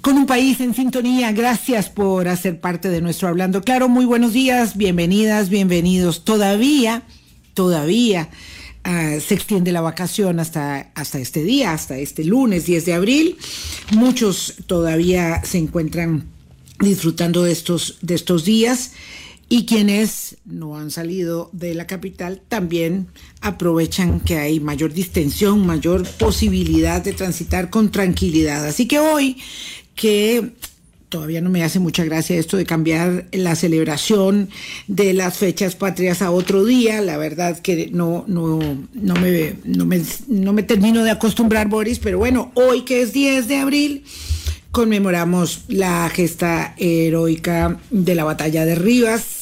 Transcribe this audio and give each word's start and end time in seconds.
Con 0.00 0.16
un 0.16 0.26
país 0.26 0.60
en 0.60 0.74
sintonía, 0.74 1.32
gracias 1.32 1.90
por 1.90 2.28
hacer 2.28 2.60
parte 2.60 2.88
de 2.88 3.00
nuestro 3.00 3.28
Hablando 3.28 3.60
Claro. 3.62 3.88
Muy 3.88 4.04
buenos 4.04 4.32
días, 4.32 4.76
bienvenidas, 4.76 5.48
bienvenidos. 5.48 6.24
Todavía, 6.24 7.02
todavía 7.54 8.30
uh, 8.86 9.20
se 9.20 9.34
extiende 9.34 9.70
la 9.70 9.80
vacación 9.80 10.40
hasta, 10.40 10.90
hasta 10.94 11.18
este 11.18 11.44
día, 11.44 11.72
hasta 11.72 11.98
este 11.98 12.24
lunes 12.24 12.64
10 12.64 12.86
de 12.86 12.94
abril. 12.94 13.36
Muchos 13.92 14.54
todavía 14.66 15.42
se 15.44 15.58
encuentran 15.58 16.24
disfrutando 16.80 17.44
de 17.44 17.52
estos, 17.52 17.98
de 18.00 18.14
estos 18.14 18.44
días 18.44 18.92
y 19.52 19.66
quienes 19.66 20.38
no 20.46 20.78
han 20.78 20.90
salido 20.90 21.50
de 21.52 21.74
la 21.74 21.86
capital 21.86 22.40
también 22.48 23.08
aprovechan 23.42 24.20
que 24.20 24.38
hay 24.38 24.60
mayor 24.60 24.94
distensión, 24.94 25.66
mayor 25.66 26.08
posibilidad 26.08 27.02
de 27.02 27.12
transitar 27.12 27.68
con 27.68 27.90
tranquilidad. 27.90 28.64
Así 28.64 28.88
que 28.88 28.98
hoy 28.98 29.36
que 29.94 30.52
todavía 31.10 31.42
no 31.42 31.50
me 31.50 31.62
hace 31.62 31.80
mucha 31.80 32.02
gracia 32.02 32.38
esto 32.38 32.56
de 32.56 32.64
cambiar 32.64 33.26
la 33.30 33.54
celebración 33.54 34.48
de 34.88 35.12
las 35.12 35.36
fechas 35.36 35.76
patrias 35.76 36.22
a 36.22 36.30
otro 36.30 36.64
día. 36.64 37.02
La 37.02 37.18
verdad 37.18 37.58
que 37.58 37.90
no, 37.92 38.24
no, 38.28 38.58
no, 38.94 39.14
me, 39.16 39.56
no, 39.64 39.84
me, 39.84 40.00
no 40.28 40.54
me 40.54 40.62
termino 40.62 41.04
de 41.04 41.10
acostumbrar, 41.10 41.68
Boris, 41.68 41.98
pero 41.98 42.16
bueno, 42.16 42.52
hoy 42.54 42.86
que 42.86 43.02
es 43.02 43.12
10 43.12 43.48
de 43.48 43.56
abril 43.58 44.04
conmemoramos 44.70 45.64
la 45.68 46.08
gesta 46.08 46.74
heroica 46.78 47.78
de 47.90 48.14
la 48.14 48.24
batalla 48.24 48.64
de 48.64 48.76
Rivas 48.76 49.41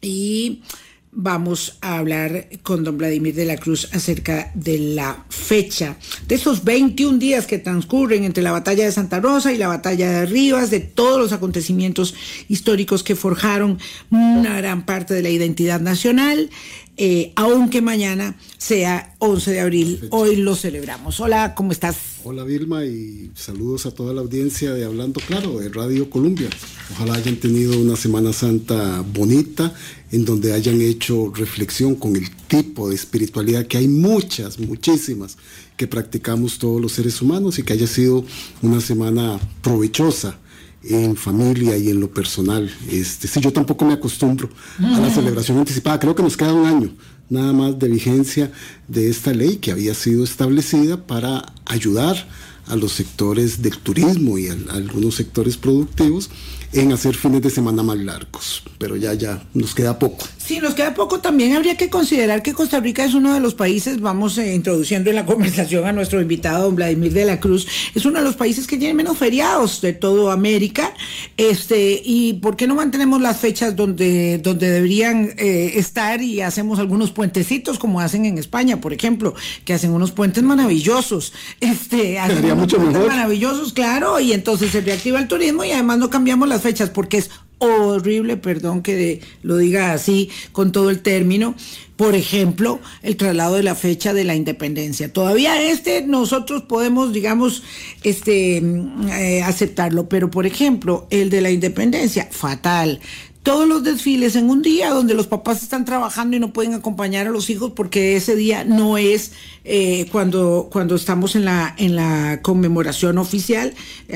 y 0.00 0.62
vamos 1.10 1.78
a 1.80 1.98
hablar 1.98 2.48
con 2.62 2.84
don 2.84 2.98
Vladimir 2.98 3.34
de 3.34 3.44
la 3.44 3.56
Cruz 3.56 3.88
acerca 3.92 4.52
de 4.54 4.78
la 4.78 5.24
fecha, 5.28 5.96
de 6.26 6.34
esos 6.34 6.64
21 6.64 7.18
días 7.18 7.46
que 7.46 7.58
transcurren 7.58 8.24
entre 8.24 8.42
la 8.42 8.52
batalla 8.52 8.84
de 8.84 8.92
Santa 8.92 9.20
Rosa 9.20 9.52
y 9.52 9.58
la 9.58 9.68
batalla 9.68 10.10
de 10.10 10.26
Rivas, 10.26 10.70
de 10.70 10.80
todos 10.80 11.18
los 11.18 11.32
acontecimientos 11.32 12.14
históricos 12.48 13.02
que 13.02 13.16
forjaron 13.16 13.78
una 14.10 14.58
gran 14.58 14.84
parte 14.84 15.14
de 15.14 15.22
la 15.22 15.30
identidad 15.30 15.80
nacional, 15.80 16.50
eh, 16.98 17.32
aunque 17.36 17.80
mañana 17.80 18.36
sea 18.58 19.14
11 19.20 19.52
de 19.52 19.60
abril, 19.60 20.08
hoy 20.10 20.34
lo 20.34 20.56
celebramos. 20.56 21.20
Hola, 21.20 21.54
¿cómo 21.54 21.70
estás? 21.70 21.96
Hola 22.24 22.42
Vilma 22.42 22.84
y 22.84 23.30
saludos 23.36 23.86
a 23.86 23.92
toda 23.92 24.12
la 24.12 24.20
audiencia 24.20 24.74
de 24.74 24.84
Hablando 24.84 25.20
Claro, 25.20 25.60
de 25.60 25.68
Radio 25.68 26.10
Colombia. 26.10 26.50
Ojalá 26.90 27.14
hayan 27.14 27.36
tenido 27.36 27.78
una 27.80 27.94
Semana 27.94 28.32
Santa 28.32 29.04
bonita, 29.14 29.72
en 30.10 30.24
donde 30.24 30.52
hayan 30.52 30.80
hecho 30.80 31.32
reflexión 31.32 31.94
con 31.94 32.16
el 32.16 32.28
tipo 32.48 32.88
de 32.88 32.96
espiritualidad 32.96 33.66
que 33.66 33.78
hay 33.78 33.86
muchas, 33.86 34.58
muchísimas, 34.58 35.38
que 35.76 35.86
practicamos 35.86 36.58
todos 36.58 36.82
los 36.82 36.92
seres 36.92 37.22
humanos 37.22 37.60
y 37.60 37.62
que 37.62 37.74
haya 37.74 37.86
sido 37.86 38.24
una 38.60 38.80
semana 38.80 39.38
provechosa 39.62 40.36
en 40.82 41.16
familia 41.16 41.76
y 41.76 41.90
en 41.90 42.00
lo 42.00 42.10
personal. 42.10 42.70
Este, 42.90 43.28
sí, 43.28 43.40
yo 43.40 43.52
tampoco 43.52 43.84
me 43.84 43.94
acostumbro 43.94 44.48
a 44.78 45.00
la 45.00 45.10
celebración 45.14 45.58
anticipada. 45.58 45.98
Creo 45.98 46.14
que 46.14 46.22
nos 46.22 46.36
queda 46.36 46.52
un 46.52 46.66
año 46.66 46.90
nada 47.30 47.52
más 47.52 47.78
de 47.78 47.88
vigencia 47.88 48.50
de 48.86 49.10
esta 49.10 49.32
ley 49.32 49.56
que 49.56 49.70
había 49.70 49.94
sido 49.94 50.24
establecida 50.24 51.06
para 51.06 51.52
ayudar 51.66 52.28
a 52.68 52.76
los 52.76 52.92
sectores 52.92 53.62
del 53.62 53.78
turismo 53.78 54.38
y 54.38 54.48
a, 54.48 54.56
algunos 54.70 55.16
sectores 55.16 55.56
productivos 55.56 56.30
en 56.72 56.92
hacer 56.92 57.14
fines 57.14 57.42
de 57.42 57.50
semana 57.50 57.82
más 57.82 57.96
largos. 57.98 58.62
Pero 58.78 58.96
ya, 58.96 59.14
ya, 59.14 59.42
nos 59.54 59.74
queda 59.74 59.98
poco. 59.98 60.26
Sí, 60.36 60.60
nos 60.60 60.74
queda 60.74 60.94
poco. 60.94 61.20
También 61.20 61.54
habría 61.54 61.76
que 61.76 61.90
considerar 61.90 62.42
que 62.42 62.52
Costa 62.52 62.80
Rica 62.80 63.04
es 63.04 63.14
uno 63.14 63.34
de 63.34 63.40
los 63.40 63.54
países, 63.54 64.00
vamos 64.00 64.38
eh, 64.38 64.54
introduciendo 64.54 65.10
en 65.10 65.16
la 65.16 65.26
conversación 65.26 65.86
a 65.86 65.92
nuestro 65.92 66.20
invitado, 66.20 66.64
don 66.64 66.76
Vladimir 66.76 67.12
de 67.12 67.24
la 67.24 67.40
Cruz, 67.40 67.66
es 67.94 68.04
uno 68.04 68.18
de 68.18 68.24
los 68.24 68.36
países 68.36 68.66
que 68.66 68.76
tiene 68.76 68.94
menos 68.94 69.16
feriados 69.16 69.80
de 69.80 69.92
todo 69.92 70.30
América. 70.30 70.94
Este, 71.36 72.00
¿Y 72.04 72.34
por 72.34 72.56
qué 72.56 72.66
no 72.66 72.74
mantenemos 72.74 73.20
las 73.20 73.38
fechas 73.38 73.74
donde, 73.74 74.38
donde 74.38 74.70
deberían 74.70 75.32
eh, 75.36 75.72
estar 75.74 76.20
y 76.22 76.40
hacemos 76.40 76.78
algunos 76.78 77.10
puentecitos 77.10 77.78
como 77.78 78.00
hacen 78.00 78.24
en 78.26 78.38
España, 78.38 78.80
por 78.80 78.92
ejemplo, 78.92 79.34
que 79.64 79.74
hacen 79.74 79.90
unos 79.90 80.12
puentes 80.12 80.42
maravillosos? 80.42 81.32
Este, 81.60 82.18
hacen 82.18 82.50
mucho 82.58 82.78
mejor. 82.78 83.08
maravillosos, 83.08 83.72
claro, 83.72 84.20
y 84.20 84.32
entonces 84.32 84.70
se 84.70 84.80
reactiva 84.80 85.18
el 85.18 85.28
turismo 85.28 85.64
y 85.64 85.72
además 85.72 85.98
no 85.98 86.10
cambiamos 86.10 86.48
las 86.48 86.62
fechas 86.62 86.90
porque 86.90 87.18
es 87.18 87.30
horrible, 87.58 88.36
perdón 88.36 88.82
que 88.82 88.94
de, 88.94 89.20
lo 89.42 89.56
diga 89.56 89.92
así 89.92 90.30
con 90.52 90.72
todo 90.72 90.90
el 90.90 91.00
término, 91.00 91.54
por 91.96 92.14
ejemplo, 92.14 92.78
el 93.02 93.16
traslado 93.16 93.56
de 93.56 93.64
la 93.64 93.74
fecha 93.74 94.14
de 94.14 94.22
la 94.22 94.36
independencia. 94.36 95.12
Todavía 95.12 95.60
este 95.60 96.02
nosotros 96.02 96.62
podemos, 96.62 97.12
digamos, 97.12 97.64
este, 98.04 98.58
eh, 98.58 99.42
aceptarlo, 99.42 100.08
pero 100.08 100.30
por 100.30 100.46
ejemplo, 100.46 101.08
el 101.10 101.28
de 101.28 101.40
la 101.40 101.50
independencia, 101.50 102.28
fatal 102.30 103.00
todos 103.48 103.66
los 103.66 103.82
desfiles 103.82 104.36
en 104.36 104.50
un 104.50 104.60
día 104.60 104.90
donde 104.90 105.14
los 105.14 105.26
papás 105.26 105.62
están 105.62 105.86
trabajando 105.86 106.36
y 106.36 106.38
no 106.38 106.52
pueden 106.52 106.74
acompañar 106.74 107.26
a 107.26 107.30
los 107.30 107.48
hijos 107.48 107.72
porque 107.74 108.14
ese 108.14 108.36
día 108.36 108.62
no 108.62 108.98
es 108.98 109.32
eh, 109.64 110.06
cuando, 110.12 110.68
cuando 110.70 110.96
estamos 110.96 111.34
en 111.34 111.46
la, 111.46 111.74
en 111.78 111.96
la 111.96 112.40
conmemoración 112.42 113.16
oficial. 113.16 113.72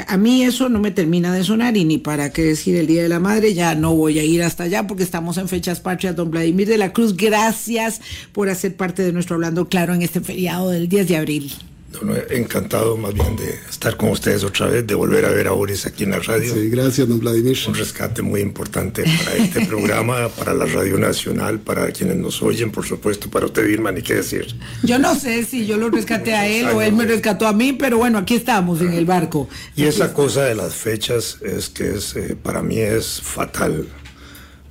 A 0.06 0.19
mí 0.19 0.43
eso 0.43 0.69
no 0.69 0.81
me 0.81 0.91
termina 0.91 1.32
de 1.32 1.44
sonar 1.44 1.78
y 1.78 1.87
ni 1.87 1.97
para 1.97 2.31
qué 2.31 2.43
decir 2.43 2.76
el 2.76 2.87
Día 2.87 3.03
de 3.04 3.09
la 3.09 3.20
Madre, 3.20 3.54
ya 3.54 3.75
no 3.75 3.94
voy 3.94 4.19
a 4.19 4.22
ir 4.22 4.43
hasta 4.43 4.65
allá 4.65 4.87
porque 4.87 5.03
estamos 5.03 5.38
en 5.38 5.49
fechas 5.49 5.81
patrias. 5.81 6.14
Don 6.14 6.31
Vladimir 6.31 6.69
de 6.69 6.76
la 6.76 6.93
Cruz, 6.93 7.16
gracias 7.16 8.03
por 8.32 8.50
hacer 8.50 8.76
parte 8.76 9.03
de 9.03 9.14
nuestro 9.14 9.37
Hablando 9.37 9.66
Claro 9.66 9.94
en 9.94 10.03
este 10.03 10.20
feriado 10.20 10.69
del 10.69 10.91
10 10.91 11.09
de 11.09 11.16
abril. 11.16 11.72
No, 11.92 12.00
no, 12.03 12.14
encantado 12.30 12.97
más 12.97 13.12
bien 13.12 13.36
de 13.36 13.50
estar 13.69 13.97
con 13.97 14.10
ustedes 14.10 14.44
otra 14.44 14.66
vez, 14.66 14.86
de 14.86 14.94
volver 14.94 15.26
a 15.26 15.30
ver 15.30 15.48
a 15.48 15.50
Boris 15.50 15.84
aquí 15.84 16.04
en 16.04 16.10
la 16.10 16.20
radio. 16.20 16.54
Sí, 16.54 16.70
gracias, 16.70 17.06
don 17.06 17.19
Vladimir. 17.19 17.58
Un 17.69 17.75
rescate 17.75 18.22
muy 18.22 18.41
importante 18.41 19.03
para 19.03 19.36
este 19.36 19.66
programa, 19.66 20.28
para 20.31 20.54
la 20.54 20.64
Radio 20.64 20.98
Nacional, 20.98 21.60
para 21.60 21.91
quienes 21.92 22.16
nos 22.16 22.41
oyen, 22.42 22.70
por 22.70 22.86
supuesto, 22.86 23.28
para 23.28 23.47
usted, 23.47 23.69
Irma, 23.69 23.92
ni 23.92 24.02
qué 24.02 24.14
decir. 24.14 24.47
Yo 24.82 24.98
no 24.98 25.14
sé 25.14 25.44
si 25.44 25.66
yo 25.66 25.76
lo 25.76 25.91
rescaté 25.91 26.34
a 26.34 26.47
él 26.47 26.66
o 26.69 26.81
él 26.81 26.94
me 26.94 27.04
rescató 27.04 27.47
a 27.47 27.52
mí, 27.52 27.75
pero 27.75 27.98
bueno, 27.98 28.19
aquí 28.19 28.36
estamos 28.36 28.81
en 28.81 28.92
el 28.92 29.04
barco. 29.04 29.48
Y 29.76 29.84
esa 29.84 30.14
cosa 30.14 30.44
de 30.44 30.54
las 30.54 30.75
fechas 30.75 31.38
es 31.42 31.69
que 31.69 31.91
es, 31.91 32.16
eh, 32.16 32.36
para 32.41 32.62
mí 32.62 32.78
es 32.78 33.20
fatal, 33.20 33.86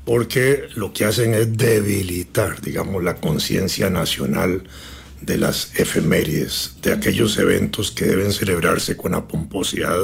porque 0.06 0.64
lo 0.76 0.92
que 0.92 1.06
hacen 1.06 1.36
es 1.36 1.56
debilitar, 1.56 2.62
digamos, 2.62 3.04
la 3.04 3.16
conciencia 3.18 3.90
nacional 3.90 4.64
de 5.22 5.38
las 5.38 5.72
efemérides, 5.76 6.76
de 6.82 6.94
aquellos 6.94 7.38
eventos 7.38 7.92
que 7.92 8.06
deben 8.06 8.32
celebrarse 8.34 8.98
con 8.98 9.12
la 9.12 9.28
pomposidad 9.28 10.00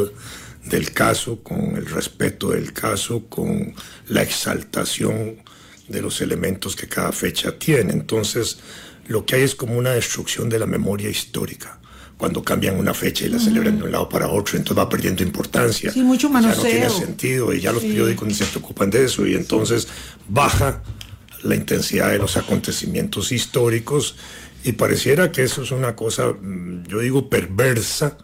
del 0.65 0.91
caso, 0.91 1.41
con 1.43 1.75
el 1.77 1.85
respeto 1.87 2.49
del 2.51 2.73
caso, 2.73 3.25
con 3.27 3.73
la 4.07 4.21
exaltación 4.21 5.37
de 5.87 6.01
los 6.01 6.21
elementos 6.21 6.75
que 6.75 6.87
cada 6.87 7.11
fecha 7.11 7.57
tiene. 7.57 7.93
Entonces, 7.93 8.59
lo 9.07 9.25
que 9.25 9.35
hay 9.37 9.43
es 9.43 9.55
como 9.55 9.77
una 9.77 9.91
destrucción 9.91 10.49
de 10.49 10.59
la 10.59 10.65
memoria 10.65 11.09
histórica. 11.09 11.79
Cuando 12.17 12.43
cambian 12.43 12.77
una 12.77 12.93
fecha 12.93 13.25
y 13.25 13.29
la 13.29 13.39
celebran 13.39 13.77
de 13.77 13.83
un 13.85 13.91
lado 13.91 14.09
para 14.09 14.27
otro, 14.27 14.57
entonces 14.57 14.77
va 14.83 14.89
perdiendo 14.89 15.21
importancia. 15.23 15.91
Sí, 15.91 16.01
mucho 16.01 16.27
ya 16.27 16.33
no 16.33 16.41
manoseo. 16.41 16.63
tiene 16.71 16.89
sentido 16.89 17.53
y 17.53 17.61
ya 17.61 17.71
los 17.71 17.81
Sí. 17.83 17.89
periódicos 17.89 18.27
ni 18.27 18.33
se 18.33 18.45
preocupan 18.45 18.89
de 18.89 19.05
eso 19.05 19.25
y 19.25 19.35
entonces 19.35 19.87
baja 20.27 20.81
la 21.43 21.55
intensidad 21.55 22.09
de 22.11 22.17
los 22.17 22.35
acontecimientos 22.35 23.31
históricos 23.31 24.15
y 24.67 24.73
pareciera 24.73 25.31
que 25.31 25.43
eso 25.43 25.63
es 25.63 25.71
una 25.71 25.95
cosa, 25.95 26.27
mm, 26.27 26.83
yo 26.87 26.99
digo, 26.99 27.29
perversa 27.29 28.17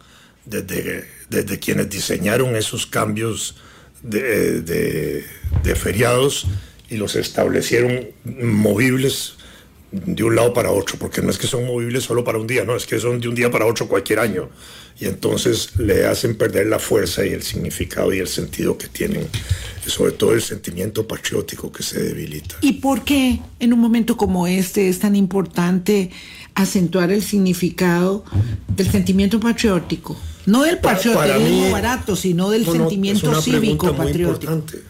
desde, 0.45 1.07
desde 1.29 1.57
quienes 1.57 1.89
diseñaron 1.89 2.55
esos 2.57 2.85
cambios 2.85 3.55
de, 4.01 4.61
de- 4.61 5.23
de 5.63 5.75
feriados 5.75 6.45
y 6.89 6.97
los 6.97 7.15
establecieron 7.15 8.09
movibles 8.25 9.35
de 9.93 10.23
un 10.23 10.35
lado 10.35 10.53
para 10.53 10.71
otro, 10.71 10.97
porque 10.97 11.21
no 11.21 11.29
es 11.29 11.37
que 11.37 11.45
son 11.45 11.65
movibles 11.65 12.03
solo 12.03 12.23
para 12.23 12.39
un 12.39 12.47
día, 12.47 12.65
no, 12.65 12.75
es 12.75 12.87
que 12.87 12.99
son 12.99 13.19
de 13.21 13.27
un 13.27 13.35
día 13.35 13.51
para 13.51 13.65
otro 13.67 13.87
cualquier 13.87 14.19
año. 14.19 14.49
Y 14.99 15.05
entonces 15.05 15.69
le 15.77 16.05
hacen 16.05 16.35
perder 16.35 16.67
la 16.67 16.79
fuerza 16.79 17.25
y 17.25 17.29
el 17.29 17.41
significado 17.43 18.13
y 18.13 18.19
el 18.19 18.27
sentido 18.27 18.77
que 18.77 18.87
tienen, 18.87 19.27
y 19.85 19.89
sobre 19.89 20.11
todo 20.13 20.33
el 20.33 20.41
sentimiento 20.41 21.07
patriótico 21.07 21.71
que 21.71 21.83
se 21.83 22.01
debilita. 22.01 22.55
¿Y 22.61 22.73
por 22.73 23.03
qué 23.03 23.39
en 23.59 23.73
un 23.73 23.79
momento 23.79 24.17
como 24.17 24.47
este 24.47 24.89
es 24.89 24.99
tan 24.99 25.15
importante 25.15 26.09
acentuar 26.55 27.11
el 27.11 27.23
significado 27.23 28.23
del 28.67 28.89
sentimiento 28.91 29.39
patriótico? 29.39 30.19
No 30.45 30.63
del 30.63 30.77
Pa- 30.79 30.93
patriotismo 30.93 31.71
barato, 31.71 32.15
sino 32.15 32.49
del 32.49 32.63
no, 32.65 32.73
no, 32.73 32.79
sentimiento 32.79 33.41
cívico 33.41 33.87
pregunta 33.87 33.91
muy 33.93 34.05
patriótico. 34.07 34.51
importante, 34.53 34.83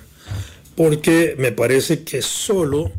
porque 0.76 1.36
me 1.38 1.52
parece 1.52 2.04
que 2.04 2.22
solo 2.22 2.92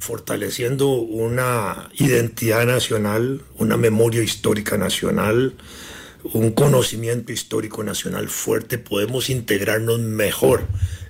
fortaleciendo 0.00 0.88
una 0.88 1.90
identidad 1.94 2.64
nacional, 2.64 3.42
una 3.58 3.76
memoria 3.76 4.22
histórica 4.22 4.78
nacional, 4.78 5.54
un 6.32 6.52
conocimiento 6.52 7.32
histórico 7.32 7.84
nacional 7.84 8.28
fuerte, 8.28 8.78
podemos 8.78 9.28
integrarnos 9.28 10.00
mejor 10.00 10.64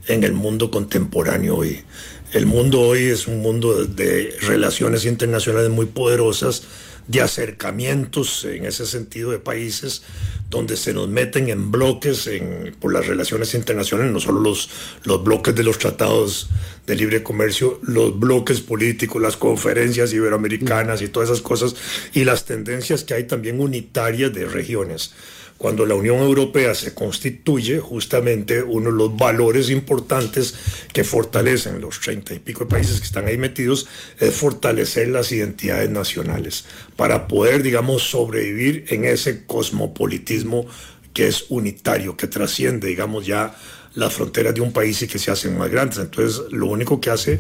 en 0.08 0.24
el 0.24 0.32
mundo 0.32 0.72
contemporáneo 0.72 1.56
hoy. 1.56 1.84
El 2.32 2.46
mundo 2.46 2.80
hoy 2.80 3.04
es 3.04 3.28
un 3.28 3.40
mundo 3.40 3.84
de 3.84 4.36
relaciones 4.42 5.04
internacionales 5.04 5.70
muy 5.70 5.86
poderosas, 5.86 6.64
de 7.10 7.20
acercamientos 7.20 8.44
en 8.44 8.66
ese 8.66 8.86
sentido 8.86 9.32
de 9.32 9.40
países 9.40 10.02
donde 10.48 10.76
se 10.76 10.94
nos 10.94 11.08
meten 11.08 11.48
en 11.48 11.72
bloques 11.72 12.28
en, 12.28 12.76
por 12.78 12.92
las 12.92 13.06
relaciones 13.08 13.54
internacionales, 13.54 14.12
no 14.12 14.20
solo 14.20 14.40
los, 14.40 14.70
los 15.02 15.24
bloques 15.24 15.54
de 15.54 15.64
los 15.64 15.78
tratados 15.78 16.48
de 16.86 16.94
libre 16.94 17.24
comercio, 17.24 17.80
los 17.82 18.18
bloques 18.18 18.60
políticos, 18.60 19.20
las 19.20 19.36
conferencias 19.36 20.12
iberoamericanas 20.12 21.02
y 21.02 21.08
todas 21.08 21.30
esas 21.30 21.42
cosas, 21.42 21.74
y 22.12 22.24
las 22.24 22.44
tendencias 22.44 23.02
que 23.02 23.14
hay 23.14 23.24
también 23.24 23.60
unitarias 23.60 24.32
de 24.32 24.46
regiones 24.46 25.12
cuando 25.60 25.84
la 25.84 25.94
Unión 25.94 26.20
Europea 26.20 26.74
se 26.74 26.94
constituye, 26.94 27.80
justamente 27.80 28.62
uno 28.62 28.90
de 28.90 28.96
los 28.96 29.14
valores 29.14 29.68
importantes 29.68 30.54
que 30.90 31.04
fortalecen 31.04 31.82
los 31.82 32.00
treinta 32.00 32.32
y 32.32 32.38
pico 32.38 32.64
de 32.64 32.70
países 32.70 32.98
que 32.98 33.04
están 33.04 33.26
ahí 33.26 33.36
metidos 33.36 33.86
es 34.18 34.34
fortalecer 34.34 35.08
las 35.08 35.30
identidades 35.32 35.90
nacionales 35.90 36.64
para 36.96 37.28
poder, 37.28 37.62
digamos, 37.62 38.04
sobrevivir 38.04 38.86
en 38.88 39.04
ese 39.04 39.44
cosmopolitismo 39.44 40.64
que 41.12 41.28
es 41.28 41.44
unitario, 41.50 42.16
que 42.16 42.26
trasciende, 42.26 42.88
digamos, 42.88 43.26
ya 43.26 43.54
las 43.92 44.14
fronteras 44.14 44.54
de 44.54 44.62
un 44.62 44.72
país 44.72 45.02
y 45.02 45.08
que 45.08 45.18
se 45.18 45.30
hacen 45.30 45.58
más 45.58 45.70
grandes. 45.70 45.98
Entonces, 45.98 46.40
lo 46.52 46.68
único 46.68 47.02
que 47.02 47.10
hace 47.10 47.38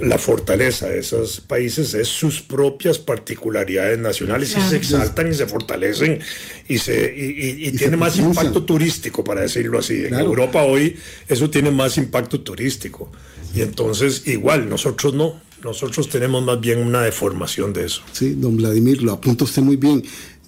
la 0.00 0.18
fortaleza 0.18 0.88
de 0.88 1.00
esos 1.00 1.40
países 1.40 1.92
es 1.94 2.08
sus 2.08 2.40
propias 2.40 2.98
particularidades 2.98 3.98
nacionales. 3.98 4.56
Y 4.56 4.60
se 4.60 4.76
exaltan 4.76 5.30
y 5.30 5.34
se 5.34 5.46
fortalecen 5.46 6.20
y 6.68 6.78
se 6.78 7.14
y, 7.14 7.70
tiene 7.72 7.96
más 7.96 8.16
impacto 8.18 8.64
turístico 8.64 9.22
para 9.22 9.42
decirlo 9.42 9.78
así. 9.78 10.04
En 10.06 10.14
Europa 10.14 10.62
hoy 10.62 10.96
eso 11.28 11.50
tiene 11.50 11.70
más 11.70 11.98
impacto 11.98 12.40
turístico. 12.40 13.10
Y 13.54 13.60
entonces 13.60 14.26
igual 14.26 14.68
nosotros 14.68 15.14
no. 15.14 15.40
Nosotros 15.62 16.08
tenemos 16.08 16.42
más 16.42 16.60
bien 16.60 16.80
una 16.80 17.02
deformación 17.02 17.72
de 17.72 17.84
eso. 17.84 18.02
Sí 18.12 18.34
don 18.34 18.56
Vladimir 18.56 19.02
lo 19.02 19.12
apunta 19.12 19.44
usted 19.44 19.62
muy 19.62 19.76
bien. 19.76 20.02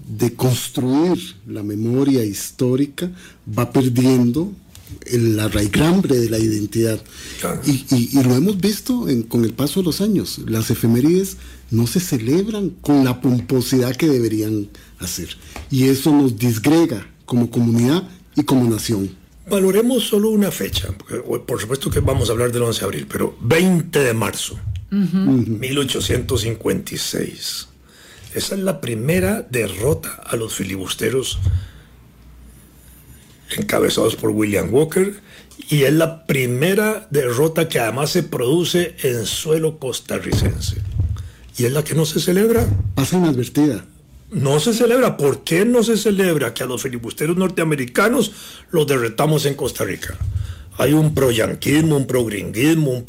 De 0.06 0.34
construir 0.34 1.18
la 1.46 1.62
memoria 1.62 2.24
histórica 2.24 3.10
va 3.56 3.70
perdiendo 3.70 4.52
la 5.12 5.48
raigrambre 5.48 6.16
de 6.16 6.30
la 6.30 6.38
identidad. 6.38 7.02
Y, 7.66 8.22
lo 8.22 8.34
hemos 8.34 8.58
visto 8.58 9.06
con 9.28 9.44
el 9.44 9.52
paso 9.52 9.80
de 9.80 9.86
los 9.86 10.00
años. 10.00 10.40
Las 10.46 10.70
efemérides 10.70 11.36
no 11.70 11.86
se 11.86 12.00
celebran 12.00 12.70
con 12.80 13.04
la 13.04 13.20
pomposidad 13.20 13.94
que 13.96 14.08
deberían 14.08 14.70
hacer. 14.98 15.36
Y 15.70 15.88
eso 15.88 16.10
nos 16.12 16.38
disgrega 16.38 17.06
como 17.26 17.50
comunidad 17.50 18.08
y 18.36 18.42
como 18.42 18.68
nación. 18.68 19.10
Valoremos 19.48 20.02
solo 20.04 20.30
una 20.30 20.50
fecha, 20.50 20.88
por 21.46 21.60
supuesto 21.60 21.90
que 21.90 22.00
vamos 22.00 22.30
a 22.30 22.32
hablar 22.32 22.50
del 22.50 22.62
11 22.62 22.80
de 22.80 22.86
abril, 22.86 23.06
pero 23.10 23.36
20 23.42 23.98
de 23.98 24.14
marzo, 24.14 24.58
1856. 24.90 27.68
Esa 28.34 28.54
es 28.54 28.60
la 28.60 28.80
primera 28.80 29.46
derrota 29.48 30.22
a 30.24 30.36
los 30.36 30.54
filibusteros 30.54 31.38
encabezados 33.58 34.16
por 34.16 34.30
William 34.30 34.72
Walker, 34.72 35.14
y 35.68 35.82
es 35.84 35.92
la 35.92 36.26
primera 36.26 37.06
derrota 37.10 37.68
que 37.68 37.78
además 37.78 38.10
se 38.10 38.22
produce 38.22 38.96
en 39.02 39.24
suelo 39.24 39.78
costarricense. 39.78 40.76
Y 41.56 41.64
es 41.64 41.72
la 41.72 41.84
que 41.84 41.94
no 41.94 42.04
se 42.04 42.20
celebra. 42.20 42.66
Pasa 42.94 43.16
inadvertida. 43.16 43.84
No 44.30 44.58
se 44.58 44.74
celebra. 44.74 45.16
¿Por 45.16 45.44
qué 45.44 45.64
no 45.64 45.84
se 45.84 45.96
celebra 45.96 46.52
que 46.52 46.64
a 46.64 46.66
los 46.66 46.82
filibusteros 46.82 47.36
norteamericanos 47.36 48.32
los 48.70 48.86
derretamos 48.86 49.46
en 49.46 49.54
Costa 49.54 49.84
Rica? 49.84 50.18
Hay 50.76 50.92
un 50.92 51.14
pro-yanquismo, 51.14 51.96
un 51.96 52.08
pro-gringuismo, 52.08 52.90
un 52.90 53.04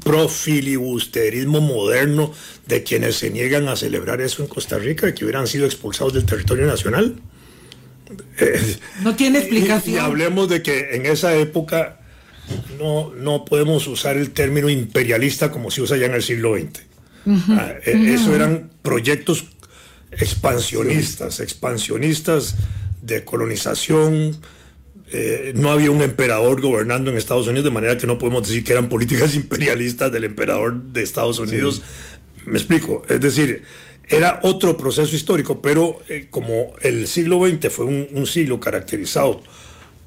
pro-filibusterismo 0.00 1.60
moderno 1.60 2.32
de 2.66 2.84
quienes 2.84 3.16
se 3.16 3.30
niegan 3.30 3.66
a 3.66 3.74
celebrar 3.74 4.20
eso 4.20 4.42
en 4.42 4.48
Costa 4.48 4.78
Rica 4.78 5.12
que 5.12 5.24
hubieran 5.24 5.48
sido 5.48 5.66
expulsados 5.66 6.12
del 6.12 6.24
territorio 6.24 6.66
nacional 6.66 7.16
no 9.02 9.16
tiene 9.16 9.38
explicación. 9.38 9.96
Y, 9.96 9.98
hablemos 9.98 10.48
de 10.48 10.62
que 10.62 10.94
en 10.96 11.06
esa 11.06 11.34
época 11.36 11.98
no, 12.78 13.12
no 13.14 13.44
podemos 13.44 13.86
usar 13.86 14.16
el 14.16 14.30
término 14.30 14.68
imperialista 14.68 15.50
como 15.50 15.70
se 15.70 15.82
usa 15.82 15.96
ya 15.96 16.06
en 16.06 16.14
el 16.14 16.22
siglo 16.22 16.56
XX. 16.56 16.80
Ah, 17.50 17.72
e, 17.84 18.14
eso 18.14 18.34
eran 18.34 18.70
proyectos 18.82 19.46
expansionistas, 20.10 21.40
expansionistas 21.40 22.56
de 23.00 23.24
colonización. 23.24 24.36
Eh, 25.12 25.52
no 25.54 25.70
había 25.70 25.90
un 25.90 26.02
emperador 26.02 26.60
gobernando 26.60 27.10
en 27.10 27.16
Estados 27.16 27.46
Unidos, 27.46 27.64
de 27.64 27.70
manera 27.70 27.98
que 27.98 28.06
no 28.06 28.18
podemos 28.18 28.46
decir 28.46 28.64
que 28.64 28.72
eran 28.72 28.88
políticas 28.88 29.34
imperialistas 29.36 30.10
del 30.10 30.24
emperador 30.24 30.74
de 30.74 31.02
Estados 31.02 31.38
Unidos. 31.38 31.82
Me 32.46 32.58
explico. 32.58 33.02
Es 33.08 33.20
decir, 33.20 33.62
era 34.12 34.40
otro 34.42 34.76
proceso 34.76 35.16
histórico, 35.16 35.60
pero 35.60 36.00
eh, 36.08 36.26
como 36.30 36.74
el 36.82 37.06
siglo 37.08 37.46
XX 37.46 37.72
fue 37.72 37.86
un 37.86 38.26
siglo 38.26 38.60
caracterizado 38.60 39.40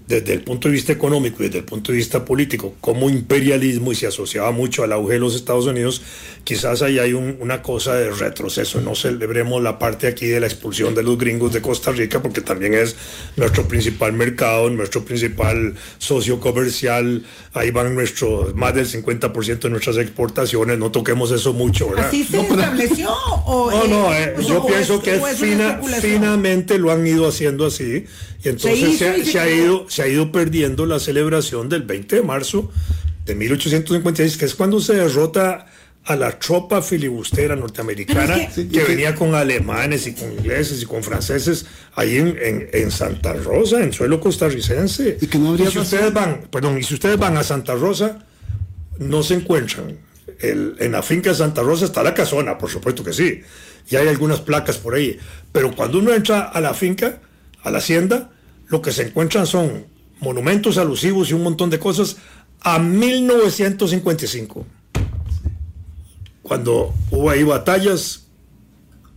desde 0.08 0.34
el 0.34 0.44
punto 0.44 0.68
de 0.68 0.74
vista 0.74 0.94
económico 0.94 1.42
y 1.42 1.48
desde 1.48 1.60
el 1.60 1.66
punto 1.66 1.92
de 1.92 1.98
vista 1.98 2.24
político 2.24 2.76
como 2.80 3.10
imperialismo 3.10 3.92
y 3.92 3.96
se 3.96 4.08
asociaba 4.08 4.52
mucho 4.52 4.84
al 4.84 4.92
auge 4.92 5.14
de 5.14 5.20
los 5.20 5.36
Estados 5.36 5.66
Unidos, 5.66 6.02
quizás 6.44 6.82
ahí 6.84 7.00
hay 7.00 7.14
una 7.14 7.62
cosa 7.64 7.96
de 7.96 8.12
retroceso. 8.12 8.82
No 8.82 8.94
celebremos 8.94 9.64
la 9.64 9.80
parte 9.80 10.08
aquí 10.08 10.28
de 10.28 10.40
la 10.40 10.46
expulsión 10.46 10.94
de 10.94 11.02
los 11.02 11.18
gringos 11.18 11.54
de 11.54 11.62
Costa 11.62 11.92
Rica 11.92 12.22
porque 12.22 12.42
también 12.42 12.76
es 12.76 12.96
nuestro 13.36 13.68
principal 13.68 14.14
mercado, 14.14 14.70
nuestro 14.70 15.04
principal 15.04 15.74
socio 15.98 16.40
comercial. 16.40 17.24
Ahí 17.54 17.72
van 17.72 17.96
nuestro, 17.96 18.52
más 18.56 18.76
del 18.76 18.88
50% 18.88 19.60
de 19.60 19.70
nuestras 19.70 19.98
exportaciones. 19.98 20.78
No 20.78 20.92
toquemos 20.92 21.32
eso 21.32 21.54
mucho, 21.54 21.90
¿verdad? 21.90 22.08
¿Así 22.08 22.24
se 22.24 22.42
estableció? 22.42 23.10
no, 23.48 23.88
no, 23.88 24.14
eh, 24.14 24.36
yo 24.48 24.66
pienso 24.66 25.02
que 25.02 25.20
finamente 26.02 26.78
lo 26.78 26.92
han 26.92 27.06
ido 27.08 27.28
haciendo 27.28 27.66
así 27.66 28.06
y 28.46 28.50
entonces 28.50 28.98
se, 29.00 29.40
ha 29.40 29.50
ido, 29.50 29.88
se 29.96 30.02
ha 30.02 30.08
ido 30.10 30.30
perdiendo 30.30 30.86
la 30.86 31.00
celebración 31.00 31.70
del 31.70 31.84
20 31.84 32.18
de 32.18 32.22
marzo 32.22 32.70
de 33.26 33.34
1856, 33.34 34.36
que 34.36 34.44
es 34.44 34.54
cuando 34.54 34.82
se 34.82 34.96
derrota 34.96 35.68
a 36.04 36.18
la 36.18 36.38
tropa 36.38 36.82
filibustera 36.82 37.56
norteamericana 37.56 38.50
que, 38.54 38.84
venía 38.84 39.16
con 39.16 39.34
alemanes 39.34 40.06
y 40.06 40.14
con 40.14 40.34
ingleses 40.34 40.84
y 40.84 40.86
con 40.86 41.02
franceses 41.02 41.66
ahí 41.96 42.18
en, 42.18 42.92
Santa 42.92 43.32
Rosa, 43.34 43.82
en 43.82 43.94
suelo 43.94 44.20
costarricense. 44.20 45.18
Y 45.22 45.28
que 45.28 45.40
no 45.40 45.52
habría 45.52 45.72
si 45.72 45.80
ustedes 45.80 46.12
van, 46.12 46.42
perdón, 46.52 46.78
y 46.78 46.84
si 46.84 46.96
ustedes 46.96 47.18
van 47.18 47.38
a 47.38 47.44
Santa 47.44 47.74
Rosa, 47.76 48.20
no 49.00 49.24
se 49.24 49.36
encuentran. 49.36 49.98
en 50.42 50.92
la 50.92 51.04
finca 51.04 51.30
de 51.30 51.38
Santa 51.38 51.62
Rosa 51.62 51.86
está 51.86 52.04
la 52.04 52.14
casona, 52.14 52.58
por 52.58 52.70
supuesto 52.70 53.02
que 53.02 53.14
sí. 53.14 53.42
Y 53.90 53.96
hay 53.96 54.10
algunas 54.10 54.42
placas 54.42 54.78
por 54.78 54.96
ahí. 54.96 55.18
Pero 55.54 55.74
cuando 55.74 56.00
uno 56.00 56.14
entra 56.14 56.42
a 56.42 56.60
la 56.60 56.74
finca, 56.74 57.22
a 57.64 57.72
la 57.72 57.78
hacienda, 57.78 58.30
lo 58.68 58.82
que 58.82 58.92
se 58.92 59.04
encuentran 59.04 59.46
son 59.46 59.95
monumentos 60.20 60.78
alusivos 60.78 61.30
y 61.30 61.34
un 61.34 61.44
montón 61.44 61.70
de 61.70 61.80
cosas 61.80 62.18
a 62.62 62.80
1955, 62.80 64.66
cuando 66.42 66.94
hubo 67.12 67.30
ahí 67.30 67.44
batallas 67.44 68.26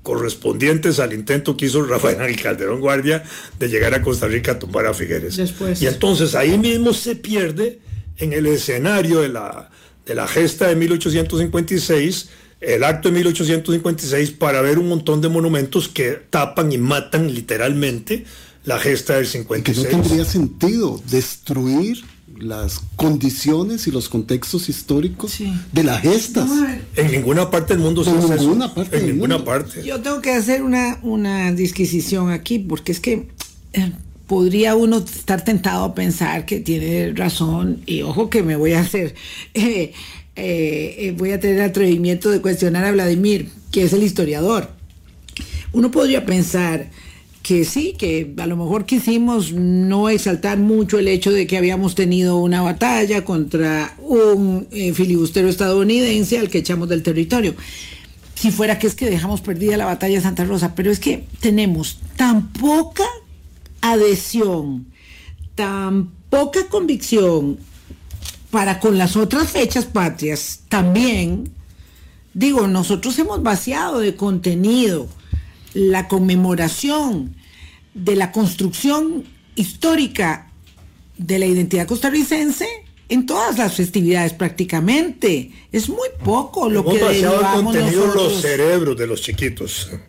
correspondientes 0.02 1.00
al 1.00 1.12
intento 1.12 1.56
que 1.56 1.66
hizo 1.66 1.84
Rafael 1.84 2.40
Calderón 2.40 2.80
Guardia 2.80 3.22
de 3.58 3.68
llegar 3.68 3.94
a 3.94 4.02
Costa 4.02 4.26
Rica 4.26 4.52
a 4.52 4.58
tumbar 4.58 4.86
a 4.86 4.94
Figueres. 4.94 5.38
Y 5.80 5.86
entonces 5.86 6.34
ahí 6.34 6.56
mismo 6.56 6.94
se 6.94 7.16
pierde 7.16 7.80
en 8.16 8.32
el 8.32 8.46
escenario 8.46 9.20
de 9.20 9.28
la, 9.28 9.70
de 10.06 10.14
la 10.14 10.26
gesta 10.26 10.68
de 10.68 10.76
1856 10.76 12.30
el 12.60 12.82
acto 12.82 13.08
de 13.08 13.14
1856 13.14 14.32
para 14.32 14.60
ver 14.62 14.78
un 14.78 14.88
montón 14.88 15.20
de 15.20 15.28
monumentos 15.28 15.88
que 15.88 16.20
tapan 16.30 16.72
y 16.72 16.78
matan 16.78 17.32
literalmente 17.32 18.24
la 18.64 18.78
gesta 18.78 19.16
del 19.16 19.26
56. 19.26 19.86
Que 19.86 19.96
no 19.96 20.02
tendría 20.02 20.24
sentido 20.24 21.00
destruir 21.10 22.04
las 22.40 22.80
condiciones 22.96 23.86
y 23.86 23.90
los 23.90 24.08
contextos 24.08 24.68
históricos 24.68 25.38
de 25.72 25.84
las 25.84 26.02
gestas. 26.02 26.48
en 26.94 27.10
ninguna 27.10 27.50
parte 27.50 27.74
del 27.74 27.82
mundo 27.82 28.04
se 28.04 28.10
hace 28.10 28.36
ninguna 28.36 28.74
Parte 28.74 28.98
en 28.98 29.06
ninguna 29.06 29.44
parte. 29.44 29.82
Yo 29.84 30.00
tengo 30.00 30.20
que 30.20 30.32
hacer 30.32 30.62
una, 30.62 30.98
una 31.02 31.52
disquisición 31.52 32.30
aquí, 32.30 32.58
porque 32.58 32.92
es 32.92 33.00
que 33.00 33.28
eh, 33.72 33.92
podría 34.26 34.76
uno 34.76 34.98
estar 34.98 35.44
tentado 35.44 35.84
a 35.84 35.94
pensar 35.94 36.46
que 36.46 36.60
tiene 36.60 37.12
razón, 37.14 37.82
y 37.86 38.02
ojo 38.02 38.30
que 38.30 38.42
me 38.42 38.56
voy 38.56 38.74
a 38.74 38.80
hacer, 38.80 39.14
eh, 39.54 39.92
eh, 40.36 41.14
voy 41.16 41.32
a 41.32 41.40
tener 41.40 41.56
el 41.56 41.70
atrevimiento 41.70 42.30
de 42.30 42.40
cuestionar 42.40 42.84
a 42.84 42.92
Vladimir, 42.92 43.50
que 43.72 43.82
es 43.82 43.92
el 43.92 44.02
historiador. 44.02 44.70
Uno 45.72 45.90
podría 45.90 46.24
pensar 46.24 46.90
que 47.48 47.64
sí, 47.64 47.94
que 47.96 48.34
a 48.36 48.46
lo 48.46 48.58
mejor 48.58 48.84
quisimos 48.84 49.54
no 49.54 50.10
exaltar 50.10 50.58
mucho 50.58 50.98
el 50.98 51.08
hecho 51.08 51.32
de 51.32 51.46
que 51.46 51.56
habíamos 51.56 51.94
tenido 51.94 52.36
una 52.36 52.60
batalla 52.60 53.24
contra 53.24 53.94
un 54.00 54.68
eh, 54.70 54.92
filibustero 54.92 55.48
estadounidense 55.48 56.38
al 56.38 56.50
que 56.50 56.58
echamos 56.58 56.90
del 56.90 57.02
territorio. 57.02 57.54
Si 58.34 58.50
fuera 58.50 58.78
que 58.78 58.86
es 58.86 58.94
que 58.94 59.08
dejamos 59.08 59.40
perdida 59.40 59.78
la 59.78 59.86
batalla 59.86 60.16
de 60.16 60.20
Santa 60.20 60.44
Rosa, 60.44 60.74
pero 60.74 60.90
es 60.90 61.00
que 61.00 61.24
tenemos 61.40 62.00
tan 62.16 62.52
poca 62.52 63.06
adhesión, 63.80 64.84
tan 65.54 66.10
poca 66.28 66.68
convicción 66.68 67.56
para 68.50 68.78
con 68.78 68.98
las 68.98 69.16
otras 69.16 69.48
fechas 69.52 69.86
patrias 69.86 70.64
también, 70.68 71.50
digo, 72.34 72.68
nosotros 72.68 73.18
hemos 73.18 73.42
vaciado 73.42 74.00
de 74.00 74.16
contenido 74.16 75.08
la 75.72 76.08
conmemoración 76.08 77.37
de 77.94 78.16
la 78.16 78.32
construcción 78.32 79.24
histórica 79.54 80.50
de 81.16 81.38
la 81.38 81.46
identidad 81.46 81.86
costarricense 81.86 82.66
en 83.10 83.26
todas 83.26 83.56
las 83.58 83.74
festividades 83.74 84.32
prácticamente. 84.34 85.50
Es 85.70 85.88
muy 85.90 86.08
poco 86.24 86.70
lo 86.70 86.82
que 86.84 86.96
derivamos 86.98 87.62
contenido 87.64 88.02
en 88.02 88.08
nosotros. 88.08 88.32
los 88.32 88.42
cerebros 88.42 88.96
de 88.96 89.06
los 89.06 89.20
chiquitos. 89.20 89.90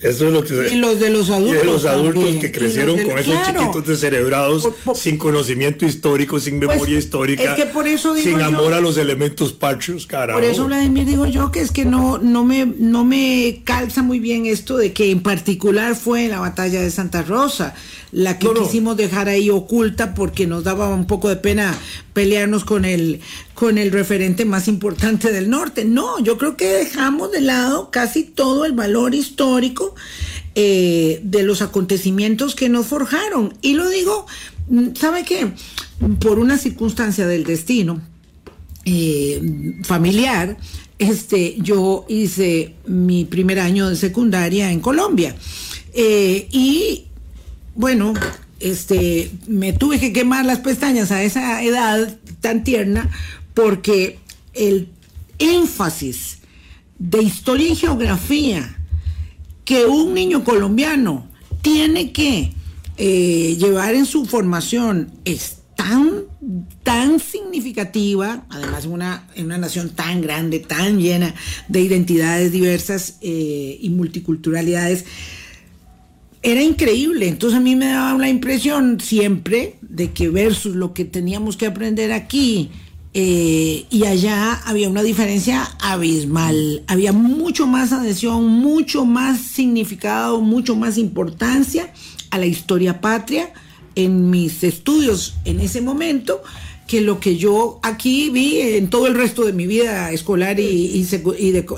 Eso 0.00 0.26
es 0.28 0.32
lo 0.32 0.42
que 0.44 0.68
Y 0.72 0.76
los 0.76 0.98
de 0.98 1.10
los 1.10 1.28
y 1.28 1.32
adultos 1.32 1.58
de 1.58 1.64
los 1.64 1.84
adultos 1.84 2.14
también. 2.24 2.40
que 2.40 2.52
crecieron 2.52 2.96
de- 2.96 3.04
con 3.04 3.18
esos 3.18 3.34
claro. 3.34 3.60
chiquitos 3.60 3.86
descerebrados, 3.86 4.62
Por- 4.62 4.74
por- 4.76 4.96
sin 4.96 5.18
conocimiento 5.18 5.84
histórico, 5.84 6.40
sin 6.40 6.58
Pues, 6.58 6.70
memoria 6.70 6.98
histórica, 6.98 7.42
es 7.42 7.50
que 7.50 7.66
por 7.66 7.86
eso 7.86 8.14
digo 8.14 8.28
sin 8.30 8.38
yo- 8.38 8.44
amor 8.46 8.72
a 8.72 8.80
los 8.80 8.96
elementos 8.96 9.52
patrios, 9.52 10.06
carajo. 10.06 10.38
Por 10.40 10.48
eso, 10.48 10.64
Vladimir, 10.66 11.04
digo 11.06 11.26
yo 11.26 11.50
que 11.50 11.60
es 11.60 11.70
que 11.70 11.84
no, 11.84 12.18
no, 12.18 12.44
me, 12.44 12.64
no 12.66 13.04
me 13.04 13.60
calza 13.64 14.02
muy 14.02 14.20
bien 14.20 14.46
esto 14.46 14.76
de 14.78 14.92
que 14.92 15.10
en 15.10 15.22
particular 15.22 15.94
fue 15.96 16.28
la 16.28 16.40
batalla 16.40 16.80
de 16.80 16.90
Santa 16.90 17.22
Rosa 17.22 17.74
la 18.12 18.38
que 18.38 18.46
No, 18.46 18.54
no. 18.54 18.62
quisimos 18.62 18.96
dejar 18.96 19.28
ahí 19.28 19.50
oculta 19.50 20.14
porque 20.14 20.46
nos 20.46 20.64
daba 20.64 20.88
un 20.92 21.06
poco 21.06 21.28
de 21.28 21.36
pena 21.36 21.69
pelearnos 22.12 22.64
con 22.64 22.84
el, 22.84 23.20
con 23.54 23.78
el 23.78 23.90
referente 23.90 24.44
más 24.44 24.68
importante 24.68 25.32
del 25.32 25.50
norte. 25.50 25.84
No, 25.84 26.18
yo 26.20 26.38
creo 26.38 26.56
que 26.56 26.68
dejamos 26.68 27.32
de 27.32 27.40
lado 27.40 27.90
casi 27.90 28.24
todo 28.24 28.64
el 28.64 28.72
valor 28.72 29.14
histórico 29.14 29.94
eh, 30.54 31.20
de 31.22 31.42
los 31.42 31.62
acontecimientos 31.62 32.54
que 32.54 32.68
nos 32.68 32.86
forjaron. 32.86 33.54
Y 33.62 33.74
lo 33.74 33.88
digo, 33.88 34.26
mm, 34.68 34.94
¿sabe 34.94 35.24
qué? 35.24 35.52
Por 36.20 36.38
una 36.38 36.58
circunstancia 36.58 37.26
del 37.26 37.44
destino 37.44 38.00
eh, 38.84 39.76
familiar, 39.84 40.56
este, 40.98 41.56
yo 41.58 42.04
hice 42.08 42.74
mi 42.86 43.24
primer 43.24 43.60
año 43.60 43.88
de 43.88 43.96
secundaria 43.96 44.70
en 44.70 44.80
Colombia. 44.80 45.34
Eh, 45.94 46.48
y 46.50 47.06
bueno, 47.74 48.12
este, 48.60 49.30
me 49.46 49.72
tuve 49.72 49.98
que 49.98 50.12
quemar 50.12 50.44
las 50.44 50.58
pestañas 50.60 51.10
a 51.10 51.22
esa 51.22 51.62
edad 51.62 52.18
tan 52.40 52.62
tierna 52.62 53.10
porque 53.54 54.18
el 54.54 54.88
énfasis 55.38 56.38
de 56.98 57.22
historia 57.22 57.70
y 57.70 57.76
geografía 57.76 58.76
que 59.64 59.86
un 59.86 60.14
niño 60.14 60.44
colombiano 60.44 61.28
tiene 61.62 62.12
que 62.12 62.52
eh, 62.96 63.56
llevar 63.58 63.94
en 63.94 64.04
su 64.04 64.26
formación 64.26 65.12
es 65.24 65.60
tan, 65.74 66.24
tan 66.82 67.18
significativa, 67.20 68.44
además 68.50 68.84
en 68.84 68.92
una, 68.92 69.26
en 69.34 69.46
una 69.46 69.56
nación 69.56 69.90
tan 69.90 70.20
grande, 70.20 70.58
tan 70.58 71.00
llena 71.00 71.34
de 71.68 71.80
identidades 71.80 72.52
diversas 72.52 73.16
eh, 73.22 73.78
y 73.80 73.88
multiculturalidades, 73.88 75.06
era 76.42 76.62
increíble. 76.62 77.28
Entonces 77.28 77.58
a 77.58 77.62
mí 77.62 77.76
me 77.76 77.86
daba 77.86 78.18
la 78.18 78.28
impresión 78.28 79.00
siempre 79.00 79.76
de 79.82 80.12
que 80.12 80.28
versus 80.28 80.74
lo 80.74 80.94
que 80.94 81.04
teníamos 81.04 81.56
que 81.56 81.66
aprender 81.66 82.12
aquí 82.12 82.70
eh, 83.12 83.86
y 83.90 84.04
allá 84.04 84.54
había 84.64 84.88
una 84.88 85.02
diferencia 85.02 85.64
abismal. 85.80 86.84
Había 86.86 87.12
mucho 87.12 87.66
más 87.66 87.92
adhesión, 87.92 88.46
mucho 88.46 89.04
más 89.04 89.40
significado, 89.40 90.40
mucho 90.40 90.76
más 90.76 90.96
importancia 90.96 91.92
a 92.30 92.38
la 92.38 92.46
historia 92.46 93.00
patria 93.00 93.52
en 93.96 94.30
mis 94.30 94.62
estudios 94.62 95.34
en 95.44 95.60
ese 95.60 95.80
momento 95.80 96.42
que 96.90 97.00
lo 97.00 97.20
que 97.20 97.36
yo 97.36 97.78
aquí 97.84 98.30
vi 98.30 98.60
en 98.60 98.90
todo 98.90 99.06
el 99.06 99.14
resto 99.14 99.44
de 99.44 99.52
mi 99.52 99.68
vida 99.68 100.10
escolar 100.10 100.58
y, 100.58 100.64
y 100.64 101.06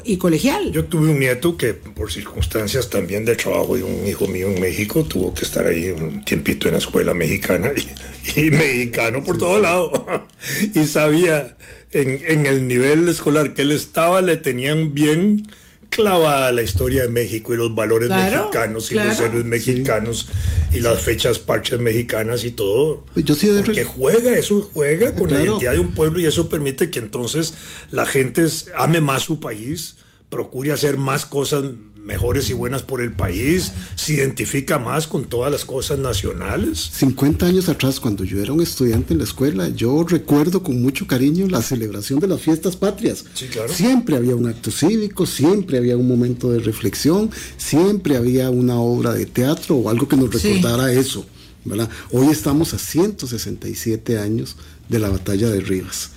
y 0.05 0.17
colegial. 0.17 0.73
Yo 0.73 0.87
tuve 0.87 1.11
un 1.11 1.19
nieto 1.19 1.55
que 1.55 1.75
por 1.75 2.11
circunstancias 2.11 2.89
también 2.89 3.27
de 3.27 3.37
trabajo 3.37 3.77
de 3.77 3.83
un 3.83 4.07
hijo 4.07 4.27
mío 4.27 4.49
en 4.49 4.59
México 4.59 5.05
tuvo 5.05 5.35
que 5.35 5.45
estar 5.45 5.67
ahí 5.67 5.91
un 5.91 6.25
tiempito 6.25 6.67
en 6.69 6.73
la 6.73 6.79
escuela 6.79 7.13
mexicana 7.13 7.73
y, 8.37 8.41
y 8.41 8.51
mexicano 8.51 9.23
por 9.23 9.37
todo 9.37 9.61
lado. 9.61 10.07
y 10.75 10.85
sabía 10.87 11.59
en, 11.91 12.19
en 12.27 12.47
el 12.47 12.67
nivel 12.67 13.07
escolar 13.07 13.53
que 13.53 13.63
él 13.63 13.73
estaba 13.73 14.23
le 14.23 14.39
tenían 14.39 14.95
bien 14.95 15.47
clavada 15.93 16.51
la 16.53 16.63
historia 16.63 17.03
de 17.03 17.09
México 17.09 17.53
y 17.53 17.57
los 17.57 17.75
valores 17.75 18.09
Claro, 18.09 18.45
mexicanos 18.45 18.91
y 18.91 18.95
los 18.95 19.21
héroes 19.21 19.45
mexicanos 19.45 20.29
y 20.73 20.81
las 20.81 21.01
fechas 21.01 21.39
parches 21.39 21.79
mexicanas 21.79 22.45
y 22.45 22.51
todo. 22.51 23.05
Pues 23.13 23.27
yo 23.27 23.35
sí 23.35 23.49
de 23.49 23.63
Porque 23.63 23.85
juega, 23.85 24.37
eso 24.37 24.69
juega 24.73 25.15
con 25.15 25.31
la 25.31 25.43
identidad 25.43 25.73
de 25.73 25.79
un 25.79 25.95
pueblo 25.95 26.19
y 26.19 26.27
eso 26.27 26.49
permite 26.49 26.91
que 26.91 26.99
entonces 26.99 27.55
la 27.91 28.07
gente 28.07 28.47
ame 28.77 29.01
más 29.01 29.23
su 29.23 29.39
país, 29.39 29.97
procure 30.31 30.73
hacer 30.73 30.97
más 30.97 31.27
cosas 31.27 31.65
mejores 32.05 32.51
y 32.51 32.53
buenas 32.53 32.83
por 32.83 33.01
el 33.01 33.13
país, 33.13 33.73
se 33.95 34.15
identifica 34.15 34.79
más 34.79 35.07
con 35.07 35.25
todas 35.25 35.53
las 35.53 35.65
cosas 35.65 35.99
nacionales. 35.99 36.91
50 36.95 37.47
años 37.47 37.69
atrás, 37.69 38.01
cuando 38.01 38.25
yo 38.25 38.41
era 38.43 38.53
un 38.53 38.61
estudiante 38.61 39.13
en 39.13 39.19
la 39.19 39.25
escuela, 39.25 39.69
yo 39.69 40.05
recuerdo 40.05 40.63
con 40.63 40.83
mucho 40.83 41.07
cariño 41.07 41.47
la 41.49 41.63
celebración 41.63 42.19
de 42.21 42.27
las 42.29 42.41
fiestas 42.41 42.77
patrias. 42.77 43.25
Sí, 43.35 43.47
claro. 43.47 43.73
Siempre 43.73 44.17
había 44.17 44.35
un 44.35 44.47
acto 44.49 44.71
cívico, 44.71 45.27
siempre 45.27 45.79
había 45.79 45.97
un 45.97 46.09
momento 46.09 46.51
de 46.51 46.59
reflexión, 46.59 47.31
siempre 47.57 48.17
había 48.17 48.51
una 48.51 48.77
obra 48.81 49.13
de 49.13 49.27
teatro 49.27 49.77
o 49.77 49.89
algo 49.89 50.09
que 50.09 50.17
nos 50.17 50.31
Sí. 50.41 50.55
recordara 50.55 50.93
eso. 50.93 51.25
¿verdad? 51.65 51.89
Hoy 52.11 52.27
estamos 52.27 52.75
a 52.75 52.79
167 52.79 54.19
años 54.19 54.57
de 54.89 54.99
la 54.99 55.09
batalla 55.11 55.49
de 55.49 55.61
Rivas. 55.61 56.11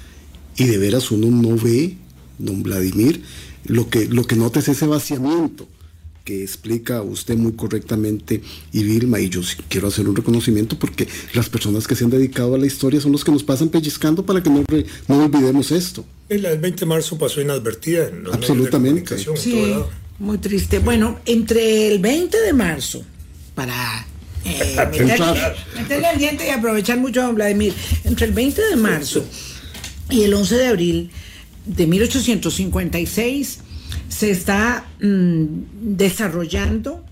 Y 0.58 0.63
de 0.65 0.80
veras 0.80 1.12
uno 1.12 1.27
no 1.30 1.56
ve, 1.56 1.98
don 2.39 2.63
Vladimir, 2.63 3.22
lo 3.65 3.88
que, 3.88 4.08
lo 4.08 4.24
que 4.25 4.36
nota 4.36 4.58
es 4.60 4.70
ese 4.70 4.88
vaciamiento 4.88 5.68
que 6.25 6.44
explica 6.44 7.01
usted 7.03 7.38
muy 7.38 7.53
correctamente 7.53 8.41
y 8.74 8.84
Vilma, 8.84 9.20
y 9.20 9.29
yo 9.29 9.44
sí 9.44 9.55
quiero 9.70 9.88
hacer 9.88 10.10
un 10.10 10.15
reconocimiento 10.15 10.77
porque 10.77 11.08
las 11.36 11.48
personas 11.50 11.88
que 11.88 11.96
se 11.96 12.03
han 12.03 12.10
dedicado 12.10 12.55
a 12.55 12.58
la 12.58 12.65
historia 12.65 13.00
son 13.00 13.12
los 13.13 13.24
que 13.24 13.32
nos 13.32 13.44
pasan 13.44 13.70
pellizcando 13.70 14.25
para 14.25 14.41
que 14.41 14.50
no, 14.50 14.63
re- 14.67 14.86
no 15.08 15.24
olvidemos 15.24 15.72
esto. 15.72 16.03
El 16.27 16.41
20 16.41 16.72
de 16.82 16.86
marzo 16.88 17.17
pasó 17.17 17.39
inadvertida 17.41 18.08
en 18.10 18.25
Absolutamente. 18.34 19.15
Sí, 19.38 19.75
muy 20.17 20.39
triste. 20.39 20.79
Bueno, 20.79 21.20
entre 21.27 21.88
el 21.94 22.00
20 22.00 22.41
de 22.41 22.53
marzo, 22.53 23.03
para 23.53 24.08
eh, 24.44 24.75
meterle, 24.91 25.41
meterle 25.77 26.08
al 26.08 26.17
diente 26.17 26.48
y 26.48 26.50
aprovechar 26.50 26.98
mucho 26.98 27.22
a 27.22 27.25
don 27.25 27.36
Vladimir, 27.36 27.74
entre 28.03 28.25
el 28.25 28.34
20 28.34 28.62
de 28.70 28.75
marzo 28.77 29.24
y 30.10 30.24
el 30.24 30.34
11 30.34 30.55
de 30.55 30.65
abril 30.67 31.12
de 31.67 31.86
1856 31.86 33.60
se 34.10 34.32
está 34.32 34.86
mm, 35.02 35.46
desarrollando 35.82 37.04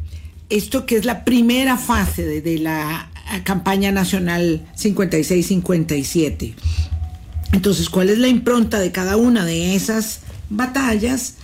esto 0.49 0.85
que 0.85 0.97
es 0.97 1.05
la 1.05 1.25
primera 1.25 1.77
fase 1.77 2.41
de, 2.41 2.59
la 2.59 3.09
ah, 3.27 3.43
campaña 3.43 3.91
nacional 3.91 4.65
56-57. 4.77 6.53
Entonces, 7.53 7.89
¿cuál 7.89 8.09
es 8.09 8.19
la 8.19 8.27
impronta 8.27 8.79
de 8.79 8.91
cada 8.91 9.17
una 9.17 9.45
de 9.45 9.75
esas 9.75 10.21
batallas? 10.49 11.35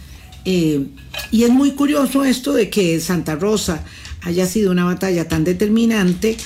Eh, 0.45 0.87
y 1.31 1.43
es 1.43 1.49
muy 1.49 1.71
curioso 1.71 2.23
esto 2.23 2.53
de 2.53 2.69
que 2.69 2.99
Santa 2.99 3.35
Rosa 3.35 3.83
haya 4.21 4.45
sido 4.45 4.71
una 4.71 4.85
batalla 4.85 5.27
tan 5.27 5.43
determinante, 5.43 6.37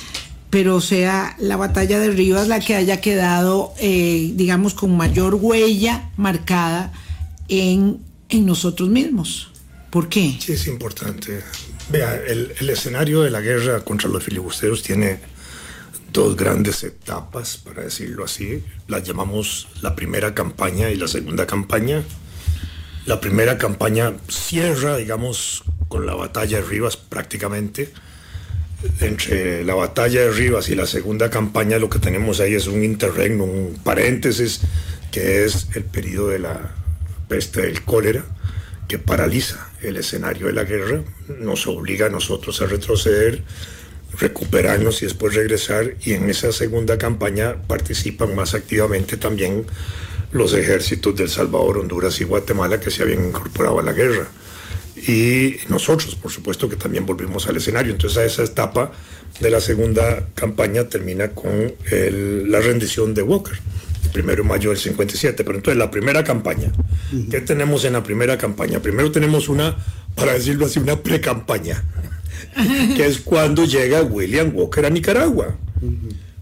pero 0.49 0.81
sea 0.81 1.35
la 1.39 1.57
batalla 1.57 1.99
de 1.99 2.11
Rivas 2.11 2.47
la 2.47 2.59
que 2.59 2.75
haya 2.75 3.01
quedado, 3.01 3.73
eh, 3.79 4.31
digamos, 4.35 4.73
con 4.73 4.95
mayor 4.95 5.35
huella 5.35 6.09
marcada 6.15 6.91
en, 7.47 7.99
en 8.33 8.45
nosotros 8.45 8.89
mismos. 8.89 9.51
¿Por 9.89 10.09
qué? 10.09 10.37
Sí, 10.39 10.53
es 10.53 10.67
importante. 10.67 11.43
Vea, 11.89 12.15
el, 12.27 12.53
el 12.59 12.69
escenario 12.69 13.21
de 13.21 13.29
la 13.29 13.41
guerra 13.41 13.83
contra 13.83 14.09
los 14.09 14.23
filibusteros 14.23 14.81
tiene 14.81 15.19
dos 16.11 16.35
grandes 16.35 16.83
etapas, 16.83 17.57
para 17.57 17.83
decirlo 17.83 18.23
así. 18.25 18.63
Las 18.87 19.03
llamamos 19.03 19.67
la 19.81 19.95
primera 19.95 20.33
campaña 20.33 20.89
y 20.89 20.95
la 20.95 21.07
segunda 21.07 21.45
campaña. 21.45 22.03
La 23.05 23.19
primera 23.19 23.57
campaña 23.57 24.13
cierra, 24.29 24.97
digamos, 24.97 25.63
con 25.87 26.05
la 26.05 26.15
batalla 26.15 26.57
de 26.57 26.63
Rivas 26.63 26.97
prácticamente. 26.97 27.91
Entre 28.99 29.63
la 29.63 29.75
batalla 29.75 30.21
de 30.21 30.31
Rivas 30.31 30.69
y 30.69 30.75
la 30.75 30.85
segunda 30.85 31.29
campaña 31.29 31.77
lo 31.77 31.89
que 31.89 31.99
tenemos 31.99 32.39
ahí 32.39 32.53
es 32.53 32.67
un 32.67 32.83
interregno, 32.83 33.43
un 33.43 33.79
paréntesis, 33.83 34.61
que 35.11 35.45
es 35.45 35.67
el 35.75 35.83
periodo 35.83 36.29
de 36.29 36.39
la 36.39 36.75
peste 37.33 37.63
del 37.63 37.81
cólera, 37.81 38.23
que 38.87 38.99
paraliza 38.99 39.71
el 39.81 39.97
escenario 39.97 40.45
de 40.45 40.53
la 40.53 40.65
guerra, 40.65 41.01
nos 41.39 41.65
obliga 41.65 42.05
a 42.05 42.09
nosotros 42.09 42.61
a 42.61 42.67
retroceder, 42.67 43.41
recuperarnos 44.19 45.01
y 45.01 45.05
después 45.05 45.33
regresar. 45.33 45.95
Y 46.05 46.13
en 46.13 46.29
esa 46.29 46.51
segunda 46.51 46.99
campaña 46.99 47.55
participan 47.67 48.35
más 48.35 48.53
activamente 48.53 49.17
también 49.17 49.65
los 50.31 50.53
ejércitos 50.53 51.15
del 51.15 51.27
Salvador, 51.27 51.79
Honduras 51.79 52.21
y 52.21 52.23
Guatemala 52.23 52.79
que 52.79 52.91
se 52.91 53.01
habían 53.01 53.25
incorporado 53.25 53.79
a 53.79 53.83
la 53.83 53.93
guerra. 53.93 54.27
Y 55.07 55.57
nosotros, 55.69 56.13
por 56.13 56.31
supuesto, 56.31 56.69
que 56.69 56.75
también 56.75 57.07
volvimos 57.07 57.47
al 57.47 57.57
escenario. 57.57 57.93
Entonces, 57.93 58.19
a 58.19 58.25
esa 58.25 58.43
etapa 58.43 58.91
de 59.39 59.49
la 59.49 59.59
segunda 59.59 60.27
campaña 60.35 60.87
termina 60.87 61.29
con 61.29 61.73
la 61.89 62.59
rendición 62.59 63.15
de 63.15 63.23
Walker, 63.23 63.57
primero 64.13 64.43
de 64.43 64.49
mayo 64.49 64.69
del 64.69 64.79
57. 64.79 65.43
Pero 65.43 65.57
entonces, 65.57 65.77
la 65.77 65.91
primera 65.91 66.23
campaña, 66.23 66.71
¿Qué 67.29 67.41
tenemos 67.41 67.83
en 67.85 67.93
la 67.93 68.03
primera 68.03 68.37
campaña? 68.37 68.79
Primero 68.79 69.11
tenemos 69.11 69.49
una, 69.49 69.75
para 70.15 70.33
decirlo 70.33 70.67
así, 70.67 70.79
una 70.79 71.01
pre-campaña, 71.01 71.83
que 72.95 73.05
es 73.05 73.19
cuando 73.19 73.65
llega 73.65 74.01
William 74.03 74.51
Walker 74.53 74.85
a 74.85 74.89
Nicaragua. 74.89 75.57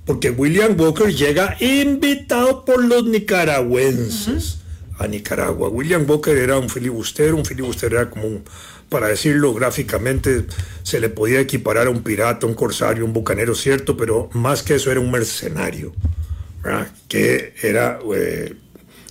Porque 0.06 0.30
William 0.30 0.80
Walker 0.80 1.14
llega 1.14 1.58
invitado 1.60 2.66
por 2.66 2.84
los 2.84 3.06
nicaragüenses 3.06 4.60
a 5.00 5.08
Nicaragua. 5.08 5.70
William 5.70 6.06
Walker 6.08 6.38
era 6.38 6.58
un 6.58 6.70
filibustero, 6.70 7.36
un 7.36 7.46
filibustero 7.46 8.00
era 8.00 8.10
como 8.10 8.28
un, 8.28 8.44
para 8.90 9.08
decirlo 9.08 9.54
gráficamente, 9.54 10.46
se 10.84 11.00
le 11.00 11.10
podía 11.10 11.40
equiparar 11.40 11.88
a 11.88 11.90
un 11.90 12.04
pirata, 12.04 12.46
un 12.46 12.54
corsario, 12.54 13.06
un 13.06 13.14
bucanero, 13.14 13.56
cierto, 13.56 13.96
pero 13.96 14.30
más 14.34 14.64
que 14.64 14.76
eso 14.76 14.92
era 14.92 15.00
un 15.00 15.10
mercenario, 15.10 15.94
que 17.08 17.54
era 17.62 18.00
eh, 18.16 18.56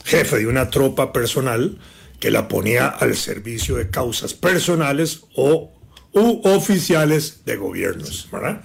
jefe 0.04 0.38
de 0.38 0.46
una 0.46 0.70
tropa 0.70 1.12
personal 1.12 1.78
que 2.18 2.30
la 2.30 2.48
ponía 2.48 2.86
al 2.86 3.16
servicio 3.16 3.76
de 3.76 3.90
causas 3.90 4.34
personales 4.34 5.22
o 5.34 5.72
u 6.12 6.40
oficiales 6.44 7.44
de 7.44 7.56
gobiernos, 7.56 8.28
¿verdad? 8.32 8.62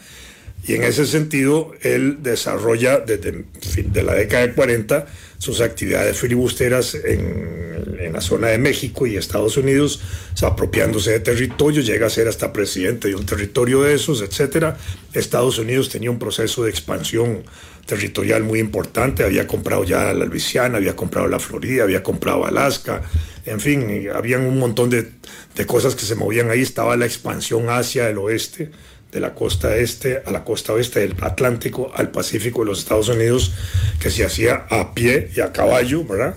Y 0.68 0.74
en 0.74 0.84
ese 0.84 1.06
sentido, 1.06 1.74
él 1.82 2.20
desarrolla 2.22 3.00
desde 3.00 4.04
la 4.04 4.16
década 4.16 4.48
de 4.48 4.54
40 4.54 5.06
sus 5.38 5.62
actividades 5.62 6.18
filibusteras 6.18 6.96
en, 6.96 7.98
en, 8.00 8.14
la 8.14 8.22
zona 8.22 8.48
de 8.48 8.58
México 8.58 9.06
y 9.06 9.18
Estados 9.18 9.58
Unidos, 9.58 10.02
apropiándose 10.42 11.12
de 11.12 11.20
territorio, 11.20 11.82
llega 11.82 12.08
a 12.08 12.10
ser 12.10 12.28
hasta 12.28 12.54
presidente 12.54 13.10
de 13.10 13.16
un 13.16 13.26
territorio 13.26 13.82
de 13.84 13.94
esos, 13.94 14.22
etc. 14.22 14.76
Estados 15.14 15.60
Unidos 15.60 15.90
tenía 15.90 16.12
un 16.12 16.20
proceso 16.20 16.64
de 16.64 16.70
expansión 16.70 17.44
territorial 17.86 18.44
muy 18.44 18.60
importante, 18.60 19.24
había 19.24 19.46
comprado 19.46 19.84
ya 19.84 20.14
la 20.14 20.26
Luisiana, 20.26 20.78
había 20.78 20.96
comprado 20.96 21.28
la 21.28 21.40
Florida, 21.40 21.84
había 21.84 22.02
comprado 22.02 22.46
Alaska, 22.46 23.04
en 23.46 23.60
fin, 23.60 24.10
habían 24.14 24.42
un 24.42 24.58
montón 24.58 24.90
de, 24.90 25.12
de 25.56 25.66
cosas 25.66 25.96
que 25.96 26.06
se 26.06 26.16
movían 26.16 26.50
ahí, 26.50 26.62
estaba 26.62 26.98
la 26.98 27.06
expansión 27.06 27.70
hacia 27.70 28.10
el 28.10 28.18
oeste 28.18 28.72
de 29.16 29.22
la 29.22 29.34
costa 29.34 29.78
este 29.78 30.22
a 30.26 30.32
la 30.32 30.44
costa 30.44 30.74
oeste 30.74 31.00
del 31.00 31.16
Atlántico 31.22 31.90
al 31.96 32.12
Pacífico 32.12 32.60
de 32.60 32.66
los 32.68 32.80
Estados 32.80 33.08
Unidos, 33.08 33.54
que 33.98 34.12
se 34.12 34.26
hacía 34.26 34.66
a 34.70 34.94
pie 34.94 35.30
y 35.34 35.40
a 35.40 35.54
caballo, 35.54 36.04
¿verdad? 36.04 36.36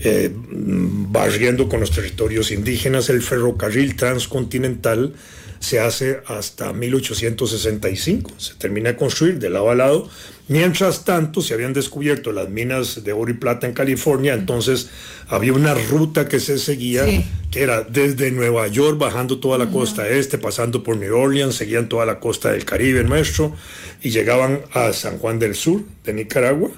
Eh, 0.00 0.32
barriendo 0.34 1.68
con 1.68 1.78
los 1.78 1.92
territorios 1.92 2.50
indígenas, 2.50 3.08
el 3.10 3.22
ferrocarril 3.22 3.94
transcontinental 3.94 5.14
se 5.58 5.80
hace 5.80 6.20
hasta 6.26 6.72
1865, 6.72 8.32
se 8.38 8.54
termina 8.54 8.90
de 8.90 8.96
construir 8.96 9.38
de 9.38 9.50
lado 9.50 9.70
a 9.70 9.74
lado. 9.74 10.08
Mientras 10.48 11.04
tanto, 11.04 11.42
se 11.42 11.54
habían 11.54 11.72
descubierto 11.72 12.30
las 12.30 12.48
minas 12.48 13.02
de 13.02 13.12
oro 13.12 13.32
y 13.32 13.34
plata 13.34 13.66
en 13.66 13.72
California, 13.72 14.34
entonces 14.34 14.90
había 15.28 15.52
una 15.52 15.74
ruta 15.74 16.28
que 16.28 16.38
se 16.38 16.58
seguía, 16.58 17.04
que 17.50 17.62
era 17.62 17.82
desde 17.82 18.30
Nueva 18.30 18.68
York, 18.68 18.96
bajando 18.96 19.40
toda 19.40 19.58
la 19.58 19.70
costa 19.70 20.08
este, 20.08 20.38
pasando 20.38 20.84
por 20.84 20.96
New 20.96 21.16
Orleans, 21.16 21.56
seguían 21.56 21.88
toda 21.88 22.06
la 22.06 22.20
costa 22.20 22.52
del 22.52 22.64
Caribe 22.64 23.02
nuestro, 23.02 23.56
y 24.02 24.10
llegaban 24.10 24.60
a 24.72 24.92
San 24.92 25.18
Juan 25.18 25.40
del 25.40 25.56
Sur, 25.56 25.82
de 26.04 26.12
Nicaragua, 26.12 26.70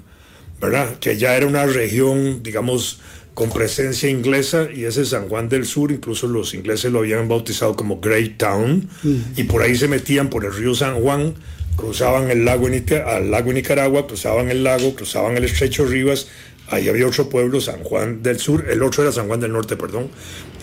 ¿verdad? 0.61 0.99
Que 0.99 1.19
ya 1.19 1.37
era 1.37 1.47
una 1.47 1.67
región, 1.67 2.43
digamos, 2.43 3.01
con 3.39 3.51
presencia 3.51 4.11
inglesa 4.11 4.67
y 4.75 4.83
ese 4.85 5.05
San 5.05 5.29
Juan 5.29 5.49
del 5.49 5.65
Sur, 5.65 5.93
incluso 5.93 6.27
los 6.27 6.55
ingleses 6.55 6.91
lo 6.91 6.99
habían 6.99 7.29
bautizado 7.29 7.77
como 7.77 8.01
Great 8.01 8.37
Town 8.37 8.89
y 9.37 9.45
por 9.45 9.63
ahí 9.63 9.77
se 9.77 9.87
metían 9.87 10.29
por 10.29 10.45
el 10.45 10.53
río 10.53 10.75
San 10.75 11.01
Juan, 11.01 11.35
cruzaban 11.77 12.33
el 12.33 12.45
lago 12.45 12.67
al 12.67 13.31
lago 13.31 13.53
Nicaragua, 13.53 14.09
cruzaban 14.09 14.51
el 14.51 14.65
lago, 14.65 14.93
cruzaban 14.97 15.37
el 15.37 15.45
estrecho 15.45 15.85
Rivas, 15.85 16.27
ahí 16.69 16.89
había 16.89 17.07
otro 17.07 17.29
pueblo, 17.29 17.61
San 17.61 17.85
Juan 17.85 18.25
del 18.25 18.41
Sur, 18.41 18.67
el 18.69 18.83
otro 18.83 19.05
era 19.05 19.13
San 19.13 19.29
Juan 19.29 19.39
del 19.39 19.53
Norte, 19.53 19.77
perdón, 19.77 20.09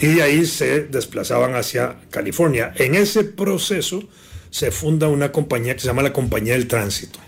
y 0.01 0.07
de 0.07 0.23
ahí 0.23 0.45
se 0.45 0.81
desplazaban 0.81 1.55
hacia 1.55 1.95
California. 2.11 2.73
En 2.75 2.95
ese 2.95 3.23
proceso 3.23 4.03
se 4.49 4.71
funda 4.71 5.07
una 5.07 5.31
compañía 5.31 5.75
que 5.75 5.79
se 5.79 5.87
llama 5.87 6.03
la 6.03 6.11
Compañía 6.11 6.55
del 6.55 6.67
Tránsito. 6.67 7.19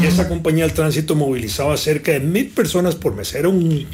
Y 0.00 0.06
esa 0.06 0.28
compañía 0.28 0.64
del 0.64 0.74
tránsito 0.74 1.16
movilizaba 1.16 1.76
cerca 1.76 2.12
de 2.12 2.20
mil 2.20 2.48
personas 2.50 2.94
por 2.94 3.16
mes. 3.16 3.34
Era 3.34 3.48
un 3.48 3.86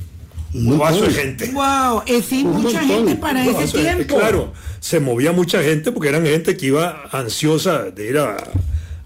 un 0.55 0.79
vaso 0.79 1.03
de 1.03 1.11
gente. 1.11 1.51
Wow, 1.53 2.03
es 2.07 2.27
sí, 2.27 2.45
mucha 2.45 2.83
gente 2.85 3.17
para 3.17 3.45
ese 3.47 3.79
tiempo. 3.79 4.19
Claro, 4.19 4.53
se 4.81 5.01
movía 5.01 5.33
mucha 5.33 5.63
gente 5.63 5.93
porque 5.93 6.09
eran 6.09 6.25
gente 6.25 6.57
que 6.57 6.67
iba 6.67 7.09
ansiosa 7.11 7.91
de 7.91 8.09
ir 8.09 8.19
a, 8.19 8.37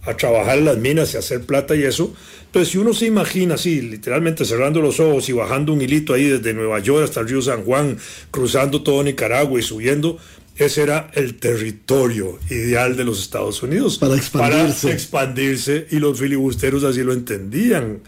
a 0.03 0.17
trabajar 0.17 0.59
en 0.59 0.65
las 0.65 0.79
minas 0.79 1.15
y 1.15 1.17
hacer 1.17 1.43
plata 1.43 1.75
y 1.77 1.83
eso. 1.83 2.15
Entonces, 2.47 2.73
si 2.73 2.79
uno 2.79 2.95
se 2.95 3.07
imagina 3.07 3.57
así, 3.57 3.83
literalmente 3.83 4.45
cerrando 4.45 4.81
los 4.81 4.99
ojos 4.99 5.29
y 5.29 5.33
bajando 5.33 5.73
un 5.73 5.83
hilito 5.83 6.15
ahí 6.15 6.25
desde 6.25 6.55
Nueva 6.55 6.79
York 6.79 7.05
hasta 7.05 7.21
el 7.21 7.29
río 7.29 7.43
San 7.43 7.65
Juan, 7.65 7.99
cruzando 8.31 8.83
todo 8.83 9.03
Nicaragua 9.03 9.59
y 9.61 9.63
subiendo, 9.63 10.19
ese 10.57 10.83
era 10.83 11.11
el 11.13 11.37
territorio 11.37 12.39
ideal 12.49 12.97
de 12.97 13.05
los 13.05 13.21
Estados 13.21 13.63
Unidos. 13.63 13.99
Para 13.99 14.17
expandirse. 14.17 14.87
Para 14.87 14.95
expandirse 14.95 15.87
y 15.91 15.99
los 15.99 16.19
filibusteros 16.19 16.83
así 16.83 17.03
lo 17.03 17.13
entendían. 17.13 18.01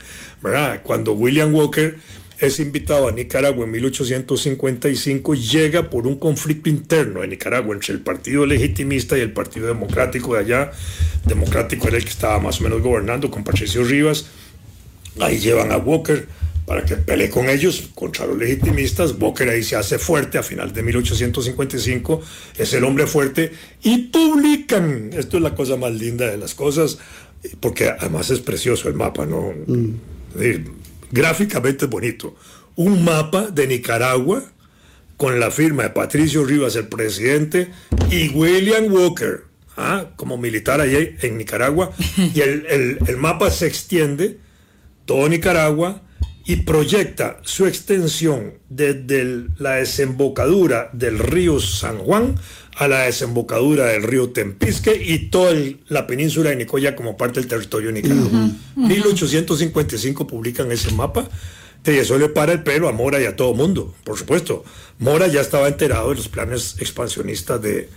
¿verdad? 0.43 0.81
Cuando 0.83 1.13
William 1.13 1.55
Walker 1.55 1.97
es 2.41 2.61
invitado 2.61 3.09
a 3.09 3.13
Nicaragua 3.13 3.65
en 3.65 3.73
1855, 3.73 5.35
llega 5.35 5.91
por 5.91 6.07
un 6.07 6.19
conflicto 6.19 6.69
interno 6.69 7.25
en 7.25 7.31
Nicaragua 7.31 7.75
entre 7.75 7.95
el 7.95 8.01
Partido 8.01 8.47
Legitimista 8.47 9.19
y 9.19 9.23
el 9.23 9.33
Partido 9.33 9.67
Democrático 9.67 10.35
de 10.35 10.41
allá. 10.41 10.71
Democrático 11.27 11.89
era 11.89 11.97
el 11.97 12.05
que 12.05 12.11
estaba 12.11 12.39
más 12.39 12.61
o 12.61 12.65
menos 12.65 12.81
gobernando 12.81 13.31
con 13.31 13.43
Patricio 13.43 13.83
Rivas. 13.83 14.27
Ahí 15.19 15.39
llevan 15.39 15.73
a 15.73 15.79
Walker 15.79 16.29
para 16.65 16.85
que 16.85 16.97
pelee 16.97 17.29
con 17.29 17.49
ellos 17.49 17.91
contra 17.95 18.25
los 18.25 18.39
legitimistas. 18.39 19.17
Walker 19.19 19.49
ahí 19.49 19.65
se 19.65 19.75
hace 19.75 19.99
fuerte 19.99 20.39
a 20.39 20.45
final 20.45 20.73
de 20.73 20.83
1855, 20.85 22.23
es 22.57 22.73
el 22.73 22.85
hombre 22.85 23.09
fuerte 23.09 23.51
y 23.83 23.99
publican, 23.99 25.11
esto 25.13 25.39
es 25.39 25.43
la 25.43 25.57
cosa 25.57 25.77
más 25.77 25.93
linda 25.93 26.31
de 26.31 26.37
las 26.37 26.55
cosas, 26.55 26.99
porque 27.59 27.89
además 27.89 28.31
es 28.31 28.41
precioso 28.41 28.89
el 28.89 28.95
mapa, 28.95 29.27
¿no? 29.27 29.53
Mm 29.67 29.95
gráficamente 31.11 31.87
bonito. 31.87 32.37
Un 32.77 33.05
mapa 33.05 33.49
de 33.51 33.67
Nicaragua 33.67 34.43
con 35.17 35.41
la 35.41 35.51
firma 35.51 35.83
de 35.83 35.91
Patricio 35.91 36.45
Rivas, 36.45 36.77
el 36.77 36.87
presidente, 36.87 37.71
y 38.09 38.29
William 38.29 38.93
Walker, 38.93 39.45
¿ah? 39.77 40.11
como 40.15 40.39
militar 40.39 40.81
allí 40.81 41.17
en 41.21 41.39
Nicaragua. 41.39 41.91
Y 42.35 42.41
el, 42.41 42.99
el 43.07 43.17
mapa 43.17 43.51
se 43.51 43.67
extiende, 43.67 44.39
todo 45.07 45.29
Nicaragua, 45.29 46.03
y 46.49 46.57
proyecta 46.57 47.41
su 47.43 47.67
extensión 47.67 48.55
desde 48.71 49.49
la 49.59 49.73
desembocadura 49.73 50.89
del 50.95 51.19
río 51.19 51.61
San 51.61 51.99
Juan 51.99 52.37
a 52.79 52.87
la 52.87 53.03
desembocadura 53.03 53.87
del 53.87 54.05
río 54.05 54.31
Tempisque 54.31 54.95
y 55.05 55.31
toda 55.31 55.53
la 55.89 56.07
península 56.07 56.51
de 56.51 56.57
Nicoya 56.57 56.95
como 56.95 57.17
parte 57.17 57.41
del 57.41 57.49
territorio 57.49 57.91
nicaragua. 57.91 58.51
1855 58.77 60.27
publican 60.29 60.71
ese 60.71 60.93
mapa. 60.93 61.29
Y 61.85 61.91
eso 61.91 62.19
le 62.19 62.29
para 62.29 62.53
el 62.53 62.63
pelo 62.63 62.89
a 62.89 62.93
Mora 62.93 63.21
y 63.21 63.25
a 63.25 63.35
todo 63.35 63.53
mundo, 63.55 63.95
por 64.05 64.17
supuesto. 64.17 64.63
Mora 64.99 65.27
ya 65.27 65.41
estaba 65.41 65.67
enterado 65.67 66.11
de 66.11 66.17
los 66.17 66.29
planes 66.29 66.77
expansionistas 66.79 67.61
de, 67.63 67.89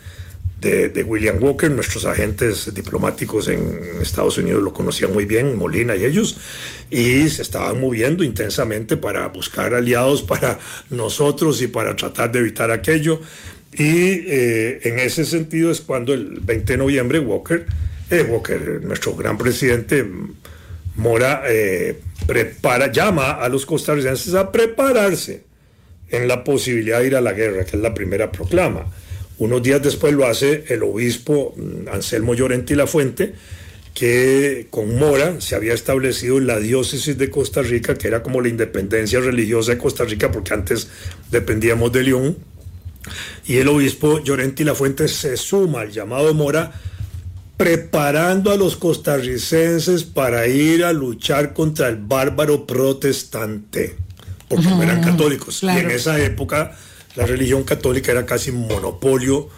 de, 0.62 1.04
William 1.04 1.44
Walker. 1.44 1.70
Nuestros 1.70 2.06
agentes 2.06 2.74
diplomáticos 2.74 3.50
en 3.50 4.00
Estados 4.02 4.38
Unidos 4.38 4.64
lo 4.64 4.74
conocían 4.74 5.14
muy 5.14 5.26
bien, 5.26 5.58
Molina 5.58 5.96
y 5.96 6.06
ellos, 6.06 6.38
y 6.90 7.28
se 7.30 7.42
estaban 7.42 7.82
moviendo 7.82 8.24
intensamente 8.24 8.98
para 8.98 9.28
buscar 9.28 9.74
aliados 9.76 10.24
para 10.24 10.58
nosotros 10.90 11.62
y 11.62 11.68
para 11.68 11.96
tratar 11.96 12.32
de 12.32 12.40
evitar 12.40 12.72
aquello. 12.72 13.20
Y 13.74 14.26
eh, 14.28 14.80
en 14.84 15.00
ese 15.00 15.24
sentido 15.26 15.72
es 15.72 15.82
cuando 15.82 16.14
el 16.14 16.40
20 16.42 16.74
de 16.74 16.78
noviembre 16.78 17.20
Walker, 17.20 17.66
eh, 18.10 18.24
Walker, 18.24 18.82
nuestro 18.84 19.16
gran 19.16 19.38
presidente 19.38 20.06
Mora, 20.96 21.44
eh, 21.48 22.00
prepara, 22.28 22.92
llama 22.92 23.32
a 23.32 23.48
los 23.48 23.66
costarricenses 23.66 24.34
a 24.36 24.52
prepararse 24.52 25.44
en 26.10 26.28
la 26.28 26.44
posibilidad 26.44 27.00
de 27.00 27.08
ir 27.08 27.16
a 27.16 27.22
la 27.22 27.32
guerra, 27.32 27.64
que 27.64 27.78
es 27.78 27.82
la 27.82 27.94
primera 27.94 28.32
proclama. 28.32 28.86
Unos 29.38 29.64
días 29.64 29.82
después 29.82 30.14
lo 30.14 30.28
hace 30.28 30.66
el 30.68 30.84
obispo 30.84 31.56
mm, 31.56 31.88
Anselmo 31.94 32.36
Llorente 32.36 32.74
y 32.74 32.76
La 32.76 32.88
Fuente, 32.88 33.34
que 33.94 34.68
con 34.70 34.98
Mora 34.98 35.40
se 35.42 35.56
había 35.56 35.74
establecido 35.74 36.40
la 36.40 36.60
diócesis 36.60 37.18
de 37.18 37.30
Costa 37.30 37.62
Rica, 37.62 37.96
que 37.96 38.08
era 38.08 38.22
como 38.22 38.42
la 38.42 38.50
independencia 38.50 39.20
religiosa 39.20 39.72
de 39.72 39.78
Costa 39.78 40.04
Rica, 40.04 40.32
porque 40.32 40.54
antes 40.54 40.90
dependíamos 41.32 41.92
de 41.92 42.04
León, 42.04 42.38
y 43.46 43.58
el 43.58 43.68
obispo 43.68 44.20
Llorenti 44.20 44.64
Fuente 44.66 45.08
se 45.08 45.38
suma 45.38 45.82
al 45.82 45.92
llamado 45.92 46.34
Mora, 46.34 46.72
preparando 47.58 48.52
a 48.52 48.58
los 48.58 48.76
costarricenses 48.76 50.04
para 50.04 50.48
ir 50.48 50.84
a 50.84 50.94
luchar 50.94 51.54
contra 51.54 51.90
el 51.90 51.98
bárbaro 51.98 52.66
protestante, 52.66 53.96
porque 54.48 54.68
eran 54.68 55.04
católicos. 55.04 55.62
Y 55.64 55.70
en 55.70 55.92
esa 55.92 56.20
época 56.22 56.78
la 57.16 57.26
religión 57.26 57.64
católica 57.64 58.12
era 58.12 58.26
casi 58.26 58.52
monopolio, 58.52 59.50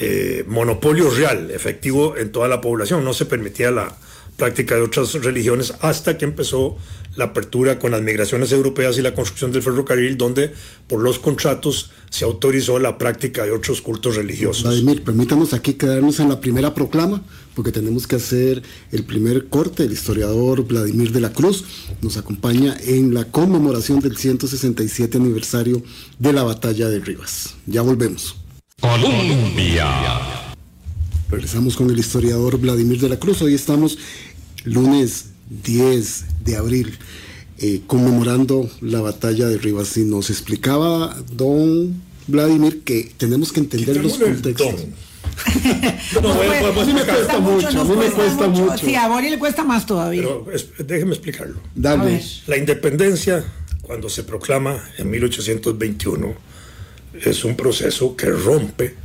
eh, 0.00 0.44
monopolio 0.48 1.10
real, 1.10 1.50
efectivo 1.50 2.16
en 2.16 2.32
toda 2.32 2.48
la 2.48 2.60
población. 2.60 3.04
No 3.04 3.12
se 3.12 3.26
permitía 3.26 3.70
la 3.70 3.94
práctica 4.36 4.74
de 4.74 4.82
otras 4.82 5.12
religiones, 5.14 5.74
hasta 5.80 6.18
que 6.18 6.24
empezó 6.24 6.76
la 7.16 7.26
apertura 7.26 7.78
con 7.78 7.92
las 7.92 8.02
migraciones 8.02 8.50
europeas 8.52 8.98
y 8.98 9.02
la 9.02 9.14
construcción 9.14 9.52
del 9.52 9.62
ferrocarril, 9.62 10.16
donde 10.16 10.52
por 10.88 11.00
los 11.00 11.18
contratos 11.18 11.90
se 12.10 12.24
autorizó 12.24 12.78
la 12.78 12.98
práctica 12.98 13.44
de 13.44 13.52
otros 13.52 13.80
cultos 13.80 14.16
religiosos. 14.16 14.64
Vladimir, 14.64 15.04
permítanos 15.04 15.52
aquí 15.52 15.74
quedarnos 15.74 16.18
en 16.20 16.28
la 16.28 16.40
primera 16.40 16.74
proclama, 16.74 17.22
porque 17.54 17.70
tenemos 17.70 18.06
que 18.06 18.16
hacer 18.16 18.62
el 18.90 19.04
primer 19.04 19.46
corte. 19.46 19.84
El 19.84 19.92
historiador 19.92 20.66
Vladimir 20.66 21.12
de 21.12 21.20
la 21.20 21.32
Cruz 21.32 21.64
nos 22.00 22.16
acompaña 22.16 22.76
en 22.84 23.14
la 23.14 23.24
conmemoración 23.26 24.00
del 24.00 24.16
167 24.16 25.16
aniversario 25.16 25.82
de 26.18 26.32
la 26.32 26.42
batalla 26.42 26.88
de 26.88 26.98
Rivas. 26.98 27.54
Ya 27.66 27.82
volvemos. 27.82 28.36
Colombia. 28.80 30.33
Regresamos 31.34 31.74
con 31.74 31.90
el 31.90 31.98
historiador 31.98 32.60
Vladimir 32.60 33.00
de 33.00 33.08
la 33.08 33.18
Cruz. 33.18 33.42
Hoy 33.42 33.54
estamos 33.54 33.98
lunes 34.62 35.30
10 35.64 36.44
de 36.44 36.56
abril, 36.56 36.96
eh, 37.58 37.80
conmemorando 37.88 38.70
la 38.80 39.00
batalla 39.00 39.48
de 39.48 39.58
Rivas. 39.58 39.96
Y 39.96 40.04
nos 40.04 40.30
explicaba 40.30 41.16
don 41.32 42.00
Vladimir 42.28 42.82
que 42.84 43.10
tenemos 43.16 43.52
que 43.52 43.58
entender 43.58 43.96
los 43.96 44.16
contextos. 44.16 44.74
no, 46.22 46.32
a 46.32 46.84
mí 46.84 46.92
me 46.92 47.02
cuesta 47.02 47.40
mucho, 47.40 47.66
a 47.66 47.84
mí 47.84 47.96
me 47.96 48.10
cuesta 48.12 48.48
mucho. 48.48 48.78
Sí, 48.78 48.94
a 48.94 49.08
Bori 49.08 49.28
le 49.28 49.38
cuesta 49.40 49.64
más 49.64 49.86
todavía. 49.86 50.22
Pero 50.22 50.46
déjeme 50.86 51.14
explicarlo. 51.14 51.56
Dale. 51.74 52.22
La 52.46 52.56
independencia, 52.56 53.44
cuando 53.82 54.08
se 54.08 54.22
proclama 54.22 54.88
en 54.98 55.10
1821, 55.10 56.32
es 57.24 57.44
un 57.44 57.56
proceso 57.56 58.14
que 58.14 58.30
rompe 58.30 59.03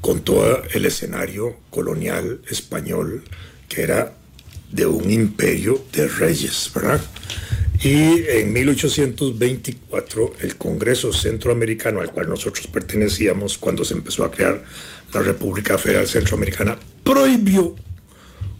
con 0.00 0.20
todo 0.20 0.62
el 0.72 0.86
escenario 0.86 1.56
colonial 1.70 2.40
español 2.48 3.24
que 3.68 3.82
era 3.82 4.12
de 4.70 4.86
un 4.86 5.10
imperio 5.10 5.84
de 5.92 6.08
reyes, 6.08 6.70
¿verdad? 6.74 7.00
Y 7.82 8.24
en 8.28 8.52
1824 8.52 10.34
el 10.40 10.56
Congreso 10.56 11.12
Centroamericano 11.12 12.00
al 12.00 12.10
cual 12.10 12.28
nosotros 12.28 12.66
pertenecíamos 12.66 13.56
cuando 13.56 13.84
se 13.84 13.94
empezó 13.94 14.24
a 14.24 14.30
crear 14.30 14.64
la 15.12 15.22
República 15.22 15.78
Federal 15.78 16.06
Centroamericana 16.06 16.76
prohibió 17.04 17.74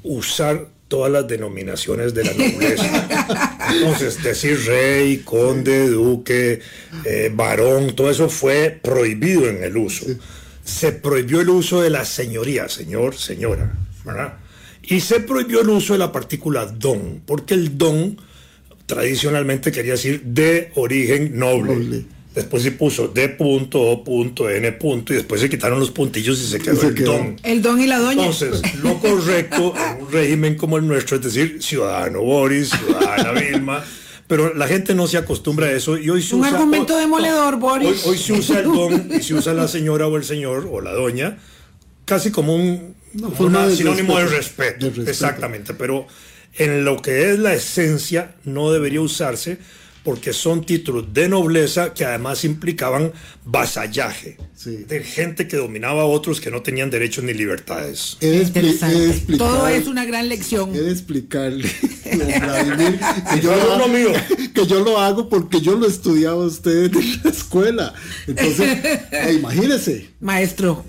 usar 0.02 0.68
todas 0.86 1.12
las 1.12 1.28
denominaciones 1.28 2.14
de 2.14 2.24
la 2.24 2.32
nobleza. 2.32 3.48
Entonces, 3.74 4.22
decir 4.22 4.58
rey, 4.64 5.18
conde, 5.18 5.88
duque, 5.88 6.60
eh, 7.04 7.30
varón, 7.34 7.94
todo 7.94 8.10
eso 8.10 8.28
fue 8.30 8.78
prohibido 8.82 9.48
en 9.48 9.62
el 9.62 9.76
uso. 9.76 10.06
Se 10.68 10.92
prohibió 10.92 11.40
el 11.40 11.48
uso 11.48 11.80
de 11.80 11.88
la 11.88 12.04
señoría, 12.04 12.68
señor, 12.68 13.16
señora, 13.16 13.72
¿verdad? 14.04 14.34
Y 14.82 15.00
se 15.00 15.20
prohibió 15.20 15.62
el 15.62 15.70
uso 15.70 15.94
de 15.94 15.98
la 15.98 16.12
partícula 16.12 16.66
don, 16.66 17.22
porque 17.24 17.54
el 17.54 17.78
don 17.78 18.20
tradicionalmente 18.84 19.72
quería 19.72 19.92
decir 19.92 20.22
de 20.24 20.70
origen 20.74 21.38
noble. 21.38 22.04
Después 22.34 22.62
se 22.62 22.72
puso 22.72 23.08
de 23.08 23.30
punto, 23.30 23.80
o 23.80 24.04
punto, 24.04 24.48
n 24.50 24.70
punto, 24.72 25.14
y 25.14 25.16
después 25.16 25.40
se 25.40 25.48
quitaron 25.48 25.80
los 25.80 25.90
puntillos 25.90 26.38
y 26.38 26.46
se 26.46 26.58
quedó, 26.58 26.82
el 26.82 26.94
don. 27.02 27.36
El 27.42 27.62
don 27.62 27.80
y 27.80 27.86
la 27.86 27.98
doña. 27.98 28.26
Entonces, 28.26 28.60
lo 28.82 28.98
correcto 28.98 29.74
en 29.74 30.02
un 30.02 30.12
régimen 30.12 30.54
como 30.54 30.76
el 30.76 30.86
nuestro 30.86 31.16
es 31.16 31.22
decir, 31.22 31.62
ciudadano 31.62 32.20
Boris, 32.20 32.68
ciudadana 32.68 33.32
Vilma. 33.32 33.84
Pero 34.28 34.54
la 34.54 34.68
gente 34.68 34.94
no 34.94 35.06
se 35.06 35.16
acostumbra 35.16 35.66
a 35.66 35.72
eso 35.72 35.96
y 35.98 36.10
hoy 36.10 36.22
se 36.22 36.36
un 36.36 36.44
argumento 36.44 36.96
demoledor, 36.96 37.56
Boris. 37.56 38.06
Hoy, 38.06 38.18
se 38.18 38.34
usa 38.34 38.60
el 38.60 38.64
don 38.72 39.10
y 39.12 39.22
se 39.22 39.34
usa 39.34 39.54
la 39.54 39.66
señora 39.66 40.06
o 40.06 40.16
el 40.16 40.24
señor 40.24 40.68
o 40.70 40.80
la 40.80 40.92
doña 40.92 41.38
casi 42.04 42.30
como 42.30 42.54
un 42.54 42.96
sinónimo 43.76 44.18
de 44.18 44.26
respeto, 44.26 44.86
Exactamente, 45.06 45.74
pero 45.74 46.06
en 46.54 46.84
lo 46.84 47.00
que 47.02 47.30
es 47.30 47.38
la 47.38 47.54
esencia 47.54 48.34
no 48.44 48.72
debería 48.72 49.00
usarse 49.00 49.58
porque 50.08 50.32
son 50.32 50.64
títulos 50.64 51.12
de 51.12 51.28
nobleza 51.28 51.92
que 51.92 52.02
además 52.02 52.42
implicaban 52.42 53.12
vasallaje 53.44 54.38
de 54.64 55.04
gente 55.04 55.46
que 55.46 55.56
dominaba 55.56 56.02
a 56.02 56.06
otros 56.06 56.40
que 56.40 56.50
no 56.50 56.62
tenían 56.62 56.90
derechos 56.90 57.22
ni 57.22 57.32
libertades. 57.32 58.18
Todo 59.38 59.68
es 59.68 59.86
una 59.86 60.04
gran 60.04 60.28
lección. 60.28 60.74
He 60.74 60.80
de 60.80 60.90
explicarle, 60.90 61.70
Vladimir, 62.16 62.98
que, 63.32 63.40
yo 63.40 63.78
lo, 63.78 63.88
mío. 63.88 64.08
que 64.54 64.66
yo 64.66 64.80
lo 64.80 64.98
hago 64.98 65.28
porque 65.28 65.60
yo 65.60 65.76
lo 65.76 65.86
estudiaba 65.86 66.44
usted 66.44 66.92
en 66.92 67.22
la 67.22 67.30
escuela. 67.30 67.94
Entonces, 68.26 68.78
eh, 69.12 69.34
imagínese. 69.38 70.10
Maestro, 70.20 70.84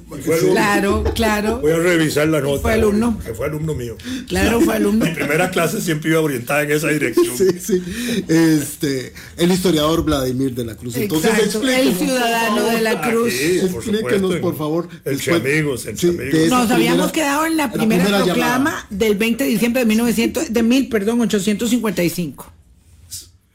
claro, 0.51 1.03
claro. 1.13 1.59
Voy 1.59 1.73
a 1.73 1.77
revisar 1.77 2.27
la 2.27 2.41
nota. 2.41 2.61
Fue 2.61 2.73
alumno. 2.73 3.19
Que 3.23 3.33
fue 3.35 3.45
alumno 3.45 3.75
mío. 3.75 3.95
Claro, 4.27 4.61
fue 4.61 4.75
alumno. 4.75 5.05
Mi 5.05 5.11
primera 5.11 5.51
clase 5.51 5.79
siempre 5.79 6.09
iba 6.09 6.21
orientada 6.21 6.63
en 6.63 6.71
esa 6.71 6.87
dirección. 6.87 7.37
Sí, 7.37 7.59
sí. 7.59 7.83
Este, 8.27 9.08
el 9.37 9.51
historiador 9.51 10.03
Vladimir 10.03 10.53
de 10.55 10.65
la 10.65 10.75
Cruz. 10.75 10.95
Entonces, 10.97 11.31
el 11.55 11.95
ciudadano 11.95 12.65
de 12.65 12.81
la 12.81 13.01
Cruz. 13.01 13.33
Explíquenos, 13.33 14.35
por, 14.37 14.57
favor. 14.57 14.89
Entre 15.05 15.35
amigos, 15.35 15.85
entre 15.85 16.09
amigos. 16.09 16.49
Nos 16.49 16.71
habíamos 16.71 17.11
quedado 17.11 17.45
en 17.45 17.57
la 17.57 17.71
primera, 17.71 18.23
proclama 18.23 18.87
del 18.89 19.15
20 19.15 19.43
de 19.43 19.49
diciembre 19.49 19.81
de 19.81 19.85
1900, 19.87 20.53
de 20.53 20.63
mil, 20.63 20.89
perdón, 20.89 21.21
855. 21.21 22.53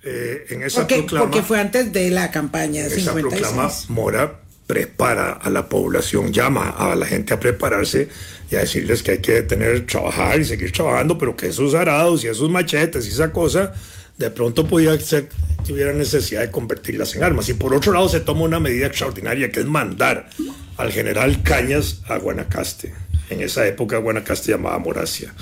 Eh, 0.06 0.46
en 0.50 0.62
esa 0.62 0.80
porque, 0.80 0.96
proclama, 0.96 1.24
porque 1.24 1.42
fue 1.42 1.60
antes 1.60 1.92
de 1.92 2.10
la 2.10 2.30
campaña 2.30 2.86
de 2.86 2.94
esa 2.94 3.14
proclama 3.14 3.70
Mora 3.88 4.44
prepara 4.66 5.32
a 5.32 5.50
la 5.50 5.68
población, 5.68 6.32
llama 6.32 6.70
a 6.70 6.94
la 6.94 7.06
gente 7.06 7.34
a 7.34 7.40
prepararse 7.40 8.08
y 8.50 8.56
a 8.56 8.60
decirles 8.60 9.02
que 9.02 9.12
hay 9.12 9.18
que 9.18 9.42
tener, 9.42 9.86
trabajar 9.86 10.40
y 10.40 10.44
seguir 10.44 10.72
trabajando, 10.72 11.18
pero 11.18 11.36
que 11.36 11.48
esos 11.48 11.74
arados 11.74 12.24
y 12.24 12.28
esos 12.28 12.50
machetes 12.50 13.06
y 13.06 13.10
esa 13.10 13.32
cosa 13.32 13.74
de 14.18 14.30
pronto 14.30 14.66
podía 14.66 14.98
ser 15.00 15.28
que 15.64 15.72
hubiera 15.72 15.92
necesidad 15.92 16.42
de 16.42 16.50
convertirlas 16.50 17.14
en 17.16 17.24
armas. 17.24 17.48
Y 17.48 17.54
por 17.54 17.74
otro 17.74 17.92
lado 17.92 18.08
se 18.08 18.20
toma 18.20 18.42
una 18.42 18.60
medida 18.60 18.86
extraordinaria 18.86 19.50
que 19.50 19.60
es 19.60 19.66
mandar 19.66 20.28
al 20.76 20.92
general 20.92 21.42
Cañas 21.42 22.02
a 22.06 22.18
Guanacaste. 22.18 22.94
En 23.30 23.40
esa 23.40 23.66
época 23.66 23.98
Guanacaste 23.98 24.52
llamaba 24.52 24.78
Moracia. 24.78 25.34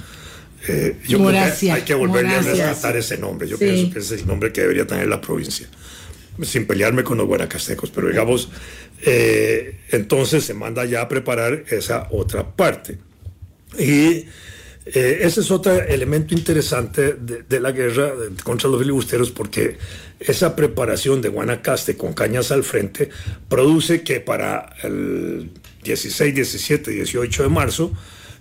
Eh, 0.69 0.97
yo 1.09 1.19
creo 1.19 1.53
que 1.59 1.73
hay 1.73 1.83
que 1.83 1.95
volverle 1.95 2.35
a 2.35 2.43
rescatar 2.43 2.97
ese 2.97 3.19
nombre. 3.19 3.49
Yo 3.49 3.59
pienso 3.59 3.93
que 3.93 3.99
ese 3.99 4.15
es 4.15 4.21
el 4.23 4.27
nombre 4.27 4.53
que 4.53 4.61
debería 4.61 4.87
tener 4.87 5.09
la 5.09 5.21
provincia. 5.21 5.67
Sin 6.43 6.67
pelearme 6.67 7.05
con 7.05 7.19
los 7.19 7.27
guanacastecos, 7.27 7.91
pero 7.91 8.09
digamos, 8.09 8.49
eh, 9.05 9.81
entonces 9.91 10.45
se 10.45 10.55
manda 10.55 10.85
ya 10.85 11.03
a 11.03 11.09
preparar 11.09 11.65
esa 11.69 12.09
otra 12.11 12.57
parte. 12.57 12.99
Y 13.79 14.27
eh, 14.85 15.21
ese 15.23 15.41
es 15.41 15.51
otro 15.51 15.73
elemento 15.81 16.35
interesante 16.35 17.15
de, 17.15 17.61
la 17.61 17.71
guerra 17.71 18.13
contra 18.43 18.69
los 18.69 18.81
filibusteros 18.81 19.31
porque 19.31 19.79
esa 20.19 20.57
preparación 20.57 21.23
de 21.23 21.29
Guanacaste 21.29 21.97
con 21.97 22.13
cañas 22.15 22.51
al 22.51 22.65
frente 22.65 23.09
produce 23.49 24.03
que 24.03 24.21
para 24.21 24.75
el 24.83 25.51
16, 25.85 26.35
17, 26.35 26.91
18 26.91 27.43
de 27.45 27.49
marzo 27.49 27.93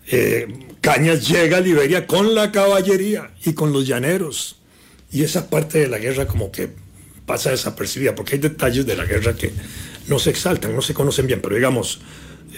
eh, 0.07 0.47
Cañas 0.81 1.27
llega 1.27 1.57
a 1.57 1.61
Liberia 1.61 2.07
con 2.07 2.33
la 2.33 2.51
caballería 2.51 3.29
y 3.45 3.53
con 3.53 3.71
los 3.71 3.85
llaneros. 3.85 4.57
Y 5.11 5.23
esa 5.23 5.47
parte 5.49 5.79
de 5.79 5.87
la 5.87 5.99
guerra 5.99 6.25
como 6.25 6.51
que 6.51 6.69
pasa 7.27 7.51
desapercibida 7.51 8.15
porque 8.15 8.35
hay 8.35 8.41
detalles 8.41 8.85
de 8.85 8.95
la 8.95 9.05
guerra 9.05 9.35
que 9.35 9.51
no 10.07 10.17
se 10.17 10.31
exaltan, 10.31 10.75
no 10.75 10.81
se 10.81 10.95
conocen 10.95 11.27
bien, 11.27 11.39
pero 11.39 11.55
digamos, 11.55 12.01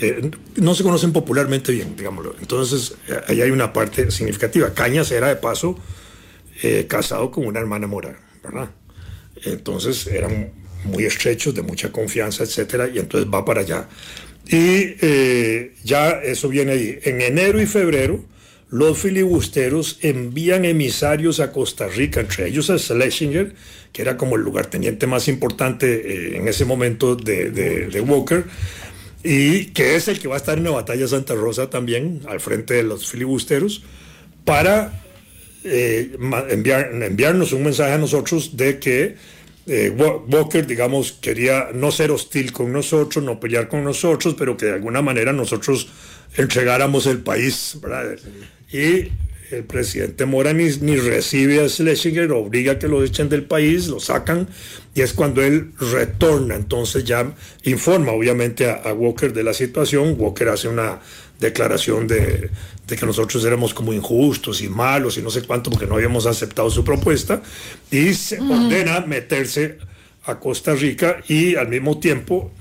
eh, 0.01 0.31
no 0.55 0.73
se 0.73 0.83
conocen 0.83 1.11
popularmente 1.11 1.71
bien, 1.71 1.95
digámoslo. 1.95 2.35
Entonces, 2.39 2.95
eh, 3.07 3.19
ahí 3.27 3.41
hay 3.41 3.51
una 3.51 3.73
parte 3.73 4.09
significativa. 4.11 4.73
Cañas 4.73 5.11
era, 5.11 5.27
de 5.27 5.35
paso, 5.35 5.77
eh, 6.63 6.85
casado 6.87 7.29
con 7.31 7.45
una 7.45 7.59
hermana 7.59 7.85
mora, 7.85 8.19
¿verdad? 8.43 8.69
Entonces, 9.45 10.07
eran 10.07 10.51
muy 10.85 11.05
estrechos, 11.05 11.53
de 11.53 11.61
mucha 11.61 11.91
confianza, 11.91 12.43
etcétera, 12.43 12.89
y 12.93 12.99
entonces 12.99 13.29
va 13.31 13.45
para 13.45 13.61
allá. 13.61 13.87
Y 14.45 14.97
ya 15.83 16.09
eso 16.09 16.49
viene 16.49 16.73
ahí. 16.73 16.99
En 17.03 17.21
enero 17.21 17.61
y 17.61 17.65
febrero, 17.65 18.25
los 18.69 18.97
filibusteros 18.97 19.99
envían 20.01 20.65
emisarios 20.65 21.39
a 21.39 21.51
Costa 21.51 21.87
Rica, 21.87 22.19
entre 22.19 22.47
ellos 22.49 22.69
a 22.69 22.77
Schlesinger, 22.77 23.53
que 23.93 24.01
era 24.01 24.17
como 24.17 24.35
el 24.35 24.41
lugarteniente 24.41 25.07
más 25.07 25.29
importante 25.29 26.35
en 26.35 26.47
ese 26.47 26.65
momento 26.65 27.15
de, 27.15 27.51
de 27.51 28.01
Walker, 28.01 28.43
y 29.23 29.65
que 29.67 29.95
es 29.95 30.07
el 30.07 30.19
que 30.19 30.27
va 30.27 30.35
a 30.35 30.37
estar 30.37 30.57
en 30.57 30.65
la 30.65 30.71
batalla 30.71 31.07
Santa 31.07 31.33
Rosa 31.33 31.69
también, 31.69 32.21
al 32.27 32.39
frente 32.39 32.73
de 32.73 32.83
los 32.83 33.09
filibusteros, 33.09 33.83
para 34.43 35.01
eh, 35.63 36.17
enviar, 36.49 36.91
enviarnos 36.93 37.53
un 37.53 37.63
mensaje 37.63 37.93
a 37.93 37.97
nosotros 37.97 38.57
de 38.57 38.79
que 38.79 39.15
eh, 39.65 39.89
Walker, 39.91 40.67
digamos, 40.67 41.13
quería 41.13 41.69
no 41.73 41.91
ser 41.91 42.11
hostil 42.11 42.51
con 42.51 42.73
nosotros, 42.73 43.23
no 43.23 43.39
pelear 43.39 43.69
con 43.69 43.83
nosotros, 43.83 44.35
pero 44.37 44.57
que 44.57 44.65
de 44.65 44.73
alguna 44.73 45.01
manera 45.01 45.31
nosotros 45.31 45.87
entregáramos 46.35 47.05
el 47.05 47.19
país. 47.19 47.77
¿verdad? 47.81 48.17
Y 48.71 49.09
el 49.53 49.63
presidente 49.63 50.25
Mora 50.25 50.53
ni, 50.53 50.69
recibe 50.97 51.63
a 51.63 51.69
Schlesinger, 51.69 52.31
obliga 52.31 52.73
a 52.73 52.79
que 52.79 52.87
lo 52.87 53.03
echen 53.03 53.29
del 53.29 53.43
país, 53.43 53.87
lo 53.87 53.99
sacan, 53.99 54.47
y 54.93 55.01
es 55.01 55.13
cuando 55.13 55.41
él 55.41 55.71
retorna. 55.79 56.55
Entonces 56.55 57.03
ya 57.03 57.33
informa 57.63 58.11
obviamente 58.11 58.69
a, 58.69 58.93
Walker 58.93 59.33
de 59.33 59.43
la 59.43 59.53
situación. 59.53 60.15
Walker 60.17 60.49
hace 60.49 60.67
una 60.67 60.99
declaración 61.39 62.07
de, 62.07 62.49
que 62.87 63.05
nosotros 63.05 63.43
éramos 63.45 63.73
como 63.73 63.91
injustos 63.91 64.61
y 64.61 64.69
malos 64.69 65.17
y 65.17 65.21
no 65.21 65.29
sé 65.29 65.41
cuánto 65.43 65.69
porque 65.69 65.87
no 65.87 65.95
habíamos 65.95 66.25
aceptado 66.25 66.69
su 66.69 66.83
propuesta, 66.83 67.41
y 67.89 68.13
se 68.13 68.39
ordena 68.39 69.01
meterse 69.01 69.77
a 70.25 70.39
Costa 70.39 70.73
Rica 70.73 71.21
y 71.27 71.55
al 71.55 71.67
mismo 71.67 71.99
tiempo 71.99 72.51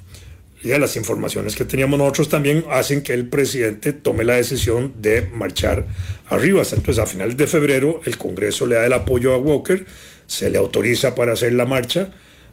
y 0.62 0.68
las 0.68 0.96
informaciones 0.96 1.56
que 1.56 1.64
teníamos 1.64 1.98
nosotros 1.98 2.28
también 2.28 2.64
hacen 2.70 3.02
que 3.02 3.14
el 3.14 3.26
presidente 3.26 3.92
tome 3.92 4.24
la 4.24 4.34
decisión 4.34 4.94
de 4.98 5.22
marchar 5.22 5.86
arriba. 6.28 6.62
Entonces, 6.62 6.98
a 6.98 7.06
finales 7.06 7.36
de 7.36 7.46
febrero, 7.46 8.00
el 8.04 8.16
Congreso 8.16 8.66
le 8.66 8.76
da 8.76 8.86
el 8.86 8.92
apoyo 8.92 9.32
a 9.34 9.38
Walker, 9.38 9.84
se 10.26 10.50
le 10.50 10.58
autoriza 10.58 11.14
para 11.14 11.32
hacer 11.32 11.52
la 11.54 11.66
marcha, 11.66 12.12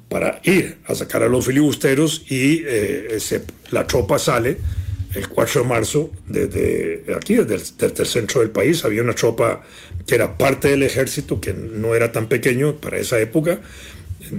para 0.10 0.42
ir 0.44 0.78
a 0.86 0.96
sacar 0.96 1.22
a 1.22 1.28
los 1.28 1.46
filibusteros 1.46 2.26
y 2.30 2.64
eh, 2.66 3.20
la 3.70 3.86
tropa 3.86 4.18
sale 4.18 4.58
el 5.14 5.28
4 5.28 5.62
de 5.62 5.68
marzo 5.68 6.12
desde 6.28 7.04
aquí, 7.16 7.36
desde 7.36 7.86
el, 7.86 8.06
centro 8.08 8.42
del 8.42 8.50
país. 8.50 8.84
Había 8.86 9.04
una 9.04 9.14
tropa 9.14 9.62
que 10.06 10.16
era 10.16 10.38
parte 10.38 10.70
del 10.70 10.84
ejército, 10.84 11.40
que 11.40 11.54
no 11.54 11.96
era 11.96 12.12
tan 12.12 12.28
pequeño 12.28 12.76
para 12.76 12.98
esa 12.98 13.20
época, 13.20 13.60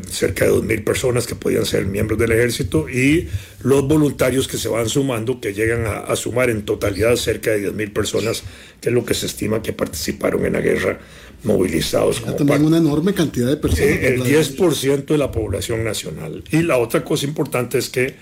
cerca 0.08 0.44
de 0.44 0.52
2.000 0.52 0.84
personas 0.84 1.26
que 1.26 1.34
podían 1.34 1.66
ser 1.66 1.86
miembros 1.86 2.18
del 2.18 2.32
ejército 2.32 2.88
y 2.88 3.28
los 3.62 3.86
voluntarios 3.86 4.48
que 4.48 4.56
se 4.56 4.68
van 4.68 4.88
sumando, 4.88 5.40
que 5.40 5.52
llegan 5.52 5.84
a, 5.86 6.14
sumar 6.16 6.50
en 6.50 6.64
totalidad 6.64 7.16
cerca 7.16 7.50
de 7.50 7.72
10.000 7.72 7.92
personas, 7.92 8.42
que 8.80 8.88
es 8.88 8.94
lo 8.94 9.04
que 9.04 9.14
se 9.14 9.26
estima 9.26 9.62
que 9.62 9.72
participaron 9.72 10.44
en 10.46 10.54
la 10.54 10.60
guerra 10.60 10.98
movilizados. 11.44 12.20
Como 12.20 12.36
también 12.36 12.64
una 12.64 12.78
enorme 12.78 13.14
cantidad 13.14 13.48
de 13.48 13.56
personas. 13.56 13.90
Eh, 13.90 14.14
el 14.14 14.22
10% 14.22 15.04
de 15.06 15.18
la 15.18 15.30
población 15.30 15.84
nacional. 15.84 16.44
Y 16.50 16.62
la 16.62 16.78
otra 16.78 17.04
cosa 17.04 17.26
importante 17.26 17.78
es 17.78 17.88
que 17.88 18.14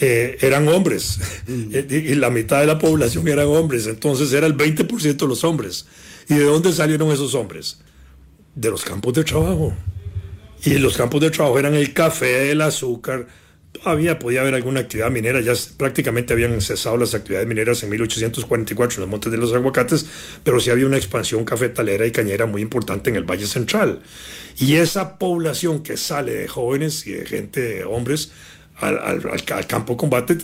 eh, 0.00 0.38
eran 0.40 0.68
hombres 0.68 1.18
mm. 1.48 1.74
y 1.90 2.14
la 2.14 2.30
mitad 2.30 2.60
de 2.60 2.66
la 2.66 2.78
población 2.78 3.26
eran 3.26 3.48
hombres, 3.48 3.86
entonces 3.88 4.32
era 4.32 4.46
el 4.46 4.56
20% 4.56 5.16
de 5.16 5.26
los 5.26 5.44
hombres. 5.44 5.86
¿Y 6.28 6.34
de 6.34 6.44
dónde 6.44 6.72
salieron 6.72 7.10
esos 7.10 7.34
hombres? 7.34 7.78
De 8.54 8.70
los 8.70 8.84
campos 8.84 9.14
de 9.14 9.24
trabajo. 9.24 9.74
Y 10.64 10.78
los 10.78 10.96
campos 10.96 11.20
de 11.20 11.30
trabajo 11.30 11.58
eran 11.58 11.74
el 11.74 11.92
café, 11.92 12.50
el 12.50 12.60
azúcar. 12.60 13.26
Todavía 13.72 14.18
podía 14.18 14.40
haber 14.40 14.54
alguna 14.54 14.80
actividad 14.80 15.10
minera, 15.10 15.40
ya 15.40 15.52
prácticamente 15.76 16.32
habían 16.32 16.60
cesado 16.60 16.96
las 16.96 17.14
actividades 17.14 17.46
mineras 17.46 17.82
en 17.82 17.90
1844 17.90 18.96
en 18.96 19.00
los 19.02 19.10
Montes 19.10 19.30
de 19.30 19.38
los 19.38 19.52
Aguacates, 19.52 20.06
pero 20.42 20.58
sí 20.58 20.70
había 20.70 20.86
una 20.86 20.96
expansión 20.96 21.44
cafetalera 21.44 22.06
y 22.06 22.10
cañera 22.10 22.46
muy 22.46 22.62
importante 22.62 23.10
en 23.10 23.16
el 23.16 23.24
Valle 23.24 23.46
Central. 23.46 24.00
Y 24.58 24.76
esa 24.76 25.18
población 25.18 25.82
que 25.82 25.96
sale 25.96 26.34
de 26.34 26.48
jóvenes 26.48 27.06
y 27.06 27.12
de 27.12 27.26
gente, 27.26 27.84
hombres, 27.84 28.32
al, 28.80 28.98
al, 28.98 29.66
campo 29.66 29.92
de 29.92 29.96
combate, 29.96 30.38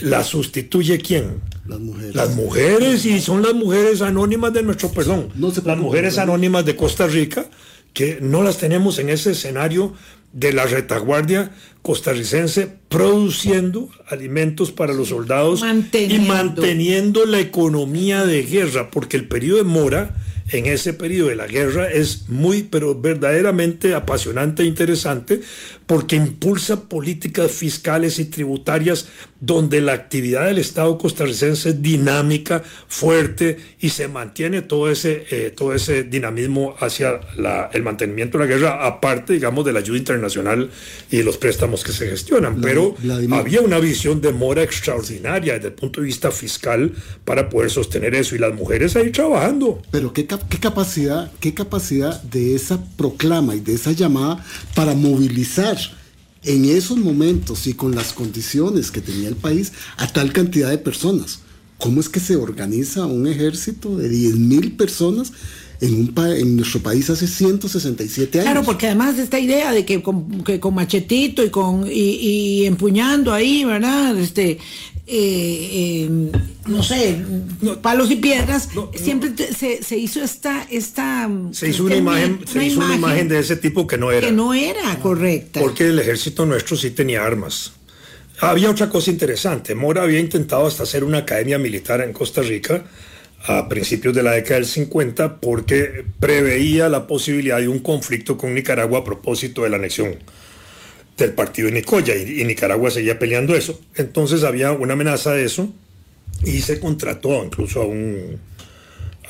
¿la 0.00 0.24
sustituye 0.24 0.98
quién? 0.98 1.42
Las 1.66 1.80
mujeres. 1.80 2.14
Las 2.14 2.34
mujeres, 2.34 3.04
y 3.04 3.20
son 3.20 3.42
las 3.42 3.54
mujeres 3.54 4.00
anónimas 4.00 4.52
de 4.52 4.62
nuestro, 4.62 4.90
perdón, 4.90 5.28
no 5.34 5.52
las 5.64 5.78
mujeres 5.78 6.16
anónimas 6.16 6.64
de 6.64 6.76
Costa 6.76 7.06
Rica 7.06 7.46
que 7.92 8.18
no 8.20 8.42
las 8.42 8.58
tenemos 8.58 8.98
en 8.98 9.08
ese 9.08 9.32
escenario 9.32 9.94
de 10.32 10.52
la 10.52 10.64
retaguardia 10.64 11.50
costarricense 11.82 12.68
produciendo 12.88 13.90
alimentos 14.08 14.72
para 14.72 14.94
los 14.94 15.08
soldados 15.08 15.62
y 15.62 16.18
manteniendo 16.20 17.26
la 17.26 17.40
economía 17.40 18.24
de 18.24 18.42
guerra, 18.44 18.90
porque 18.90 19.16
el 19.16 19.28
periodo 19.28 19.58
de 19.58 19.64
Mora 19.64 20.16
en 20.50 20.66
ese 20.66 20.92
periodo 20.92 21.28
de 21.28 21.36
la 21.36 21.46
guerra 21.46 21.90
es 21.90 22.28
muy, 22.28 22.62
pero 22.62 23.00
verdaderamente 23.00 23.94
apasionante 23.94 24.62
e 24.62 24.66
interesante 24.66 25.40
porque 25.92 26.16
impulsa 26.16 26.88
políticas 26.88 27.50
fiscales 27.50 28.18
y 28.18 28.24
tributarias 28.24 29.08
donde 29.40 29.82
la 29.82 29.92
actividad 29.92 30.46
del 30.46 30.56
Estado 30.56 30.96
costarricense 30.96 31.68
es 31.68 31.82
dinámica, 31.82 32.62
fuerte 32.88 33.58
y 33.78 33.90
se 33.90 34.08
mantiene 34.08 34.62
todo 34.62 34.90
ese, 34.90 35.26
eh, 35.30 35.52
todo 35.54 35.74
ese 35.74 36.04
dinamismo 36.04 36.76
hacia 36.78 37.20
el 37.72 37.82
mantenimiento 37.82 38.38
de 38.38 38.46
la 38.46 38.54
guerra, 38.54 38.86
aparte, 38.86 39.34
digamos, 39.34 39.66
de 39.66 39.74
la 39.74 39.80
ayuda 39.80 39.98
internacional 39.98 40.70
y 41.10 41.22
los 41.22 41.36
préstamos 41.36 41.84
que 41.84 41.92
se 41.92 42.08
gestionan. 42.08 42.62
Pero 42.62 42.94
había 43.32 43.60
una 43.60 43.78
visión 43.78 44.22
de 44.22 44.32
mora 44.32 44.62
extraordinaria 44.62 45.54
desde 45.54 45.68
el 45.68 45.74
punto 45.74 46.00
de 46.00 46.06
vista 46.06 46.30
fiscal 46.30 46.92
para 47.26 47.50
poder 47.50 47.70
sostener 47.70 48.14
eso 48.14 48.34
y 48.34 48.38
las 48.38 48.54
mujeres 48.54 48.96
ahí 48.96 49.10
trabajando. 49.10 49.82
Pero 49.90 50.14
qué, 50.14 50.26
qué 50.26 50.58
capacidad, 50.58 51.30
qué 51.40 51.52
capacidad 51.52 52.22
de 52.22 52.54
esa 52.54 52.82
proclama 52.96 53.56
y 53.56 53.60
de 53.60 53.74
esa 53.74 53.92
llamada 53.92 54.42
para 54.74 54.94
movilizar 54.94 55.76
en 56.44 56.64
esos 56.64 56.98
momentos 56.98 57.66
y 57.66 57.74
con 57.74 57.94
las 57.94 58.12
condiciones 58.12 58.90
que 58.90 59.00
tenía 59.00 59.28
el 59.28 59.36
país 59.36 59.72
a 59.96 60.06
tal 60.06 60.32
cantidad 60.32 60.70
de 60.70 60.78
personas. 60.78 61.40
¿Cómo 61.78 62.00
es 62.00 62.08
que 62.08 62.20
se 62.20 62.36
organiza 62.36 63.06
un 63.06 63.26
ejército 63.26 63.96
de 63.96 64.10
10.000 64.10 64.76
personas 64.76 65.32
en, 65.82 65.94
un 65.94 66.14
en 66.32 66.56
nuestro 66.56 66.80
país 66.80 67.10
hace 67.10 67.26
167 67.26 68.38
años? 68.38 68.50
Claro, 68.50 68.64
porque 68.64 68.86
además 68.86 69.16
de 69.16 69.24
esta 69.24 69.38
idea 69.38 69.72
de 69.72 69.84
que 69.84 70.00
con, 70.00 70.44
machetito 70.72 71.44
y, 71.44 71.50
con, 71.50 71.86
y, 71.90 72.64
empuñando 72.66 73.34
ahí, 73.34 73.64
¿verdad? 73.64 74.16
Este, 74.16 74.52
eh, 74.52 74.58
eh, 75.08 76.10
no 76.68 76.82
sé, 76.84 77.18
palos 77.82 78.10
y 78.12 78.16
piedras, 78.16 78.68
siempre 78.94 79.32
se, 79.36 79.98
hizo 79.98 80.22
esta, 80.22 80.66
esta 80.70 81.28
se 81.50 81.68
hizo 81.70 81.84
una 81.84 81.96
imagen, 81.96 82.40
se 82.46 82.64
hizo 82.64 82.78
una 82.78 82.94
imagen 82.94 83.28
de 83.28 83.40
ese 83.40 83.56
tipo 83.56 83.86
que 83.86 83.98
no 83.98 84.12
era. 84.12 84.28
Que 84.28 84.32
no 84.32 84.54
era 84.54 84.96
correcta. 85.00 85.60
Porque 85.60 85.88
el 85.88 85.98
ejército 85.98 86.46
nuestro 86.46 86.76
sí 86.76 86.90
tenía 86.90 87.24
armas. 87.24 87.72
Había 88.40 88.70
otra 88.70 88.88
cosa 88.88 89.10
interesante. 89.10 89.74
Mora 89.74 90.02
había 90.02 90.20
intentado 90.20 90.66
hasta 90.66 90.84
hacer 90.84 91.02
una 91.04 91.18
academia 91.18 91.58
militar 91.58 92.00
en 92.00 92.12
Costa 92.12 92.42
Rica 92.42 92.84
a 93.44 93.68
principios 93.68 94.14
de 94.14 94.22
la 94.22 94.32
década 94.32 94.56
del 94.56 94.66
50 94.66 95.40
porque 95.40 96.04
preveía 96.20 96.88
la 96.88 97.06
posibilidad 97.06 97.58
de 97.58 97.68
un 97.68 97.80
conflicto 97.80 98.36
con 98.36 98.54
Nicaragua 98.54 99.00
a 99.00 99.04
propósito 99.04 99.64
de 99.64 99.70
la 99.70 99.76
anexión 99.76 100.16
del 101.16 101.32
partido 101.32 101.66
de 101.66 101.74
Nicoya 101.74 102.14
y, 102.16 102.44
Nicaragua 102.44 102.90
seguía 102.90 103.18
peleando 103.18 103.54
eso. 103.54 103.80
Entonces 103.96 104.44
había 104.44 104.72
una 104.72 104.92
amenaza 104.94 105.32
de 105.32 105.44
eso 105.44 105.72
y 106.44 106.60
se 106.60 106.78
contrató 106.78 107.44
incluso 107.44 107.82
a 107.82 107.86
un, 107.86 108.38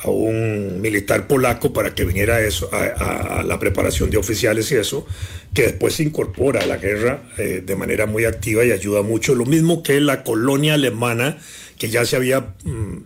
a 0.03 0.09
un 0.09 0.79
militar 0.79 1.27
polaco 1.27 1.73
para 1.73 1.95
que 1.95 2.05
viniera 2.05 2.39
eso, 2.39 2.69
a, 2.71 3.43
la 3.43 3.59
preparación 3.59 4.11
de 4.11 4.17
oficiales 4.17 4.71
y 4.71 4.75
eso, 4.75 5.07
que 5.53 5.63
después 5.63 5.95
se 5.95 6.03
incorpora 6.03 6.61
a 6.61 6.65
la 6.67 6.77
guerra 6.77 7.23
eh, 7.37 7.63
de 7.65 7.75
manera 7.75 8.05
muy 8.05 8.25
activa 8.25 8.63
y 8.63 8.71
ayuda 8.71 9.01
mucho. 9.01 9.33
Lo 9.33 9.45
mismo 9.45 9.81
que 9.81 9.99
la 9.99 10.23
colonia 10.23 10.75
alemana, 10.75 11.39
que 11.79 11.89
ya 11.89 12.05
se 12.05 12.15
había... 12.15 12.53
Mm, 12.63 12.97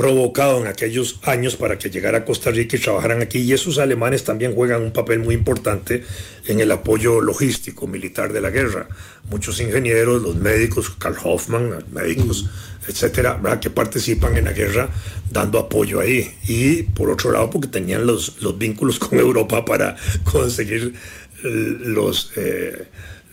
provocado 0.00 0.62
en 0.62 0.66
aquellos 0.66 1.20
años 1.24 1.56
para 1.56 1.76
que 1.76 1.90
llegara 1.90 2.18
a 2.18 2.24
Costa 2.24 2.50
Rica 2.50 2.74
y 2.74 2.80
trabajaran 2.80 3.20
aquí. 3.20 3.40
Y 3.40 3.52
esos 3.52 3.76
alemanes 3.76 4.24
también 4.24 4.54
juegan 4.54 4.80
un 4.80 4.92
papel 4.94 5.18
muy 5.18 5.34
importante 5.34 6.02
en 6.46 6.58
el 6.58 6.72
apoyo 6.72 7.20
logístico 7.20 7.86
militar 7.86 8.32
de 8.32 8.40
la 8.40 8.48
guerra. 8.48 8.88
Muchos 9.28 9.60
ingenieros, 9.60 10.22
los 10.22 10.36
médicos, 10.36 10.88
Karl 10.88 11.18
Hoffmann, 11.22 11.84
médicos, 11.92 12.48
etcétera, 12.88 13.38
que 13.60 13.68
participan 13.68 14.38
en 14.38 14.46
la 14.46 14.52
guerra 14.52 14.88
dando 15.30 15.58
apoyo 15.58 16.00
ahí. 16.00 16.34
Y 16.48 16.84
por 16.84 17.10
otro 17.10 17.30
lado, 17.30 17.50
porque 17.50 17.68
tenían 17.68 18.06
los, 18.06 18.40
los 18.40 18.56
vínculos 18.56 18.98
con 18.98 19.18
Europa 19.18 19.66
para 19.66 19.96
conseguir 20.24 20.94
los, 21.42 22.32
eh, 22.36 22.86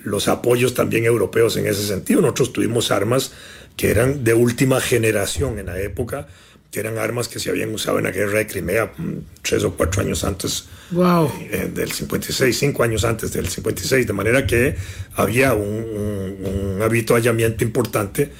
los 0.03 0.27
apoyos 0.27 0.73
también 0.73 1.05
europeos 1.05 1.55
en 1.55 1.65
ese 1.65 1.87
sentido. 1.87 2.19
Nosotros 2.19 2.51
tuvimos 2.51 2.91
armas 2.91 3.31
que 3.77 3.89
eran 3.89 4.25
de 4.25 4.33
última 4.33 4.81
generación 4.81 5.59
en 5.59 5.67
la 5.67 5.79
época 5.79 6.27
que 6.71 6.79
eran 6.79 6.97
armas 6.97 7.27
que 7.27 7.39
se 7.39 7.49
habían 7.49 7.73
usado 7.73 7.97
en 7.97 8.05
la 8.05 8.11
guerra 8.11 8.39
de 8.39 8.47
Crimea 8.47 8.91
mm, 8.97 9.13
tres 9.41 9.63
o 9.63 9.73
cuatro 9.73 10.01
años 10.01 10.23
antes 10.23 10.65
wow. 10.91 11.31
Eh, 11.51 11.71
del 11.73 11.91
56, 11.91 12.57
cinco 12.57 12.83
años 12.83 13.03
antes 13.03 13.31
del 13.33 13.47
56, 13.47 14.05
de 14.05 14.13
manera 14.13 14.45
que 14.45 14.75
había 15.15 15.53
un, 15.53 16.75
un, 16.75 16.81
habituallamiento 16.81 17.63
importante 17.63 18.31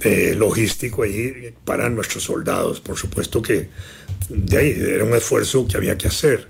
eh, 0.00 0.34
logístico 0.36 1.02
ahí 1.02 1.54
para 1.64 1.88
nuestros 1.88 2.24
soldados. 2.24 2.80
Por 2.80 2.96
supuesto 2.96 3.40
que 3.40 3.68
de 4.28 4.56
ahí 4.56 4.70
era 4.70 5.04
un 5.04 5.14
esfuerzo 5.14 5.66
que 5.66 5.76
había 5.76 5.96
que 5.96 6.08
hacer. 6.08 6.48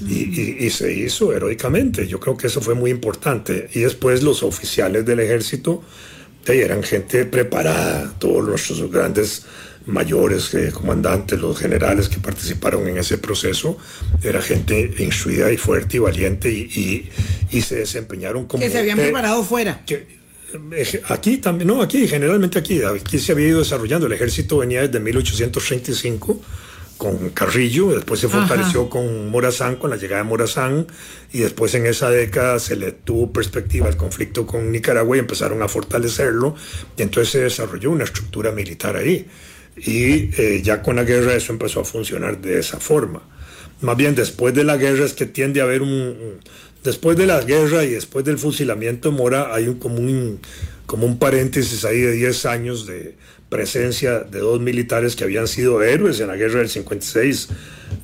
Y, 0.00 0.64
y, 0.64 0.70
se 0.70 0.90
hizo 0.90 1.30
heroicamente. 1.34 2.08
Yo 2.08 2.18
creo 2.18 2.34
que 2.34 2.46
eso 2.46 2.62
fue 2.62 2.74
muy 2.74 2.90
importante. 2.90 3.68
Y 3.74 3.80
después 3.80 4.22
los 4.22 4.42
oficiales 4.42 5.04
del 5.04 5.20
ejército 5.20 5.84
de 6.46 6.64
eran 6.64 6.82
gente 6.82 7.24
preparada, 7.26 8.14
todos 8.18 8.46
nuestros 8.46 8.90
grandes 8.90 9.44
mayores, 9.90 10.54
eh, 10.54 10.70
comandantes, 10.72 11.38
los 11.38 11.58
generales 11.58 12.08
que 12.08 12.18
participaron 12.18 12.86
en 12.88 12.98
ese 12.98 13.18
proceso, 13.18 13.76
era 14.22 14.40
gente 14.40 14.94
instruida 14.98 15.50
y 15.52 15.56
fuerte 15.56 15.96
y 15.96 16.00
valiente 16.00 16.50
y, 16.50 17.10
y, 17.50 17.60
se 17.60 17.76
desempeñaron 17.76 18.46
como... 18.46 18.62
Que 18.62 18.70
se 18.70 18.78
habían 18.78 18.98
preparado 18.98 19.42
fuera. 19.42 19.84
Que, 19.84 20.20
eh, 20.72 21.02
aquí 21.08 21.38
también, 21.38 21.68
no, 21.68 21.82
aquí, 21.82 22.08
generalmente 22.08 22.58
aquí, 22.58 22.80
aquí 22.82 23.18
se 23.18 23.32
había 23.32 23.48
ido 23.48 23.58
desarrollando, 23.60 24.06
el 24.06 24.12
ejército 24.12 24.58
venía 24.58 24.82
desde 24.82 25.00
1835 25.00 26.40
con 27.00 27.30
Carrillo, 27.30 27.94
después 27.94 28.20
se 28.20 28.28
fortaleció 28.28 28.90
con 28.90 29.30
Morazán, 29.30 29.76
con 29.76 29.88
la 29.88 29.96
llegada 29.96 30.22
de 30.22 30.28
Morazán, 30.28 30.86
y 31.32 31.38
después 31.38 31.74
en 31.74 31.86
esa 31.86 32.10
década 32.10 32.58
se 32.58 32.76
le 32.76 32.92
tuvo 32.92 33.32
perspectiva 33.32 33.86
al 33.86 33.96
conflicto 33.96 34.46
con 34.46 34.70
Nicaragua 34.70 35.16
y 35.16 35.20
empezaron 35.20 35.62
a 35.62 35.68
fortalecerlo, 35.68 36.54
y 36.98 37.02
entonces 37.02 37.32
se 37.32 37.40
desarrolló 37.40 37.90
una 37.90 38.04
estructura 38.04 38.52
militar 38.52 38.96
ahí. 38.96 39.26
Y 39.76 40.30
eh, 40.40 40.60
ya 40.62 40.82
con 40.82 40.96
la 40.96 41.04
guerra 41.04 41.34
eso 41.34 41.52
empezó 41.52 41.80
a 41.80 41.84
funcionar 41.84 42.40
de 42.40 42.58
esa 42.58 42.78
forma. 42.78 43.22
Más 43.80 43.96
bien 43.96 44.14
después 44.14 44.54
de 44.54 44.64
la 44.64 44.76
guerra 44.76 45.04
es 45.04 45.14
que 45.14 45.26
tiende 45.26 45.60
a 45.60 45.64
haber 45.64 45.82
un... 45.82 46.40
Después 46.84 47.16
de 47.16 47.26
la 47.26 47.40
guerra 47.42 47.84
y 47.84 47.90
después 47.90 48.24
del 48.24 48.38
fusilamiento 48.38 49.10
de 49.10 49.16
Mora 49.16 49.54
hay 49.54 49.68
un, 49.68 49.78
como, 49.78 49.96
un, 49.96 50.40
como 50.86 51.06
un 51.06 51.18
paréntesis 51.18 51.84
ahí 51.84 52.00
de 52.00 52.12
10 52.12 52.46
años 52.46 52.86
de 52.86 53.16
presencia 53.50 54.20
de 54.20 54.38
dos 54.38 54.60
militares 54.60 55.16
que 55.16 55.24
habían 55.24 55.46
sido 55.46 55.82
héroes 55.82 56.20
en 56.20 56.28
la 56.28 56.36
guerra 56.36 56.60
del 56.60 56.70
56, 56.70 57.48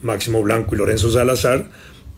Máximo 0.02 0.42
Blanco 0.42 0.74
y 0.74 0.79
Lorenzo 0.79 1.11
Salazar, 1.11 1.70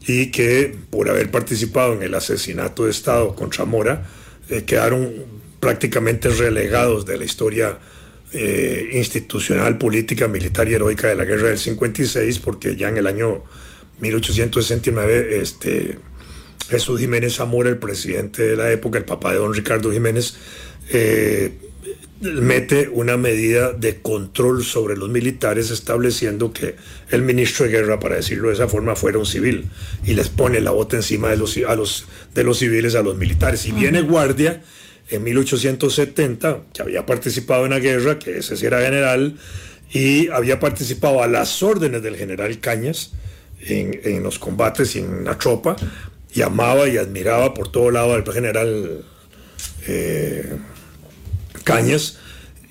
y 0.06 0.30
que 0.30 0.74
por 0.90 1.08
haber 1.10 1.30
participado 1.30 1.92
en 1.92 2.02
el 2.02 2.14
asesinato 2.14 2.86
de 2.86 2.90
Estado 2.90 3.36
contra 3.36 3.64
Mora, 3.64 4.06
eh, 4.48 4.64
quedaron 4.64 5.12
prácticamente 5.60 6.30
relegados 6.30 7.04
de 7.04 7.18
la 7.18 7.24
historia 7.24 7.78
eh, 8.32 8.90
institucional, 8.92 9.78
política, 9.78 10.28
militar 10.28 10.68
y 10.68 10.74
heroica 10.74 11.08
de 11.08 11.14
la 11.14 11.24
guerra 11.24 11.48
del 11.48 11.58
56, 11.58 12.38
porque 12.40 12.76
ya 12.76 12.88
en 12.88 12.98
el 12.98 13.06
año 13.06 13.42
1869, 14.00 15.40
este, 15.40 15.98
Jesús 16.68 17.00
Jiménez 17.00 17.36
Zamora, 17.36 17.70
el 17.70 17.78
presidente 17.78 18.42
de 18.42 18.56
la 18.56 18.70
época, 18.70 18.98
el 18.98 19.04
papá 19.04 19.32
de 19.32 19.38
don 19.38 19.54
Ricardo 19.54 19.90
Jiménez, 19.90 20.36
eh, 20.90 21.52
mete 22.20 22.88
una 22.88 23.16
medida 23.16 23.72
de 23.72 24.00
control 24.00 24.64
sobre 24.64 24.96
los 24.96 25.08
militares 25.08 25.70
estableciendo 25.70 26.52
que 26.52 26.74
el 27.10 27.22
ministro 27.22 27.64
de 27.64 27.72
guerra, 27.72 28.00
para 28.00 28.16
decirlo 28.16 28.48
de 28.48 28.54
esa 28.54 28.68
forma, 28.68 28.96
fuera 28.96 29.18
un 29.18 29.26
civil 29.26 29.66
y 30.04 30.14
les 30.14 30.28
pone 30.28 30.60
la 30.60 30.72
bota 30.72 30.96
encima 30.96 31.28
de 31.28 31.36
los, 31.36 31.56
a 31.56 31.76
los, 31.76 32.06
de 32.34 32.44
los 32.44 32.58
civiles 32.58 32.94
a 32.94 33.02
los 33.02 33.16
militares. 33.16 33.66
Y 33.66 33.72
viene 33.72 34.00
guardia 34.02 34.62
en 35.10 35.22
1870, 35.22 36.62
que 36.72 36.82
había 36.82 37.06
participado 37.06 37.64
en 37.64 37.70
la 37.70 37.78
guerra, 37.78 38.18
que 38.18 38.38
ese 38.38 38.56
sí 38.56 38.66
era 38.66 38.80
general, 38.80 39.36
y 39.92 40.28
había 40.28 40.60
participado 40.60 41.22
a 41.22 41.28
las 41.28 41.62
órdenes 41.62 42.02
del 42.02 42.16
general 42.16 42.60
Cañas 42.60 43.12
en, 43.60 44.22
los 44.22 44.38
combates 44.38 44.96
y 44.96 45.00
en 45.00 45.24
la 45.24 45.38
tropa, 45.38 45.76
y 46.32 46.42
amaba 46.42 46.88
y 46.88 46.98
admiraba 46.98 47.54
por 47.54 47.72
todo 47.72 47.90
lado 47.90 48.14
al 48.14 48.24
general. 48.30 49.04
Eh, 49.86 50.56
Cañas, 51.64 52.18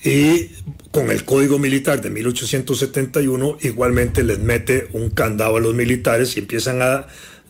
y 0.04 0.50
con 0.92 1.12
el 1.12 1.26
Código 1.26 1.60
Militar 1.60 2.02
de 2.02 2.10
1871 2.10 3.58
igualmente 3.62 4.24
les 4.24 4.40
mete 4.40 4.88
un 4.94 5.10
candado 5.10 5.58
a 5.58 5.60
los 5.60 5.76
militares 5.76 6.38
y 6.38 6.40
empiezan 6.40 6.82
a 6.82 7.08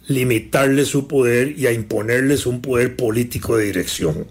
limitarles 0.07 0.87
su 0.87 1.07
poder 1.07 1.57
y 1.57 1.67
a 1.67 1.71
imponerles 1.71 2.45
un 2.45 2.61
poder 2.61 2.95
político 2.95 3.57
de 3.57 3.65
dirección. 3.65 4.27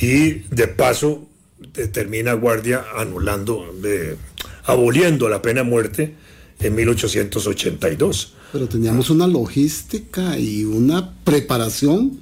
Y 0.00 0.44
de 0.50 0.68
paso 0.68 1.28
termina 1.92 2.32
Guardia 2.34 2.84
anulando, 2.96 3.74
aboliendo 4.64 5.28
la 5.28 5.42
pena 5.42 5.62
de 5.62 5.68
muerte 5.68 6.14
en 6.60 6.74
1882. 6.74 8.34
Pero 8.52 8.68
teníamos 8.68 9.10
una 9.10 9.26
logística 9.26 10.38
y 10.38 10.64
una 10.64 11.14
preparación 11.24 12.20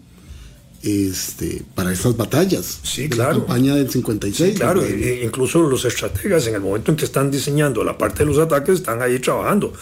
este, 0.83 1.63
para 1.75 1.93
esas 1.93 2.17
batallas. 2.17 2.81
Sí, 2.83 3.09
claro. 3.09 3.33
La 3.33 3.39
campaña 3.39 3.75
del 3.75 3.91
56. 3.91 4.59
claro, 4.59 4.83
e 4.83 5.23
incluso 5.25 5.61
los 5.61 5.85
estrategas 5.85 6.47
en 6.47 6.55
el 6.55 6.61
momento 6.61 6.91
en 6.91 6.97
que 6.97 7.05
están 7.05 7.31
diseñando 7.31 7.85
la 7.85 7.99
parte 7.99 8.21
de 8.21 8.27
los 8.27 8.39
ataques 8.39 8.77
están 8.77 9.03
ahí 9.03 9.19
trabajando. 9.19 9.73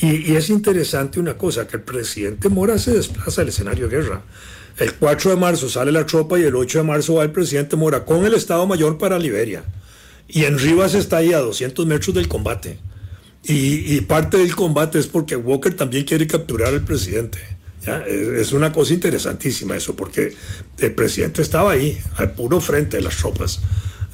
Y, 0.00 0.32
y, 0.32 0.36
es 0.36 0.50
interesante 0.50 1.20
una 1.20 1.38
cosa, 1.38 1.66
que 1.66 1.76
el 1.76 1.82
presidente 1.82 2.48
Mora 2.48 2.78
se 2.78 2.92
desplaza 2.92 3.42
al 3.42 3.48
escenario 3.48 3.88
de 3.88 3.96
guerra. 3.96 4.22
El 4.78 4.94
4 4.94 5.30
de 5.30 5.36
marzo 5.36 5.68
sale 5.68 5.92
la 5.92 6.04
tropa 6.04 6.38
y 6.38 6.42
el 6.42 6.56
8 6.56 6.78
de 6.78 6.84
marzo 6.84 7.14
va 7.14 7.22
el 7.22 7.30
presidente 7.30 7.76
Mora 7.76 8.04
con 8.04 8.24
el 8.24 8.34
Estado 8.34 8.66
Mayor 8.66 8.98
para 8.98 9.18
Liberia. 9.18 9.62
Y 10.26 10.44
en 10.44 10.58
Rivas 10.58 10.94
está 10.94 11.18
ahí 11.18 11.32
a 11.32 11.38
200 11.38 11.86
metros 11.86 12.14
del 12.14 12.28
combate. 12.28 12.78
Y, 13.46 14.00
parte 14.02 14.38
del 14.38 14.56
combate 14.56 14.98
es 14.98 15.06
porque 15.06 15.36
Walker 15.36 15.74
también 15.74 16.04
quiere 16.04 16.26
capturar 16.26 16.68
al 16.68 16.82
presidente. 16.82 17.38
Es 18.08 18.52
una 18.52 18.72
cosa 18.72 18.94
interesantísima 18.94 19.76
eso, 19.76 19.94
porque 19.94 20.34
el 20.78 20.94
presidente 20.94 21.42
estaba 21.42 21.72
ahí, 21.72 22.00
al 22.16 22.32
puro 22.32 22.58
frente 22.62 22.96
de 22.96 23.02
las 23.02 23.18
tropas, 23.18 23.60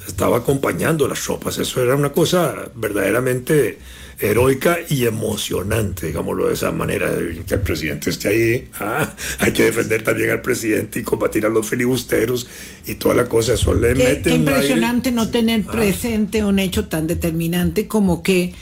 estaba 0.05 0.37
acompañando 0.37 1.07
las 1.07 1.21
tropas. 1.21 1.57
Eso 1.57 1.81
era 1.81 1.95
una 1.95 2.11
cosa 2.11 2.69
verdaderamente 2.75 3.79
heroica 4.21 4.77
y 4.87 5.05
emocionante, 5.05 6.07
digámoslo 6.07 6.47
de 6.47 6.53
esa 6.53 6.71
manera, 6.71 7.11
que 7.47 7.53
el 7.55 7.61
presidente 7.61 8.11
esté 8.11 8.27
ahí. 8.29 8.69
Ah, 8.79 9.13
hay 9.39 9.51
que 9.51 9.63
defender 9.63 10.03
también 10.03 10.29
al 10.29 10.41
presidente 10.41 10.99
y 10.99 11.03
combatir 11.03 11.45
a 11.45 11.49
los 11.49 11.67
filibusteros 11.67 12.47
y 12.85 12.95
toda 12.95 13.15
la 13.15 13.25
cosa. 13.25 13.53
Eso 13.53 13.73
le 13.73 13.93
qué, 13.93 14.21
qué 14.23 14.35
impresionante 14.35 15.11
no 15.11 15.29
tener 15.29 15.65
ah. 15.67 15.71
presente 15.71 16.43
un 16.43 16.59
hecho 16.59 16.85
tan 16.85 17.07
determinante 17.07 17.87
como 17.87 18.21
que 18.21 18.53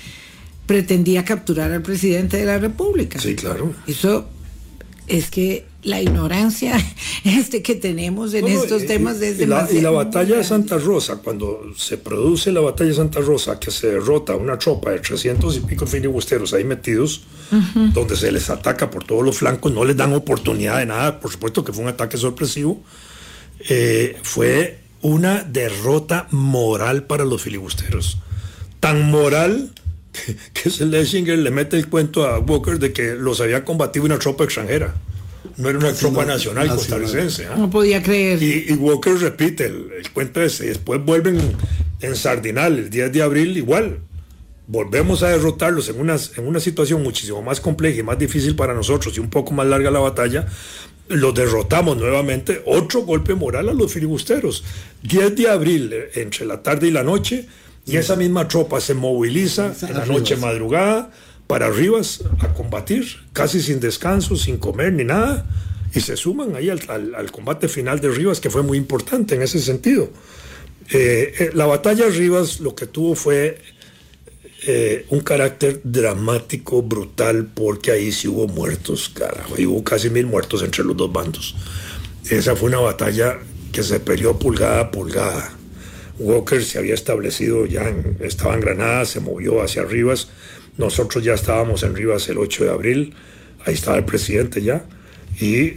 pretendía 0.65 1.25
capturar 1.25 1.71
al 1.71 1.81
presidente 1.81 2.37
de 2.37 2.45
la 2.45 2.57
República. 2.57 3.19
Sí, 3.19 3.35
claro. 3.35 3.73
Eso 3.87 4.29
es 5.09 5.29
que 5.29 5.65
la 5.83 6.01
ignorancia 6.01 6.77
este 7.23 7.61
que 7.61 7.75
tenemos 7.75 8.33
en 8.33 8.47
estos 8.47 8.85
temas 8.85 9.19
desde 9.19 9.47
la, 9.47 9.67
y 9.71 9.81
la 9.81 9.89
batalla 9.89 10.37
de 10.37 10.43
Santa 10.43 10.77
Rosa, 10.77 11.17
cuando 11.17 11.71
se 11.75 11.97
produce 11.97 12.51
la 12.51 12.61
batalla 12.61 12.89
de 12.89 12.95
Santa 12.95 13.19
Rosa, 13.19 13.59
que 13.59 13.71
se 13.71 13.87
derrota 13.87 14.35
una 14.35 14.57
tropa 14.57 14.91
de 14.91 14.99
300 14.99 15.57
y 15.57 15.59
pico 15.61 15.87
filibusteros 15.87 16.53
ahí 16.53 16.63
metidos, 16.63 17.23
donde 17.93 18.15
se 18.15 18.31
les 18.31 18.49
ataca 18.49 18.89
por 18.89 19.03
todos 19.03 19.23
los 19.23 19.37
flancos, 19.37 19.73
no 19.73 19.83
les 19.83 19.97
dan 19.97 20.13
oportunidad 20.13 20.77
de 20.77 20.85
nada, 20.85 21.19
por 21.19 21.31
supuesto 21.31 21.65
que 21.65 21.73
fue 21.73 21.83
un 21.83 21.89
ataque 21.89 22.17
sorpresivo, 22.17 22.83
eh, 23.67 24.17
fue 24.23 24.79
una 25.01 25.43
derrota 25.43 26.27
moral 26.31 27.03
para 27.03 27.25
los 27.25 27.41
filibusteros. 27.41 28.19
Tan 28.79 29.09
moral 29.09 29.71
que 30.53 30.69
Schlesinger 30.69 31.37
le 31.37 31.51
mete 31.51 31.77
el 31.77 31.87
cuento 31.87 32.25
a 32.25 32.39
Walker 32.39 32.79
de 32.79 32.93
que 32.93 33.15
los 33.15 33.41
había 33.41 33.63
combatido 33.63 34.05
una 34.05 34.19
tropa 34.19 34.43
extranjera. 34.43 34.95
No 35.57 35.69
era 35.69 35.77
una 35.77 35.93
tropa 35.93 36.25
nacional, 36.25 36.69
costarricense. 36.69 37.47
¿ah? 37.47 37.55
No 37.57 37.69
podía 37.69 38.01
creer. 38.01 38.41
Y, 38.41 38.71
Walker 38.73 39.13
repite 39.17 39.65
el, 39.65 39.89
cuento 40.13 40.41
ese. 40.41 40.65
Y 40.65 40.67
después 40.69 41.03
vuelven 41.03 41.39
en 42.01 42.15
Sardinal 42.15 42.77
el 42.77 42.89
10 42.89 43.11
de 43.11 43.21
abril 43.21 43.57
igual. 43.57 43.99
Volvemos 44.67 45.23
a 45.23 45.29
derrotarlos 45.29 45.89
en 45.89 45.99
una, 45.99 46.15
en 46.37 46.47
una 46.47 46.59
situación 46.59 47.01
muchísimo 47.01 47.41
más 47.41 47.59
compleja 47.59 47.99
y 47.99 48.03
más 48.03 48.19
difícil 48.19 48.55
para 48.55 48.73
nosotros 48.73 49.17
y 49.17 49.19
un 49.19 49.29
poco 49.29 49.53
más 49.53 49.67
larga 49.67 49.91
la 49.91 49.99
batalla. 49.99 50.47
Los 51.07 51.33
derrotamos 51.33 51.97
nuevamente. 51.97 52.61
Otro 52.65 53.01
golpe 53.01 53.33
moral 53.33 53.67
a 53.67 53.73
los 53.73 53.91
filibusteros. 53.91 54.63
10 55.03 55.35
de 55.35 55.49
abril, 55.49 55.93
entre 56.15 56.45
la 56.45 56.61
tarde 56.61 56.87
y 56.87 56.91
la 56.91 57.03
noche, 57.03 57.47
y 57.85 57.97
esa 57.97 58.15
misma 58.15 58.47
tropa 58.47 58.79
se 58.81 58.93
moviliza 58.93 59.73
en 59.81 59.93
la 59.93 60.05
noche 60.05 60.35
madrugada 60.35 61.11
para 61.47 61.69
Rivas 61.69 62.23
a 62.39 62.53
combatir, 62.53 63.07
casi 63.33 63.61
sin 63.61 63.79
descanso, 63.79 64.35
sin 64.35 64.57
comer 64.57 64.93
ni 64.93 65.03
nada, 65.03 65.45
y 65.93 65.99
se 66.01 66.15
suman 66.15 66.55
ahí 66.55 66.69
al, 66.69 67.31
combate 67.31 67.67
final 67.67 67.99
de 67.99 68.09
Rivas, 68.09 68.39
que 68.39 68.51
fue 68.51 68.61
muy 68.61 68.77
importante 68.77 69.35
en 69.35 69.41
ese 69.41 69.59
sentido. 69.59 70.09
Eh, 70.91 71.33
eh, 71.39 71.49
la 71.53 71.65
batalla 71.65 72.05
de 72.05 72.11
Rivas 72.11 72.59
lo 72.59 72.75
que 72.75 72.85
tuvo 72.85 73.15
fue 73.15 73.57
eh, 74.67 75.05
un 75.09 75.21
carácter 75.21 75.81
dramático, 75.83 76.83
brutal, 76.83 77.47
porque 77.53 77.91
ahí 77.91 78.11
sí 78.11 78.27
hubo 78.27 78.47
muertos, 78.47 79.09
carajo, 79.09 79.55
hubo 79.57 79.83
casi 79.83 80.09
mil 80.09 80.27
muertos 80.27 80.61
entre 80.61 80.83
los 80.83 80.95
dos 80.95 81.11
bandos. 81.11 81.55
Esa 82.29 82.55
fue 82.55 82.69
una 82.69 82.79
batalla 82.79 83.39
que 83.71 83.81
se 83.81 83.99
peleó 83.99 84.37
pulgada 84.37 84.81
a 84.81 84.91
pulgada. 84.91 85.58
Walker 86.19 86.63
se 86.63 86.77
había 86.77 86.93
establecido 86.93 87.65
ya, 87.65 87.87
en, 87.87 88.17
estaba 88.19 88.53
en 88.53 88.59
Granada, 88.59 89.05
se 89.05 89.19
movió 89.19 89.61
hacia 89.61 89.83
Rivas. 89.83 90.29
Nosotros 90.77 91.23
ya 91.23 91.33
estábamos 91.33 91.83
en 91.83 91.95
Rivas 91.95 92.27
el 92.29 92.37
8 92.37 92.65
de 92.65 92.69
abril, 92.69 93.13
ahí 93.65 93.73
estaba 93.73 93.97
el 93.97 94.05
presidente 94.05 94.61
ya, 94.61 94.83
y 95.39 95.71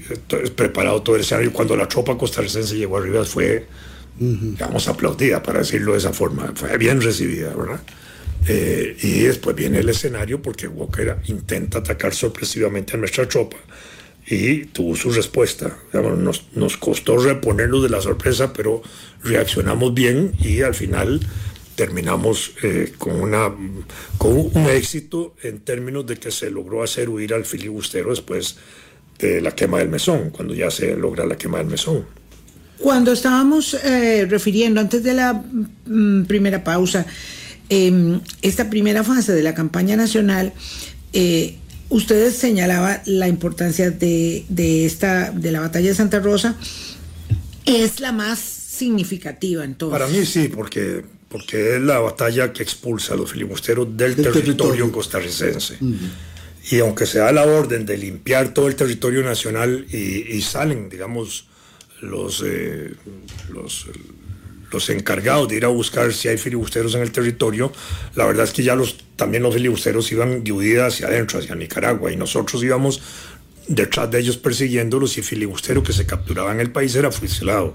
preparado 0.56 1.02
todo 1.02 1.16
el 1.16 1.22
escenario. 1.22 1.52
Cuando 1.52 1.76
la 1.76 1.88
tropa 1.88 2.18
costarricense 2.18 2.76
llegó 2.76 2.98
a 2.98 3.00
Rivas 3.00 3.28
fue, 3.28 3.66
digamos, 4.18 4.88
aplaudida, 4.88 5.42
para 5.42 5.60
decirlo 5.60 5.92
de 5.92 5.98
esa 5.98 6.12
forma, 6.12 6.52
fue 6.54 6.76
bien 6.76 7.00
recibida, 7.00 7.54
¿verdad? 7.54 7.80
Eh, 8.48 8.96
y 9.00 9.20
después 9.20 9.54
viene 9.54 9.78
el 9.78 9.88
escenario 9.88 10.42
porque 10.42 10.66
Walker 10.66 11.18
intenta 11.26 11.78
atacar 11.78 12.12
sorpresivamente 12.12 12.96
a 12.96 12.96
nuestra 12.96 13.28
tropa 13.28 13.56
y 14.26 14.66
tuvo 14.66 14.94
su 14.96 15.10
respuesta. 15.10 15.76
Nos, 15.92 16.46
nos 16.54 16.76
costó 16.76 17.18
reponernos 17.18 17.82
de 17.82 17.88
la 17.88 18.00
sorpresa, 18.00 18.52
pero 18.52 18.82
reaccionamos 19.22 19.94
bien 19.94 20.32
y 20.38 20.62
al 20.62 20.74
final 20.74 21.20
terminamos 21.74 22.52
eh, 22.62 22.92
con, 22.98 23.20
una, 23.20 23.50
con 24.18 24.36
un 24.36 24.66
éxito 24.70 25.34
en 25.42 25.60
términos 25.60 26.06
de 26.06 26.16
que 26.16 26.30
se 26.30 26.50
logró 26.50 26.82
hacer 26.82 27.08
huir 27.08 27.34
al 27.34 27.44
filibustero 27.44 28.10
después 28.10 28.56
de 29.18 29.40
la 29.40 29.52
quema 29.52 29.78
del 29.78 29.88
mesón, 29.88 30.30
cuando 30.30 30.54
ya 30.54 30.70
se 30.70 30.96
logra 30.96 31.24
la 31.24 31.36
quema 31.36 31.58
del 31.58 31.68
mesón. 31.68 32.04
Cuando 32.78 33.12
estábamos 33.12 33.74
eh, 33.74 34.26
refiriendo 34.28 34.80
antes 34.80 35.02
de 35.02 35.14
la 35.14 35.32
mm, 35.86 36.24
primera 36.24 36.64
pausa, 36.64 37.06
em, 37.68 38.20
esta 38.42 38.68
primera 38.68 39.04
fase 39.04 39.32
de 39.32 39.42
la 39.42 39.54
campaña 39.54 39.96
nacional, 39.96 40.52
eh, 41.12 41.56
ustedes 41.92 42.36
señalaban 42.36 43.02
la 43.04 43.28
importancia 43.28 43.90
de, 43.90 44.44
esta, 44.84 45.30
de 45.30 45.52
la 45.52 45.60
batalla 45.60 45.88
de 45.88 45.94
Santa 45.94 46.20
Rosa. 46.20 46.56
Es 47.64 48.00
la 48.00 48.12
más 48.12 48.38
significativa 48.38 49.64
entonces. 49.64 49.98
Para 49.98 50.10
mí 50.10 50.26
sí, 50.26 50.48
porque, 50.48 51.04
porque 51.28 51.76
es 51.76 51.82
la 51.82 52.00
batalla 52.00 52.52
que 52.52 52.62
expulsa 52.62 53.14
a 53.14 53.16
los 53.16 53.30
filibusteros 53.30 53.96
del, 53.96 54.16
territorio, 54.16 54.90
costarricense. 54.90 55.78
Y 56.70 56.78
aunque 56.78 57.06
se 57.06 57.18
da 57.18 57.30
la 57.30 57.44
orden 57.44 57.84
de 57.84 57.98
limpiar 57.98 58.54
todo 58.54 58.68
el 58.68 58.76
territorio 58.76 59.22
nacional 59.22 59.86
y, 59.92 60.40
salen, 60.40 60.88
digamos, 60.88 61.46
los, 62.00 62.42
eh, 62.44 62.94
los 63.50 63.86
los 64.72 64.88
encargados 64.90 65.48
de 65.48 65.56
ir 65.56 65.64
a 65.64 65.68
buscar 65.68 66.12
si 66.12 66.28
hay 66.28 66.38
filibusteros 66.38 66.94
en 66.94 67.02
el 67.02 67.12
territorio, 67.12 67.72
la 68.14 68.26
verdad 68.26 68.44
es 68.44 68.52
que 68.52 68.62
ya 68.62 68.74
los, 68.74 68.96
también 69.16 69.42
los 69.42 69.54
filibusteros 69.54 70.10
iban 70.12 70.42
de 70.42 70.82
hacia 70.82 71.06
adentro, 71.06 71.38
hacia 71.38 71.54
Nicaragua, 71.54 72.12
y 72.12 72.16
nosotros 72.16 72.62
íbamos 72.62 73.02
detrás 73.68 74.10
de 74.10 74.18
ellos 74.18 74.36
persiguiéndolos 74.36 75.16
y 75.16 75.20
el 75.20 75.26
filibustero 75.26 75.82
que 75.82 75.92
se 75.92 76.06
capturaba 76.06 76.52
en 76.52 76.60
el 76.60 76.70
país 76.70 76.94
era 76.94 77.10
fusilado. 77.12 77.74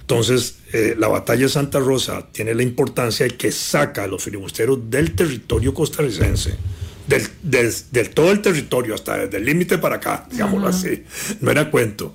Entonces, 0.00 0.56
eh, 0.72 0.94
la 0.98 1.08
batalla 1.08 1.44
de 1.44 1.48
Santa 1.48 1.80
Rosa 1.80 2.28
tiene 2.30 2.54
la 2.54 2.62
importancia 2.62 3.26
de 3.26 3.36
que 3.36 3.50
saca 3.50 4.04
a 4.04 4.06
los 4.06 4.22
filibusteros 4.22 4.90
del 4.90 5.14
territorio 5.14 5.72
costarricense. 5.72 6.56
Del, 7.06 7.26
del, 7.42 8.10
todo 8.10 8.32
el 8.32 8.40
territorio, 8.40 8.94
hasta 8.94 9.18
desde 9.18 9.36
el 9.36 9.44
límite 9.44 9.76
para 9.76 9.96
acá, 9.96 10.26
digámoslo 10.30 10.68
así. 10.68 11.04
No 11.40 11.50
era 11.50 11.70
cuento 11.70 12.14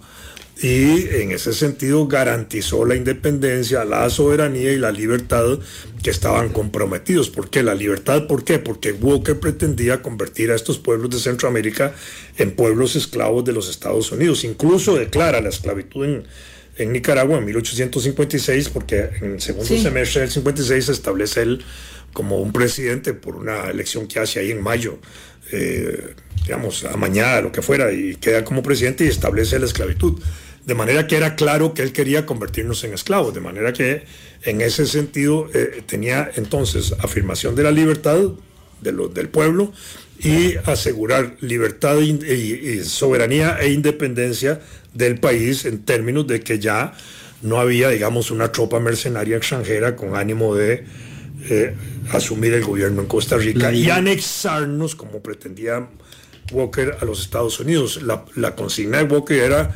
y 0.61 1.07
en 1.15 1.31
ese 1.31 1.53
sentido 1.53 2.05
garantizó 2.07 2.85
la 2.85 2.95
independencia, 2.95 3.85
la 3.85 4.09
soberanía 4.09 4.73
y 4.73 4.77
la 4.77 4.91
libertad 4.91 5.57
que 6.03 6.09
estaban 6.09 6.49
comprometidos. 6.49 7.29
¿Por 7.29 7.49
qué? 7.49 7.63
La 7.63 7.75
libertad, 7.75 8.27
¿por 8.27 8.43
qué? 8.43 8.59
Porque 8.59 8.91
Walker 8.91 9.39
pretendía 9.39 10.01
convertir 10.01 10.51
a 10.51 10.55
estos 10.55 10.77
pueblos 10.77 11.11
de 11.11 11.19
Centroamérica 11.19 11.93
en 12.37 12.51
pueblos 12.51 12.97
esclavos 12.97 13.45
de 13.45 13.53
los 13.53 13.69
Estados 13.69 14.11
Unidos. 14.11 14.43
Incluso 14.43 14.95
declara 14.95 15.39
la 15.39 15.49
esclavitud 15.49 16.05
en, 16.77 16.91
Nicaragua 16.91 17.37
en 17.37 17.45
1856, 17.45 18.69
porque 18.69 19.09
en 19.21 19.33
el 19.33 19.41
segundo 19.41 19.77
semestre 19.77 20.21
del 20.21 20.31
56 20.31 20.85
se 20.85 20.91
establece 20.91 21.41
él 21.41 21.63
como 22.11 22.39
un 22.39 22.51
presidente 22.51 23.13
por 23.13 23.35
una 23.35 23.69
elección 23.69 24.07
que 24.07 24.19
hace 24.19 24.39
ahí 24.39 24.51
en 24.51 24.61
mayo. 24.61 24.99
Eh, 25.51 26.15
digamos, 26.45 26.83
a 26.85 26.95
mañana, 26.97 27.41
lo 27.41 27.51
que 27.51 27.61
fuera, 27.61 27.91
y 27.91 28.15
queda 28.15 28.43
como 28.43 28.63
presidente 28.63 29.05
y 29.05 29.07
establece 29.07 29.59
la 29.59 29.65
esclavitud. 29.65 30.21
De 30.69 30.75
manera 30.75 31.07
que 31.07 31.17
era 31.17 31.35
claro 31.35 31.73
que 31.73 31.81
él 31.81 31.93
quería 31.93 32.27
convertirnos 32.27 32.83
en 32.83 32.93
esclavos, 32.93 33.33
de 33.33 33.39
manera 33.39 33.73
que 33.73 34.03
en 34.43 34.61
ese 34.61 34.85
sentido 34.85 35.49
eh, 35.51 35.81
tenía 35.87 36.29
entonces 36.35 36.93
afirmación 36.99 37.55
de 37.55 37.63
la 37.63 37.71
libertad 37.71 38.19
de 38.79 38.91
del 38.91 39.29
pueblo 39.29 39.73
y 40.19 40.57
asegurar 40.65 41.37
libertad 41.41 41.97
y, 41.99 42.83
soberanía 42.83 43.57
e 43.59 43.71
independencia 43.71 44.61
del 44.93 45.19
país 45.19 45.65
en 45.65 45.79
términos 45.79 46.27
de 46.27 46.41
que 46.41 46.59
ya 46.59 46.93
no 47.41 47.59
había, 47.59 47.89
digamos, 47.89 48.29
una 48.29 48.51
tropa 48.51 48.79
mercenaria 48.79 49.37
extranjera 49.37 49.95
con 49.95 50.15
ánimo 50.15 50.53
de 50.53 50.85
eh, 51.49 51.73
asumir 52.11 52.53
el 52.53 52.63
gobierno 52.63 53.01
en 53.01 53.07
Costa 53.07 53.37
Rica 53.37 53.73
y 53.73 53.89
anexarnos, 53.89 54.93
como 54.93 55.23
pretendía 55.23 55.89
Walker, 56.51 56.95
a 57.01 57.05
los 57.05 57.21
Estados 57.21 57.59
Unidos. 57.59 58.03
La, 58.03 58.23
la 58.35 58.55
consigna 58.55 58.99
de 58.99 59.05
Walker 59.05 59.35
era 59.35 59.73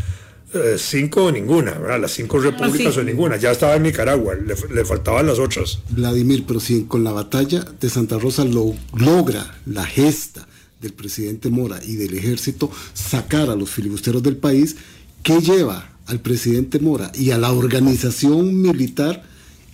eh, 0.54 0.76
cinco 0.78 1.26
o 1.26 1.32
ninguna, 1.32 1.72
¿verdad? 1.72 2.02
Las 2.02 2.12
cinco 2.12 2.40
repúblicas 2.40 2.96
o 2.98 3.04
ninguna. 3.04 3.38
Ya 3.38 3.52
estaba 3.52 3.76
en 3.76 3.84
Nicaragua, 3.84 4.36
le, 4.36 4.86
faltaban 4.86 5.26
las 5.26 5.40
otras. 5.40 5.80
Vladimir, 5.90 6.46
pero 6.48 6.60
si 6.60 6.84
con 6.84 7.04
la 7.04 7.12
batalla 7.12 7.66
de 7.80 7.90
Santa 7.90 8.20
Rosa 8.20 8.46
lo, 8.46 8.74
logra 8.96 9.60
la 9.66 9.86
gesta 9.86 10.48
del 10.82 10.94
presidente 10.94 11.50
Mora 11.50 11.80
y 11.84 11.96
del 11.96 12.14
ejército 12.14 12.70
sacar 12.94 13.50
a 13.50 13.56
los 13.56 13.70
filibusteros 13.70 14.22
del 14.22 14.38
país, 14.38 14.76
¿qué 15.24 15.40
lleva 15.40 15.98
al 16.06 16.20
presidente 16.20 16.80
Mora 16.80 17.12
y 17.16 17.32
a 17.32 17.38
la 17.38 17.52
organización 17.52 18.62
militar 18.62 19.24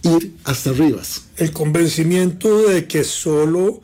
ir 0.04 0.34
hasta 0.46 0.72
Rivas? 0.72 1.24
El 1.38 1.52
convencimiento 1.52 2.68
de 2.68 2.88
que 2.88 3.04
solo 3.04 3.82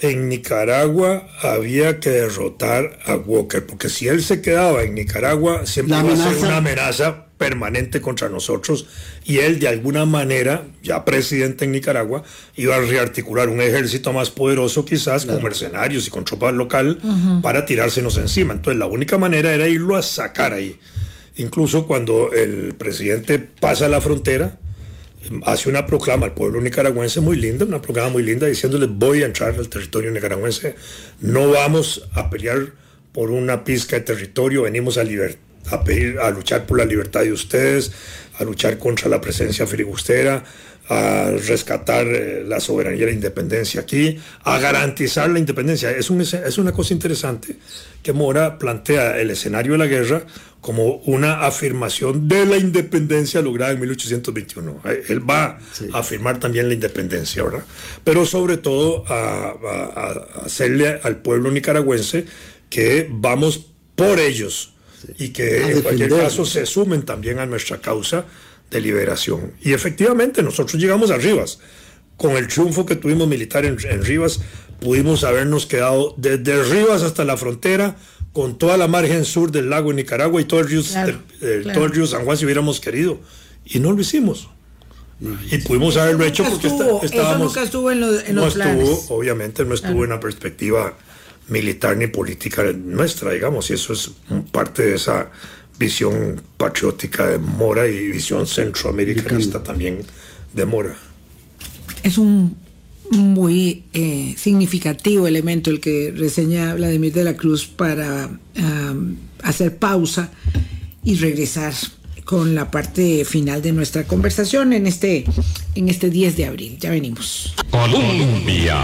en 0.00 0.28
Nicaragua 0.28 1.28
había 1.42 1.98
que 1.98 2.10
derrotar 2.10 2.98
a 3.04 3.16
Walker, 3.16 3.66
porque 3.66 3.88
si 3.88 4.06
él 4.08 4.22
se 4.22 4.40
quedaba 4.40 4.82
en 4.82 4.94
Nicaragua, 4.94 5.66
siempre 5.66 5.98
iba 5.98 6.12
a 6.12 6.16
ser 6.16 6.44
una 6.44 6.58
amenaza 6.58 7.26
permanente 7.36 8.00
contra 8.00 8.28
nosotros 8.28 8.86
y 9.24 9.38
él 9.38 9.60
de 9.60 9.68
alguna 9.68 10.04
manera, 10.04 10.64
ya 10.82 11.04
presidente 11.04 11.64
en 11.64 11.72
Nicaragua, 11.72 12.22
iba 12.56 12.76
a 12.76 12.80
rearticular 12.80 13.48
un 13.48 13.60
ejército 13.60 14.12
más 14.12 14.30
poderoso 14.30 14.84
quizás 14.84 15.24
con 15.24 15.42
mercenarios 15.42 16.06
y 16.06 16.10
con 16.10 16.24
tropas 16.24 16.54
local 16.54 16.98
para 17.42 17.64
tirársenos 17.64 18.16
encima. 18.18 18.54
Entonces 18.54 18.78
la 18.78 18.86
única 18.86 19.18
manera 19.18 19.52
era 19.52 19.68
irlo 19.68 19.96
a 19.96 20.02
sacar 20.02 20.52
ahí. 20.52 20.78
Incluso 21.36 21.86
cuando 21.86 22.32
el 22.32 22.74
presidente 22.74 23.38
pasa 23.38 23.88
la 23.88 24.00
frontera, 24.00 24.58
hace 25.44 25.68
una 25.68 25.86
proclama 25.86 26.26
al 26.26 26.34
pueblo 26.34 26.60
nicaragüense 26.60 27.20
muy 27.20 27.36
linda, 27.36 27.64
una 27.64 27.82
proclama 27.82 28.10
muy 28.10 28.22
linda 28.22 28.46
diciéndole 28.46 28.86
voy 28.86 29.22
a 29.22 29.26
entrar 29.26 29.54
al 29.54 29.68
territorio 29.68 30.10
nicaragüense, 30.10 30.74
no 31.20 31.50
vamos 31.50 32.08
a 32.12 32.30
pelear 32.30 32.72
por 33.12 33.30
una 33.30 33.64
pizca 33.64 33.96
de 33.96 34.02
territorio, 34.02 34.62
venimos 34.62 34.98
a, 34.98 35.02
a, 35.70 35.84
pedir, 35.84 36.18
a 36.20 36.30
luchar 36.30 36.66
por 36.66 36.78
la 36.78 36.84
libertad 36.84 37.22
de 37.22 37.32
ustedes, 37.32 37.92
a 38.38 38.44
luchar 38.44 38.78
contra 38.78 39.08
la 39.08 39.20
presencia 39.20 39.66
filibustera, 39.66 40.44
a 40.88 41.30
rescatar 41.46 42.06
eh, 42.06 42.44
la 42.46 42.60
soberanía 42.60 43.02
y 43.02 43.06
la 43.06 43.12
independencia 43.12 43.82
aquí, 43.82 44.18
a 44.44 44.58
garantizar 44.58 45.28
la 45.28 45.38
independencia. 45.38 45.90
Es, 45.90 46.10
un, 46.10 46.20
es 46.20 46.58
una 46.58 46.72
cosa 46.72 46.94
interesante 46.94 47.56
que 48.02 48.12
Mora 48.12 48.58
plantea 48.58 49.18
el 49.18 49.30
escenario 49.30 49.72
de 49.72 49.78
la 49.78 49.86
guerra 49.86 50.24
como 50.60 50.96
una 51.04 51.46
afirmación 51.46 52.26
de 52.26 52.44
la 52.46 52.56
independencia 52.56 53.40
lograda 53.40 53.72
en 53.72 53.80
1821. 53.80 54.80
Eh, 54.84 55.02
él 55.08 55.28
va 55.28 55.58
a 55.92 55.98
afirmar 55.98 56.40
también 56.40 56.68
la 56.68 56.74
independencia, 56.74 57.42
¿verdad? 57.44 57.64
Pero 58.02 58.26
sobre 58.26 58.56
todo 58.56 59.04
a, 59.08 59.54
hacerle 60.44 61.00
al 61.02 61.18
pueblo 61.18 61.50
nicaragüense 61.50 62.24
que 62.68 63.08
vamos 63.10 63.66
por 63.94 64.18
ellos 64.18 64.74
y 65.18 65.28
que 65.28 65.70
en 65.70 65.82
cualquier 65.82 66.10
caso 66.10 66.44
se 66.44 66.66
sumen 66.66 67.02
también 67.02 67.38
a 67.38 67.46
nuestra 67.46 67.78
causa 67.78 68.26
de 68.70 68.80
liberación. 68.80 69.52
Y 69.60 69.72
efectivamente 69.72 70.42
nosotros 70.42 70.80
llegamos 70.80 71.10
a 71.10 71.16
Rivas. 71.16 71.58
Con 72.16 72.32
el 72.32 72.48
triunfo 72.48 72.84
que 72.84 72.96
tuvimos 72.96 73.28
militar 73.28 73.64
en, 73.64 73.78
Rivas, 73.78 74.40
pudimos 74.80 75.24
habernos 75.24 75.66
quedado 75.66 76.14
desde 76.16 76.62
Rivas 76.64 77.02
hasta 77.02 77.24
la 77.24 77.36
frontera 77.36 77.96
con 78.32 78.58
toda 78.58 78.76
la 78.76 78.88
margen 78.88 79.24
sur 79.24 79.50
del 79.50 79.70
lago 79.70 79.90
de 79.90 79.96
Nicaragua 79.96 80.40
y 80.40 80.44
todo 80.44 80.60
el 80.60 80.68
río, 80.68 80.82
todo 81.72 81.84
el 81.84 81.92
río 81.92 82.06
San 82.06 82.24
Juan 82.24 82.36
si 82.36 82.44
hubiéramos 82.44 82.80
querido. 82.80 83.20
Y 83.64 83.78
no 83.78 83.92
lo 83.92 84.00
hicimos. 84.00 84.48
Y 85.50 85.58
pudimos 85.58 85.96
haberlo 85.96 86.24
hecho 86.24 86.44
porque 86.44 86.68
estábamos... 86.68 87.04
Eso 87.04 87.38
nunca 87.38 87.62
estuvo 87.62 87.90
en, 87.90 88.00
los, 88.00 88.28
no 88.30 88.46
estuvo, 88.46 89.16
obviamente 89.16 89.64
no 89.64 89.74
estuvo 89.74 90.04
en 90.04 90.10
la 90.10 90.20
perspectiva 90.20 90.96
militar 91.48 91.96
ni 91.96 92.06
política 92.06 92.62
nuestra, 92.72 93.32
digamos, 93.32 93.70
y 93.70 93.74
eso 93.74 93.92
es 93.92 94.10
parte 94.52 94.82
de 94.82 94.94
esa 94.94 95.30
visión 95.78 96.40
patriótica 96.56 97.26
de 97.26 97.38
Mora 97.38 97.86
y 97.86 98.08
visión 98.08 98.46
centroamericanista 98.46 99.62
también 99.62 100.00
de 100.52 100.66
Mora. 100.66 100.96
Es 102.02 102.18
un 102.18 102.56
muy 103.10 103.84
eh, 103.94 104.34
significativo 104.36 105.26
elemento 105.26 105.70
el 105.70 105.80
que 105.80 106.12
reseña 106.14 106.74
Vladimir 106.74 107.12
de 107.12 107.24
la 107.24 107.36
Cruz 107.36 107.66
para 107.66 108.30
hacer 109.42 109.78
pausa 109.78 110.30
y 111.04 111.16
regresar 111.16 111.72
con 112.24 112.54
la 112.54 112.70
parte 112.70 113.24
final 113.24 113.62
de 113.62 113.72
nuestra 113.72 114.04
conversación 114.04 114.74
en 114.74 114.86
este, 114.86 115.24
en 115.74 115.88
este 115.88 116.10
10 116.10 116.36
de 116.36 116.44
abril. 116.44 116.76
Ya 116.78 116.90
venimos. 116.90 117.54
Colombia 117.70 118.76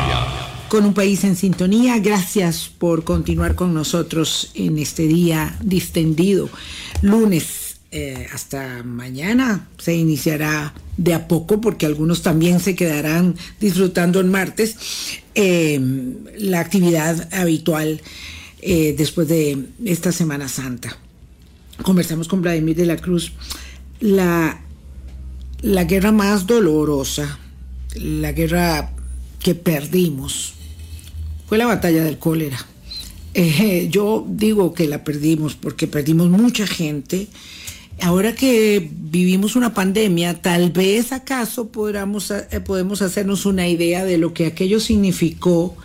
con 0.74 0.86
un 0.86 0.95
país 0.95 1.22
en 1.22 1.36
sintonía. 1.36 1.99
Gracias 1.99 2.68
por 2.78 3.05
continuar 3.05 3.55
con 3.55 3.74
nosotros 3.74 4.51
en 4.55 4.78
este 4.78 5.07
día 5.07 5.57
distendido. 5.61 6.49
Lunes 7.05 7.77
eh, 7.91 8.27
hasta 8.33 8.83
mañana 8.83 9.69
se 9.77 9.95
iniciará 9.95 10.73
de 10.97 11.13
a 11.13 11.29
poco 11.29 11.61
porque 11.61 11.85
algunos 11.85 12.23
también 12.23 12.61
se 12.61 12.75
quedarán 12.75 13.37
disfrutando 13.61 14.21
el 14.21 14.27
martes 14.27 14.77
eh, 15.35 15.79
la 16.39 16.61
actividad 16.61 17.29
habitual 17.35 18.01
eh, 18.63 18.95
después 18.97 19.29
de 19.29 19.67
esta 19.85 20.13
Semana 20.13 20.49
Santa. 20.49 20.97
Conversamos 21.83 22.27
con 22.27 22.41
Vladimir 22.41 22.75
de 22.75 22.87
la 22.87 22.97
Cruz. 22.97 23.33
La, 24.01 24.63
la 25.61 25.85
guerra 25.85 26.11
más 26.11 26.47
dolorosa, 26.47 27.39
la 27.97 28.33
guerra 28.33 28.93
que 29.41 29.55
perdimos, 29.55 30.55
fue 31.47 31.59
la 31.59 31.67
batalla 31.67 32.03
del 32.03 32.19
cólera. 32.19 32.59
Eh, 33.37 33.89
yo 33.91 34.24
digo 34.28 34.74
que 34.74 34.87
la 34.87 35.03
perdimos 35.03 35.57
porque 35.57 35.89
perdimos 35.89 36.30
mucha 36.30 36.68
gente 36.68 37.26
ahora 38.01 38.32
que 38.32 38.89
vivimos 38.93 39.57
una 39.57 39.74
pandemia, 39.74 40.41
tal 40.41 40.70
vez 40.70 41.11
acaso 41.11 41.68
podamos, 41.68 42.30
eh, 42.30 42.61
podemos 42.64 43.03
hacernos 43.03 43.45
una 43.45 43.66
idea 43.66 44.05
de 44.05 44.18
lo 44.18 44.35
que 44.35 44.47
aquello 44.47 44.78
significó 44.78 45.76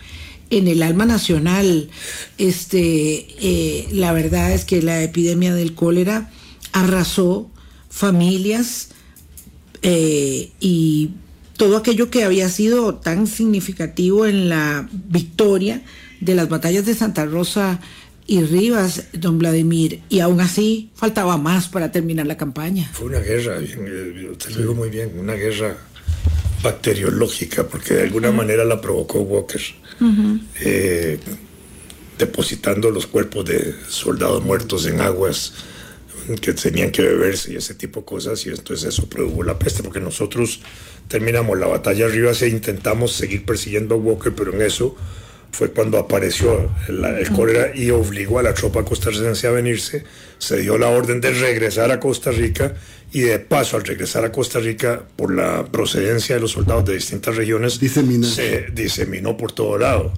en 0.52 0.68
el 0.68 0.84
alma 0.84 1.06
nacional. 1.06 1.90
Este, 2.38 3.28
eh, 3.40 3.88
la 3.94 4.12
verdad 4.14 4.52
es 4.54 4.64
que 4.64 4.84
la 4.84 5.02
epidemia 5.02 5.54
del 5.54 5.74
cólera 5.74 6.32
arrasó 6.72 7.50
familias 7.90 8.90
y 9.82 11.12
todo 11.58 11.78
aquello 11.78 12.10
que 12.10 12.26
había 12.26 12.50
sido 12.50 12.96
tan 12.96 13.28
significativo 13.28 14.26
en 14.26 14.50
la 14.50 14.90
victoria 14.92 15.82
de 16.20 16.36
las 16.36 16.50
batallas 16.50 16.86
de 16.86 16.94
Santa 16.94 17.26
Rosa 17.26 17.80
y 18.28 18.44
Rivas, 18.44 19.06
don 19.14 19.40
Vladimir, 19.40 20.02
y 20.08 20.20
aún 20.20 20.40
así 20.40 20.92
faltaba 20.94 21.38
más 21.38 21.68
para 21.68 21.92
terminar 21.92 22.28
la 22.28 22.38
campaña. 22.38 22.90
Fue 22.94 23.08
una 23.08 23.20
guerra, 23.20 23.58
eh, 23.60 24.32
te 24.38 24.52
lo 24.52 24.58
digo 24.58 24.76
muy 24.76 24.90
bien, 24.90 25.12
una 25.18 25.34
guerra 25.34 25.76
bacteriológica, 26.62 27.68
porque 27.68 27.96
de 27.96 28.04
alguna 28.04 28.32
manera 28.32 28.66
la 28.66 28.80
provocó 28.80 29.22
Walker, 29.22 29.62
eh, 30.62 31.18
depositando 32.20 32.92
los 32.92 33.08
cuerpos 33.08 33.46
de 33.46 33.74
soldados 33.88 34.44
muertos 34.44 34.86
en 34.86 35.02
aguas 35.02 35.54
que 36.42 36.54
tenían 36.54 36.92
que 36.92 37.02
beberse 37.02 37.54
y 37.54 37.56
ese 37.56 37.74
tipo 37.74 38.02
de 38.02 38.06
cosas, 38.06 38.46
y 38.46 38.50
entonces 38.50 38.90
eso 38.90 39.10
produjo 39.10 39.42
la 39.42 39.58
peste, 39.58 39.82
porque 39.82 40.00
nosotros 40.00 40.60
terminamos 41.08 41.58
la 41.58 41.66
batalla 41.66 42.06
arriba 42.06 42.32
e 42.40 42.48
intentamos 42.48 43.14
seguir 43.14 43.44
persiguiendo 43.44 43.96
a 43.96 43.98
Walker, 43.98 44.34
pero 44.36 44.54
en 44.54 44.62
eso 44.62 44.96
fue 45.52 45.72
cuando 45.72 45.98
apareció 45.98 46.70
el, 46.88 47.30
cólera 47.32 47.76
y 47.76 47.90
obligó 47.90 48.40
a 48.40 48.44
la 48.44 48.54
tropa 48.54 48.84
costarricense 48.86 49.48
a 49.48 49.52
venirse, 49.52 50.04
se 50.38 50.58
dio 50.58 50.78
la 50.78 50.88
orden 50.88 51.20
de 51.22 51.32
regresar 51.32 51.92
a 51.92 52.00
Costa 52.00 52.32
Rica 52.32 52.76
y 53.12 53.22
de 53.22 53.40
paso 53.40 53.78
al 53.78 53.84
regresar 53.84 54.24
a 54.24 54.32
Costa 54.32 54.60
Rica 54.60 55.04
por 55.16 55.34
la 55.34 55.66
procedencia 55.66 56.36
de 56.36 56.42
los 56.42 56.52
soldados 56.52 56.86
de 56.86 56.94
distintas 56.94 57.36
regiones 57.36 57.74
se 57.74 58.68
diseminó 58.74 59.36
por 59.38 59.52
todo 59.52 59.78
lado. 59.78 60.14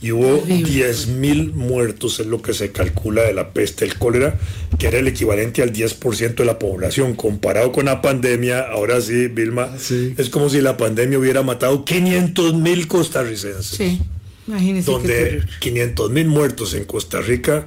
Y 0.00 0.12
hubo 0.12 0.46
10.000 0.46 1.54
muertos, 1.54 2.20
es 2.20 2.26
lo 2.26 2.40
que 2.40 2.54
se 2.54 2.70
calcula 2.70 3.22
de 3.22 3.34
la 3.34 3.52
peste, 3.52 3.84
el 3.84 3.98
cólera, 3.98 4.38
que 4.78 4.86
era 4.86 5.00
el 5.00 5.08
equivalente 5.08 5.60
al 5.60 5.72
10% 5.72 6.36
de 6.36 6.44
la 6.44 6.56
población. 6.60 7.14
Comparado 7.14 7.72
con 7.72 7.86
la 7.86 8.00
pandemia, 8.00 8.60
ahora 8.60 9.00
sí, 9.00 9.26
Vilma, 9.26 9.68
es 10.16 10.30
como 10.30 10.48
si 10.50 10.60
la 10.60 10.76
pandemia 10.76 11.18
hubiera 11.18 11.42
matado 11.42 11.84
500.000 11.84 12.86
costarricenses. 12.86 13.66
Sí 13.66 14.00
donde 14.84 15.42
500 15.60 16.10
mil 16.10 16.26
muertos 16.26 16.74
en 16.74 16.84
Costa 16.84 17.20
Rica, 17.20 17.66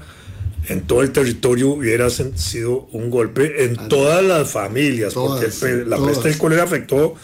en 0.67 0.81
todo 0.81 1.01
el 1.01 1.11
territorio, 1.11 1.69
hubiera 1.69 2.09
sido 2.09 2.87
un 2.91 3.09
golpe 3.09 3.65
en 3.65 3.87
todas 3.87 4.23
las 4.23 4.49
familias, 4.49 5.13
porque 5.13 5.47
la 5.85 5.97
peste 5.97 6.29
del 6.29 6.37
cólera 6.37 6.63
afectó 6.63 7.15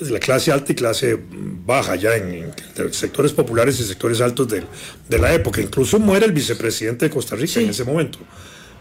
la 0.00 0.18
clase 0.18 0.50
alta 0.50 0.72
y 0.72 0.74
clase 0.74 1.18
baja 1.64 1.96
ya 1.96 2.16
en, 2.16 2.52
sectores 2.92 3.32
populares 3.32 3.78
y 3.78 3.84
sectores 3.84 4.20
altos 4.20 4.48
de, 4.48 4.62
de, 5.08 5.18
la 5.18 5.32
época. 5.32 5.60
Incluso 5.60 5.98
muere 5.98 6.26
el 6.26 6.32
vicepresidente 6.32 7.06
de 7.06 7.10
Costa 7.10 7.36
Rica 7.36 7.60
en 7.60 7.70
ese 7.70 7.84
momento. 7.84 8.18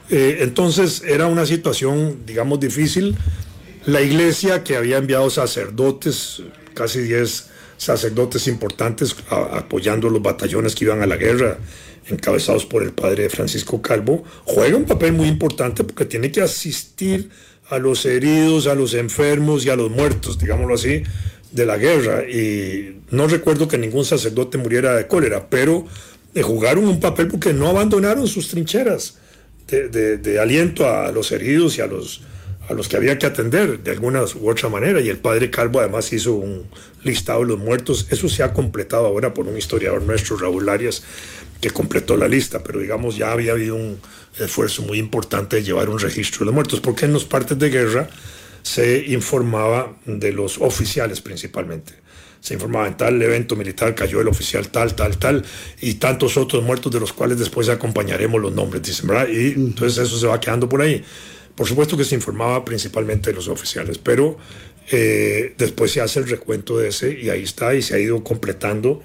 Eh, 0.10 0.40
entonces 0.42 1.04
era 1.06 1.28
una 1.28 1.46
situación, 1.46 2.26
digamos, 2.26 2.60
difícil. 2.60 3.16
La 3.86 4.02
iglesia 4.02 4.64
que 4.64 4.76
había 4.76 4.98
enviado 4.98 5.30
sacerdotes, 5.30 6.42
casi 6.74 7.02
10 7.02 7.51
sacerdotes 7.82 8.48
importantes 8.48 9.16
apoyando 9.32 10.08
los 10.08 10.22
batallones 10.22 10.76
que 10.76 10.86
iban 10.86 11.02
a 11.02 11.08
la 11.08 11.18
guerra, 11.18 11.58
encabezados 12.06 12.68
por 12.68 12.84
el 12.84 12.92
padre 12.92 13.28
Francisco 13.28 13.82
Calvo, 13.82 14.24
juega 14.46 14.78
un 14.78 14.86
papel 14.86 15.14
muy 15.14 15.28
importante 15.28 15.84
porque 15.84 16.06
tiene 16.06 16.32
que 16.32 16.42
asistir 16.42 17.32
a 17.72 17.80
los 17.80 18.06
heridos, 18.06 18.68
a 18.68 18.76
los 18.76 18.94
enfermos 18.94 19.66
y 19.66 19.72
a 19.72 19.76
los 19.76 19.90
muertos, 19.90 20.38
digámoslo 20.38 20.76
así, 20.76 21.02
de 21.52 21.66
la 21.66 21.78
guerra. 21.78 22.30
Y 22.30 23.02
no 23.10 23.28
recuerdo 23.28 23.68
que 23.68 23.80
ningún 23.80 24.06
sacerdote 24.06 24.60
muriera 24.60 24.96
de 24.96 25.08
cólera, 25.08 25.50
pero 25.50 25.88
eh, 26.36 26.44
jugaron 26.44 26.86
un 26.86 27.00
papel 27.00 27.30
porque 27.30 27.52
no 27.52 27.68
abandonaron 27.68 28.28
sus 28.28 28.50
trincheras 28.50 29.18
de 29.68 30.40
aliento 30.40 30.88
a 30.88 31.12
los 31.12 31.32
heridos 31.32 31.78
y 31.80 31.82
a 31.82 31.88
los 31.88 32.22
a 32.70 32.74
los 32.74 32.88
que 32.88 32.98
había 32.98 33.18
que 33.18 33.26
atender 33.26 33.80
de 33.80 33.92
alguna 33.92 34.24
u 34.24 34.50
otra 34.50 34.70
manera. 34.70 35.02
Y 35.02 35.10
el 35.10 35.18
padre 35.18 35.50
Calvo 35.50 35.80
además 35.80 36.12
hizo 36.14 36.34
un 36.34 36.68
listado 37.04 37.42
de 37.42 37.48
los 37.48 37.60
muertos. 37.60 38.08
Eso 38.10 38.30
se 38.30 38.44
ha 38.44 38.54
completado 38.54 39.06
ahora 39.06 39.34
por 39.34 39.48
un 39.48 39.58
historiador 39.58 40.04
nuestro, 40.04 40.38
Raúl 40.38 40.70
Arias, 40.70 41.04
que 41.60 41.70
completó 41.70 42.18
la 42.18 42.28
lista, 42.28 42.64
pero 42.64 42.80
digamos 42.80 43.18
ya 43.18 43.32
había 43.32 43.52
habido 43.52 43.76
un 43.76 44.00
esfuerzo 44.40 44.82
muy 44.82 44.98
importante 44.98 45.58
de 45.58 45.64
llevar 45.64 45.90
un 45.90 46.00
registro 46.00 46.40
de 46.40 46.46
los 46.46 46.56
muertos, 46.56 46.80
porque 46.80 47.06
en 47.06 47.14
los 47.14 47.26
partes 47.26 47.58
de 47.60 47.70
guerra 47.70 48.10
se 48.64 49.06
informaba 49.08 49.98
de 50.06 50.32
los 50.32 50.60
oficiales 50.60 51.22
principalmente. 51.22 51.94
Se 52.40 52.56
informaba 52.56 52.88
en 52.88 52.98
tal 52.98 53.22
evento 53.22 53.56
militar 53.56 53.94
cayó 53.94 54.20
el 54.20 54.28
oficial 54.28 54.70
tal, 54.70 54.96
tal, 54.96 55.18
tal, 55.18 55.46
y 55.80 55.96
tantos 55.96 56.38
otros 56.38 56.64
muertos 56.64 56.92
de 56.92 57.00
los 57.00 57.14
cuales 57.14 57.38
después 57.38 57.70
acompañaremos 57.70 58.42
los 58.42 58.52
nombres, 58.52 58.82
dicen, 58.82 59.08
¿verdad? 59.08 59.28
Y 59.28 59.52
entonces 59.52 60.08
eso 60.08 60.18
se 60.18 60.26
va 60.26 60.40
quedando 60.40 60.68
por 60.68 60.82
ahí. 60.82 61.04
Por 61.56 61.68
supuesto 61.68 61.98
que 61.98 62.04
se 62.04 62.16
informaba 62.16 62.64
principalmente 62.64 63.30
de 63.30 63.36
los 63.36 63.48
oficiales, 63.48 63.98
pero 63.98 64.38
eh, 64.92 65.54
después 65.58 65.92
se 65.92 66.02
hace 66.02 66.20
el 66.20 66.30
recuento 66.30 66.78
de 66.78 66.90
ese 66.90 67.18
y 67.20 67.30
ahí 67.30 67.44
está 67.44 67.74
y 67.76 67.82
se 67.82 67.96
ha 67.96 68.00
ido 68.00 68.24
completando 68.24 69.04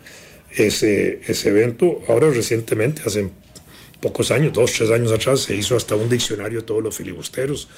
ese, 0.50 1.20
ese 1.26 1.48
evento. 1.50 2.02
Ahora 2.08 2.30
recientemente, 2.30 3.02
hace 3.04 3.30
pocos 4.00 4.30
años, 4.30 4.52
dos, 4.52 4.72
tres 4.72 4.90
años 4.90 5.12
atrás, 5.12 5.40
se 5.40 5.54
hizo 5.54 5.76
hasta 5.76 5.94
un 5.94 6.08
diccionario 6.08 6.60
de 6.60 6.66
todos 6.66 6.82
los 6.82 6.96
filibusteros, 6.96 7.68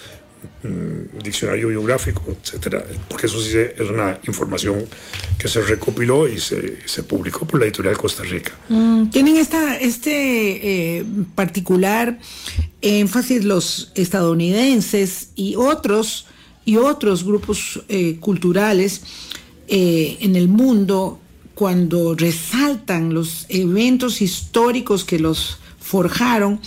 diccionario 1.23 1.69
biográfico, 1.69 2.37
etcétera, 2.43 2.85
porque 3.09 3.27
eso 3.27 3.41
sí 3.41 3.57
es 3.57 3.89
una 3.89 4.19
información 4.27 4.85
que 5.39 5.49
se 5.49 5.63
recopiló 5.63 6.29
y 6.29 6.39
se, 6.39 6.79
se 6.87 7.03
publicó 7.05 7.47
por 7.47 7.61
la 7.61 7.67
editorial 7.67 7.97
Costa 7.97 8.23
Rica. 8.25 8.53
Mm, 8.69 9.09
Tienen 9.11 9.37
esta, 9.37 9.77
este 9.77 10.99
eh, 10.99 11.05
particular 11.35 12.19
énfasis 12.81 13.45
los 13.45 13.93
estadounidenses 13.95 15.31
y 15.35 15.55
otros 15.57 16.27
y 16.65 16.77
otros 16.77 17.25
grupos 17.25 17.83
eh, 17.89 18.19
culturales 18.21 19.03
eh, 19.69 20.19
en 20.21 20.37
el 20.37 20.49
mundo 20.49 21.19
cuando 21.55 22.15
resaltan 22.15 23.15
los 23.15 23.47
eventos 23.49 24.21
históricos 24.21 25.05
que 25.05 25.19
los 25.19 25.59
forjaron 25.81 26.61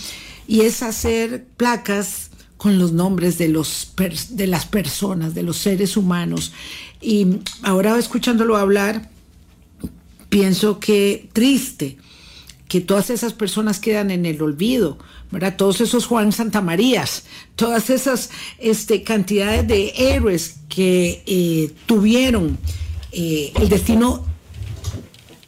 y 0.48 0.62
es 0.62 0.82
hacer 0.82 1.44
placas 1.56 2.31
con 2.62 2.78
los 2.78 2.92
nombres 2.92 3.38
de, 3.38 3.48
los 3.48 3.92
de 4.30 4.46
las 4.46 4.66
personas, 4.66 5.34
de 5.34 5.42
los 5.42 5.56
seres 5.56 5.96
humanos. 5.96 6.52
Y 7.00 7.38
ahora 7.64 7.98
escuchándolo 7.98 8.56
hablar, 8.56 9.10
pienso 10.28 10.78
que 10.78 11.28
triste 11.32 11.98
que 12.68 12.80
todas 12.80 13.10
esas 13.10 13.32
personas 13.32 13.80
quedan 13.80 14.12
en 14.12 14.26
el 14.26 14.40
olvido, 14.40 14.96
¿verdad? 15.32 15.56
Todos 15.56 15.80
esos 15.80 16.06
Juan 16.06 16.30
Santamarías, 16.30 17.24
todas 17.56 17.90
esas 17.90 18.30
este, 18.58 19.02
cantidades 19.02 19.66
de 19.66 19.92
héroes 19.96 20.58
que 20.68 21.24
eh, 21.26 21.72
tuvieron 21.86 22.58
eh, 23.10 23.52
el 23.60 23.68
destino, 23.70 24.24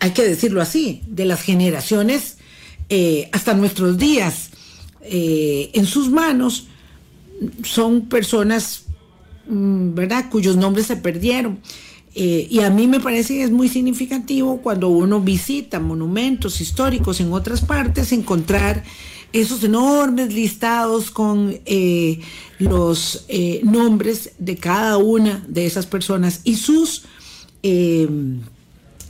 hay 0.01 0.11
que 0.11 0.25
decirlo 0.25 0.61
así, 0.61 1.03
de 1.07 1.27
las 1.27 1.43
generaciones 1.43 2.39
eh, 2.89 3.29
hasta 3.31 3.55
nuestros 3.55 3.99
días 3.99 4.51
en 5.07 5.85
sus 5.85 6.09
manos 6.09 6.69
son 7.63 8.03
personas, 8.03 8.85
mm, 9.49 9.95
¿verdad?, 9.95 10.31
cuyos 10.31 10.57
nombres 10.57 10.87
se 10.87 10.97
perdieron. 10.97 11.59
Eh, 12.15 12.47
y 12.49 12.61
a 12.61 12.71
mí 12.71 12.87
me 12.87 13.01
parece 13.01 13.35
que 13.35 13.43
es 13.43 13.51
muy 13.51 13.69
significativo 13.69 14.59
cuando 14.63 14.89
uno 14.89 15.21
visita 15.21 15.81
monumentos 15.81 16.61
históricos 16.61 17.21
en 17.21 17.33
otras 17.33 17.61
partes, 17.61 18.13
encontrar 18.13 18.85
esos 19.33 19.65
enormes 19.65 20.33
listados 20.33 21.11
con 21.11 21.59
los 22.61 23.27
nombres 23.65 24.31
de 24.39 24.57
cada 24.57 24.97
una 24.99 25.45
de 25.49 25.67
esas 25.67 25.87
personas 25.87 26.41
y 26.45 26.55
sus 26.55 27.03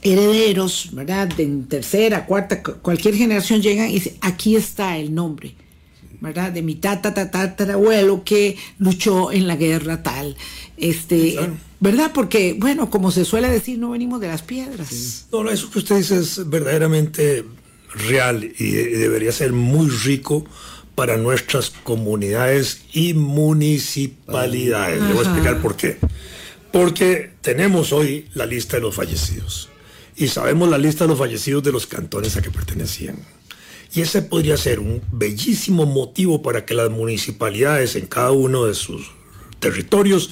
herederos, 0.04 0.90
¿verdad? 0.92 1.28
De 1.28 1.46
tercera, 1.68 2.26
cuarta, 2.26 2.62
cualquier 2.62 3.16
generación 3.16 3.62
llegan 3.62 3.88
y 3.90 3.94
dicen, 3.94 4.14
aquí 4.20 4.54
está 4.54 4.98
el 4.98 5.14
nombre, 5.14 5.54
¿verdad? 6.24 6.50
De 6.50 6.62
mi 6.62 6.80
abuelo 6.82 8.24
que 8.24 8.56
luchó 8.78 9.30
en 9.30 9.46
la 9.46 9.56
guerra 9.56 10.02
tal. 10.02 10.36
Este, 10.76 11.38
¿verdad? 11.78 12.10
Porque, 12.12 12.56
bueno, 12.58 12.90
como 12.90 13.12
se 13.12 13.24
suele 13.24 13.48
decir, 13.48 13.78
no 13.78 13.90
venimos 13.90 14.20
de 14.20 14.28
las 14.28 14.42
piedras. 14.42 15.26
No, 15.30 15.48
eso 15.50 15.70
que 15.70 15.78
usted 15.78 15.98
dice 15.98 16.18
es 16.18 16.48
verdaderamente 16.48 17.44
real 18.08 18.42
y, 18.58 18.70
debería 18.70 19.30
ser 19.32 19.52
muy 19.52 19.88
rico 19.88 20.44
para 20.94 21.16
nuestras 21.16 21.70
comunidades 21.70 22.82
y 22.92 23.14
municipalidades. 23.14 25.02
Le 25.02 25.08
voy 25.12 25.18
a 25.18 25.28
explicar 25.28 25.60
por 25.60 25.76
qué. 25.76 25.98
Porque 26.72 27.32
tenemos 27.42 27.92
hoy 27.92 28.28
la 28.34 28.46
lista 28.46 28.78
de 28.78 28.82
los 28.82 28.94
fallecidos 28.94 29.68
y 30.16 30.28
sabemos 30.28 30.68
la 30.68 30.78
lista 30.78 31.04
de 31.04 31.08
los 31.08 31.18
fallecidos 31.18 31.62
de 31.62 31.72
los 31.72 31.86
cantones 31.86 32.36
a 32.36 32.42
que 32.42 32.50
pertenecían. 32.50 33.16
Y 33.94 34.00
ese 34.00 34.22
podría 34.22 34.56
ser 34.56 34.80
un 34.80 35.02
bellísimo 35.12 35.86
motivo 35.86 36.42
para 36.42 36.64
que 36.66 36.74
las 36.74 36.90
municipalidades 36.90 37.94
en 37.94 38.06
cada 38.06 38.32
uno 38.32 38.64
de 38.64 38.74
sus 38.74 39.12
territorios, 39.60 40.30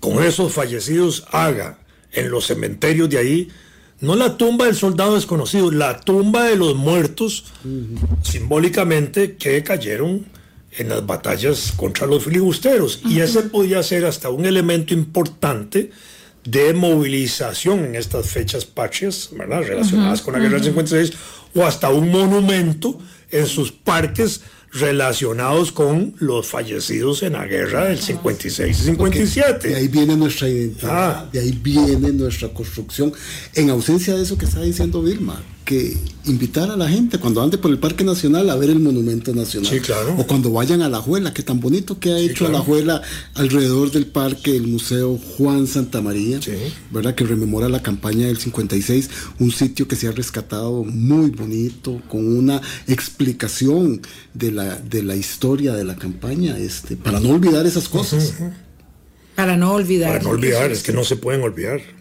con 0.00 0.22
esos 0.22 0.52
fallecidos, 0.52 1.24
haga 1.32 1.78
en 2.12 2.30
los 2.30 2.46
cementerios 2.46 3.08
de 3.08 3.18
ahí, 3.18 3.48
no 4.00 4.14
la 4.14 4.36
tumba 4.36 4.66
del 4.66 4.76
soldado 4.76 5.14
desconocido, 5.14 5.70
la 5.70 6.00
tumba 6.00 6.44
de 6.44 6.56
los 6.56 6.76
muertos, 6.76 7.46
simbólicamente, 8.22 9.36
que 9.36 9.62
cayeron 9.62 10.26
en 10.76 10.90
las 10.90 11.04
batallas 11.04 11.72
contra 11.72 12.06
los 12.06 12.24
filibusteros. 12.24 13.00
Y 13.06 13.20
ese 13.20 13.42
podría 13.42 13.82
ser 13.82 14.04
hasta 14.04 14.28
un 14.28 14.46
elemento 14.46 14.94
importante 14.94 15.90
de 16.50 16.72
movilización 16.72 17.84
en 17.84 17.94
estas 17.94 18.26
fechas 18.26 18.64
patrias, 18.64 19.28
¿verdad? 19.32 19.62
Relacionadas 19.62 20.22
con 20.22 20.34
la 20.34 20.38
guerra 20.38 20.54
del 20.54 20.64
56, 20.64 21.12
o 21.54 21.64
hasta 21.64 21.90
un 21.90 22.10
monumento 22.10 22.98
en 23.30 23.46
sus 23.46 23.72
parques 23.72 24.40
relacionados 24.72 25.72
con 25.72 26.14
los 26.18 26.46
fallecidos 26.46 27.22
en 27.22 27.34
la 27.34 27.46
guerra 27.46 27.86
del 27.86 27.98
56 27.98 28.80
y 28.80 28.84
57. 28.84 29.68
de 29.68 29.76
ahí 29.76 29.88
viene 29.88 30.16
nuestra 30.16 30.48
identidad, 30.48 31.10
ah. 31.10 31.28
de 31.32 31.40
ahí 31.40 31.52
viene 31.52 32.12
nuestra 32.12 32.48
construcción, 32.48 33.12
en 33.54 33.70
ausencia 33.70 34.14
de 34.14 34.22
eso 34.22 34.36
que 34.36 34.44
está 34.44 34.60
diciendo 34.60 35.02
Vilma 35.02 35.42
que 35.68 35.94
invitar 36.24 36.70
a 36.70 36.78
la 36.78 36.88
gente 36.88 37.18
cuando 37.18 37.42
ande 37.42 37.58
por 37.58 37.70
el 37.70 37.78
Parque 37.78 38.02
Nacional 38.02 38.48
a 38.48 38.56
ver 38.56 38.70
el 38.70 38.78
Monumento 38.78 39.34
Nacional. 39.34 39.70
Sí, 39.70 39.80
claro. 39.80 40.14
O 40.16 40.26
cuando 40.26 40.50
vayan 40.50 40.80
a 40.80 40.88
La 40.88 40.98
Juela, 40.98 41.34
que 41.34 41.42
tan 41.42 41.60
bonito 41.60 42.00
que 42.00 42.10
ha 42.10 42.18
hecho 42.18 42.46
a 42.46 42.48
La 42.48 42.60
Juela 42.60 43.02
alrededor 43.34 43.90
del 43.90 44.06
parque 44.06 44.56
el 44.56 44.66
Museo 44.66 45.18
Juan 45.18 45.66
Santa 45.66 46.00
María, 46.00 46.40
¿verdad? 46.90 47.14
Que 47.14 47.24
rememora 47.24 47.68
la 47.68 47.82
campaña 47.82 48.28
del 48.28 48.38
56, 48.38 49.10
un 49.40 49.50
sitio 49.50 49.86
que 49.86 49.94
se 49.94 50.08
ha 50.08 50.12
rescatado 50.12 50.84
muy 50.84 51.28
bonito, 51.32 52.00
con 52.08 52.26
una 52.26 52.62
explicación 52.86 54.00
de 54.32 54.50
la, 54.50 54.76
de 54.76 55.02
la 55.02 55.16
historia 55.16 55.74
de 55.74 55.84
la 55.84 55.96
campaña, 55.96 56.56
este, 56.56 56.96
para 56.96 57.20
no 57.20 57.28
olvidar 57.28 57.66
esas 57.66 57.90
cosas. 57.90 58.32
Para 59.34 59.58
no 59.58 59.74
olvidar. 59.74 60.12
Para 60.12 60.24
no 60.24 60.30
olvidar, 60.30 60.72
es 60.72 60.82
que 60.82 60.94
no 60.94 61.04
se 61.04 61.16
pueden 61.16 61.42
olvidar 61.42 61.97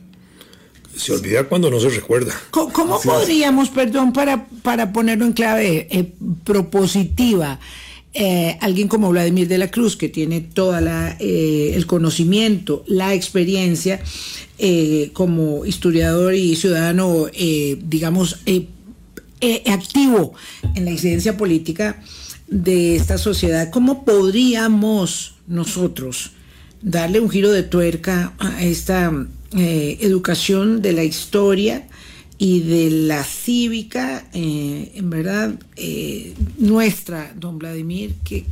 se 0.98 1.14
olvida 1.14 1.44
cuando 1.46 1.70
no 1.70 1.80
se 1.80 1.90
recuerda. 1.90 2.34
¿Cómo, 2.52 3.00
podríamos, 3.02 3.70
perdón, 3.70 4.14
para, 4.14 4.48
para 4.64 4.92
ponerlo 4.92 5.26
en 5.26 5.34
clave 5.34 5.88
eh, 5.90 6.12
propositiva, 6.44 7.60
eh, 8.14 8.58
alguien 8.62 8.88
como 8.88 9.10
Vladimir 9.10 9.48
de 9.48 9.58
la 9.58 9.70
Cruz, 9.70 9.96
que 9.96 10.10
tiene 10.10 10.42
todo 10.42 10.78
eh, 10.78 11.74
el 11.76 11.86
conocimiento, 11.86 12.84
la 12.88 13.14
experiencia 13.14 14.02
como 15.14 15.68
historiador 15.68 16.34
y 16.34 16.56
ciudadano, 16.56 17.28
digamos, 17.78 18.40
activo 19.72 20.34
en 20.74 20.86
la 20.86 20.90
incidencia 20.90 21.38
política 21.38 22.02
de 22.48 22.96
esta 22.96 23.20
sociedad, 23.20 23.70
¿cómo 23.70 24.04
podríamos 24.04 25.36
nosotros 25.46 26.32
darle 26.82 27.20
un 27.20 27.30
giro 27.30 27.52
de 27.52 27.62
tuerca 27.62 28.34
a 28.40 28.64
esta 28.64 29.12
eh, 29.56 29.98
educación 30.02 30.82
de 30.82 30.94
la 30.94 31.04
historia 31.04 31.88
y 32.38 32.62
de 32.62 32.90
la 32.92 33.24
cívica, 33.24 34.28
eh, 34.34 34.92
en 34.96 35.10
verdad, 35.10 35.56
eh, 35.76 36.34
nuestra, 36.58 37.34
don 37.36 37.58
Vladimir, 37.58 38.14
que 38.24 38.46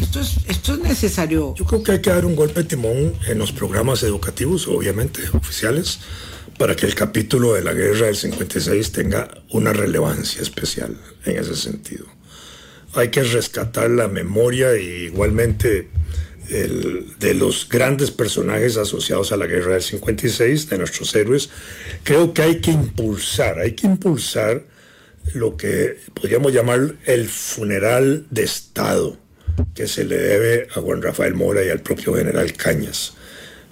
esto 0.00 0.20
es, 0.20 0.36
esto 0.48 0.74
es 0.74 0.80
necesario. 0.80 1.54
Yo 1.56 1.64
creo 1.64 1.82
que 1.82 1.92
hay 1.92 2.00
que 2.00 2.10
dar 2.10 2.26
un 2.26 2.36
golpe 2.36 2.62
de 2.62 2.68
timón 2.68 3.14
en 3.26 3.38
los 3.38 3.52
programas 3.52 4.02
educativos, 4.02 4.68
obviamente, 4.68 5.22
oficiales, 5.32 6.00
para 6.58 6.74
que 6.74 6.86
el 6.86 6.94
capítulo 6.94 7.54
de 7.54 7.62
la 7.62 7.72
guerra 7.72 8.06
del 8.06 8.16
56 8.16 8.92
tenga 8.92 9.28
una 9.50 9.72
relevancia 9.72 10.42
especial 10.42 10.96
en 11.24 11.38
ese 11.38 11.56
sentido. 11.56 12.06
Hay 12.94 13.08
que 13.08 13.22
rescatar 13.22 13.90
la 13.90 14.08
memoria 14.08 14.76
y 14.76 15.04
igualmente 15.04 15.88
de 16.48 17.34
los 17.34 17.68
grandes 17.68 18.10
personajes 18.10 18.76
asociados 18.76 19.32
a 19.32 19.36
la 19.36 19.46
guerra 19.46 19.72
del 19.72 19.82
56, 19.82 20.70
de 20.70 20.78
nuestros 20.78 21.14
héroes, 21.14 21.50
creo 22.04 22.32
que 22.32 22.42
hay 22.42 22.60
que 22.60 22.70
impulsar, 22.70 23.58
hay 23.58 23.72
que 23.72 23.86
impulsar 23.86 24.64
lo 25.34 25.56
que 25.56 25.98
podríamos 26.14 26.52
llamar 26.52 26.94
el 27.04 27.28
funeral 27.28 28.26
de 28.30 28.44
Estado 28.44 29.18
que 29.74 29.86
se 29.88 30.04
le 30.04 30.16
debe 30.16 30.68
a 30.74 30.80
Juan 30.80 31.02
Rafael 31.02 31.34
Mora 31.34 31.64
y 31.64 31.70
al 31.70 31.80
propio 31.80 32.14
general 32.14 32.52
Cañas, 32.52 33.14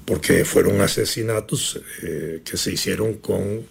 porque 0.05 0.45
fueron 0.45 0.81
asesinatos 0.81 1.81
eh, 2.03 2.41
que 2.45 2.57
se 2.57 2.73
hicieron 2.73 3.15
con 3.15 3.67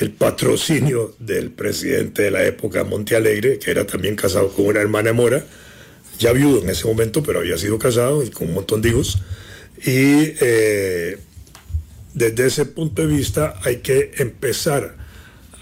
el 0.00 0.12
patrocinio 0.12 1.14
del 1.18 1.50
presidente 1.50 2.22
de 2.22 2.30
la 2.30 2.44
época, 2.44 2.84
Montealegre, 2.84 3.58
que 3.58 3.70
era 3.70 3.86
también 3.86 4.16
casado 4.16 4.52
con 4.52 4.66
una 4.66 4.80
hermana 4.80 5.12
Mora, 5.12 5.44
ya 6.20 6.32
viudo 6.32 6.62
en 6.62 6.68
ese 6.68 6.86
momento, 6.86 7.22
pero 7.22 7.40
había 7.40 7.58
sido 7.58 7.78
casado 7.78 8.22
y 8.22 8.30
con 8.30 8.48
un 8.48 8.54
montón 8.54 8.82
de 8.82 8.90
hijos. 8.90 9.18
Y 9.78 10.34
eh, 10.40 11.18
desde 12.14 12.46
ese 12.46 12.66
punto 12.66 13.02
de 13.02 13.08
vista 13.08 13.58
hay 13.64 13.78
que 13.78 14.12
empezar 14.18 14.96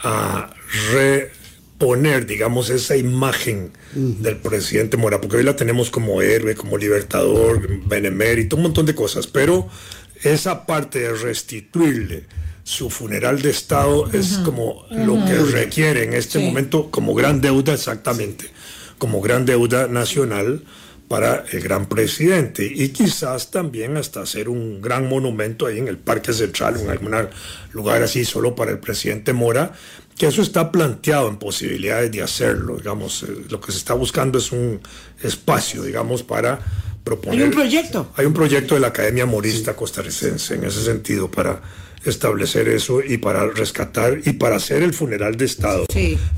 a 0.02 0.52
reponer, 0.92 2.26
digamos, 2.26 2.70
esa 2.70 2.96
imagen 2.96 3.72
del 3.92 4.36
presidente 4.36 4.96
Mora, 4.96 5.20
porque 5.20 5.36
hoy 5.36 5.44
la 5.44 5.56
tenemos 5.56 5.90
como 5.90 6.20
héroe, 6.20 6.56
como 6.56 6.76
libertador, 6.76 7.86
benemérito, 7.86 8.56
un 8.56 8.62
montón 8.62 8.86
de 8.86 8.94
cosas, 8.94 9.28
pero 9.28 9.68
esa 10.22 10.66
parte 10.66 10.98
de 10.98 11.12
restituirle 11.14 12.24
su 12.64 12.90
funeral 12.90 13.40
de 13.40 13.50
Estado 13.50 14.10
es 14.12 14.38
como 14.44 14.84
lo 14.90 15.24
que 15.24 15.38
requiere 15.38 16.02
en 16.04 16.12
este 16.12 16.38
momento 16.38 16.90
como 16.90 17.14
gran 17.14 17.40
deuda 17.40 17.72
exactamente 17.72 18.50
como 18.98 19.20
gran 19.20 19.46
deuda 19.46 19.88
nacional 19.88 20.62
para 21.08 21.44
el 21.50 21.60
gran 21.62 21.86
presidente 21.86 22.70
y 22.70 22.90
quizás 22.90 23.50
también 23.50 23.96
hasta 23.96 24.20
hacer 24.20 24.48
un 24.48 24.82
gran 24.82 25.08
monumento 25.08 25.66
ahí 25.66 25.78
en 25.78 25.88
el 25.88 25.96
Parque 25.96 26.34
Central, 26.34 26.78
en 26.78 26.90
algún 26.90 27.14
lugar 27.72 28.02
así 28.02 28.24
solo 28.26 28.54
para 28.54 28.72
el 28.72 28.78
presidente 28.78 29.32
Mora, 29.32 29.72
que 30.18 30.26
eso 30.26 30.42
está 30.42 30.70
planteado 30.70 31.28
en 31.28 31.38
posibilidades 31.38 32.12
de 32.12 32.22
hacerlo, 32.22 32.76
digamos, 32.76 33.22
eh, 33.22 33.44
lo 33.48 33.60
que 33.60 33.72
se 33.72 33.78
está 33.78 33.94
buscando 33.94 34.38
es 34.38 34.52
un 34.52 34.80
espacio, 35.22 35.82
digamos, 35.82 36.22
para 36.22 36.58
proponer... 37.04 37.38
Hay 37.38 37.46
un 37.46 37.52
proyecto. 37.52 38.12
Hay 38.16 38.26
un 38.26 38.34
proyecto 38.34 38.74
de 38.74 38.80
la 38.80 38.88
Academia 38.88 39.24
Morista 39.24 39.74
Costarricense 39.74 40.56
en 40.56 40.64
ese 40.64 40.82
sentido 40.84 41.30
para 41.30 41.62
establecer 42.04 42.68
eso 42.68 43.00
y 43.02 43.18
para 43.18 43.46
rescatar 43.48 44.20
y 44.24 44.32
para 44.32 44.56
hacer 44.56 44.82
el 44.82 44.94
funeral 44.94 45.36
de 45.36 45.44
Estado. 45.44 45.86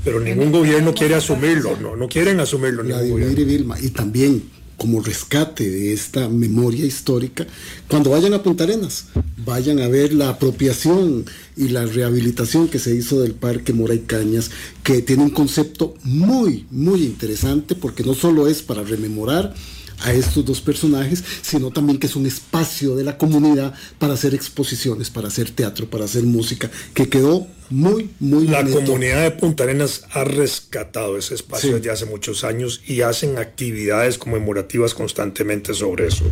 Pero 0.03 0.19
ningún 0.19 0.51
gobierno 0.51 0.93
quiere 0.93 1.15
asumirlo, 1.15 1.77
no, 1.77 1.95
no 1.95 2.07
quieren 2.07 2.39
asumirlo. 2.39 2.83
Y, 2.83 3.43
Vilma, 3.43 3.77
y 3.79 3.89
también 3.89 4.43
como 4.81 4.99
rescate 4.99 5.69
de 5.69 5.93
esta 5.93 6.27
memoria 6.27 6.83
histórica, 6.83 7.45
cuando 7.87 8.09
vayan 8.09 8.33
a 8.33 8.41
Punta 8.41 8.63
Arenas, 8.63 9.05
vayan 9.45 9.79
a 9.79 9.87
ver 9.87 10.11
la 10.11 10.29
apropiación 10.29 11.23
y 11.55 11.67
la 11.67 11.85
rehabilitación 11.85 12.67
que 12.67 12.79
se 12.79 12.95
hizo 12.95 13.21
del 13.21 13.35
Parque 13.35 13.73
Mora 13.73 13.93
y 13.93 13.99
Cañas, 13.99 14.49
que 14.81 15.03
tiene 15.03 15.21
un 15.21 15.29
concepto 15.29 15.93
muy, 16.01 16.65
muy 16.71 17.03
interesante, 17.03 17.75
porque 17.75 18.03
no 18.03 18.15
solo 18.15 18.47
es 18.47 18.63
para 18.63 18.81
rememorar, 18.81 19.53
a 20.01 20.13
estos 20.13 20.45
dos 20.45 20.61
personajes, 20.61 21.23
sino 21.41 21.71
también 21.71 21.99
que 21.99 22.07
es 22.07 22.15
un 22.15 22.25
espacio 22.25 22.95
de 22.95 23.03
la 23.03 23.17
comunidad 23.17 23.73
para 23.99 24.13
hacer 24.13 24.33
exposiciones, 24.33 25.09
para 25.09 25.27
hacer 25.27 25.51
teatro, 25.51 25.89
para 25.89 26.05
hacer 26.05 26.23
música, 26.23 26.69
que 26.93 27.09
quedó 27.09 27.47
muy, 27.69 28.09
muy 28.19 28.47
La 28.47 28.65
comunidad 28.65 29.23
de 29.23 29.31
Punta 29.31 29.63
Arenas 29.63 30.03
ha 30.11 30.23
rescatado 30.23 31.17
ese 31.17 31.35
espacio 31.35 31.75
desde 31.75 31.89
hace 31.89 32.05
muchos 32.05 32.43
años 32.43 32.81
y 32.85 33.01
hacen 33.01 33.37
actividades 33.37 34.17
conmemorativas 34.17 34.93
constantemente 34.93 35.73
sobre 35.73 36.07
eso. 36.07 36.25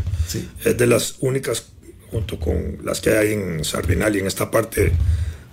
Es 0.64 0.78
de 0.78 0.88
las 0.88 1.16
únicas, 1.20 1.68
junto 2.12 2.40
con 2.40 2.80
las 2.84 3.00
que 3.00 3.12
hay 3.18 3.34
en 3.34 3.64
Sardinal 3.64 4.16
y 4.16 4.20
en 4.20 4.28
esta 4.28 4.52
parte 4.52 4.92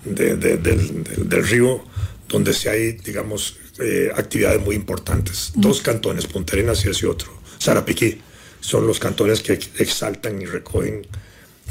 del, 0.04 1.48
río, 1.48 1.84
donde 2.28 2.52
se 2.52 2.68
hay, 2.68 2.92
digamos, 2.92 3.56
eh, 3.78 4.10
actividades 4.14 4.60
muy 4.60 4.74
importantes. 4.74 5.52
Dos 5.54 5.80
cantones, 5.82 6.26
Punta 6.26 6.54
Arenas 6.54 6.84
y 6.84 6.88
ese 6.88 7.06
otro. 7.06 7.35
Sarapiquí. 7.58 8.20
Son 8.60 8.86
los 8.86 8.98
cantones 8.98 9.42
que 9.42 9.52
exaltan 9.78 10.40
y 10.40 10.46
recogen 10.46 11.06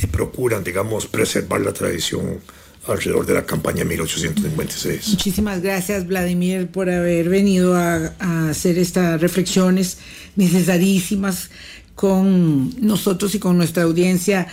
y 0.02 0.08
procuran, 0.08 0.64
digamos, 0.64 1.08
preservar 1.08 1.62
la 1.62 1.74
tradición 1.74 2.42
alrededor 2.88 3.26
de 3.26 3.34
la 3.34 3.46
campaña 3.46 3.84
1856. 3.84 5.10
Muchísimas 5.10 5.62
gracias, 5.62 6.06
Vladimir, 6.06 6.68
por 6.68 6.90
haber 6.90 7.30
venido 7.30 7.76
a, 7.76 8.14
hacer 8.50 8.78
estas 8.78 9.20
reflexiones 9.20 9.98
necesarísimas 10.36 11.50
con 11.96 12.76
nosotros 12.86 13.34
y 13.36 13.40
con 13.40 13.58
nuestra 13.58 13.84
audiencia 13.84 14.48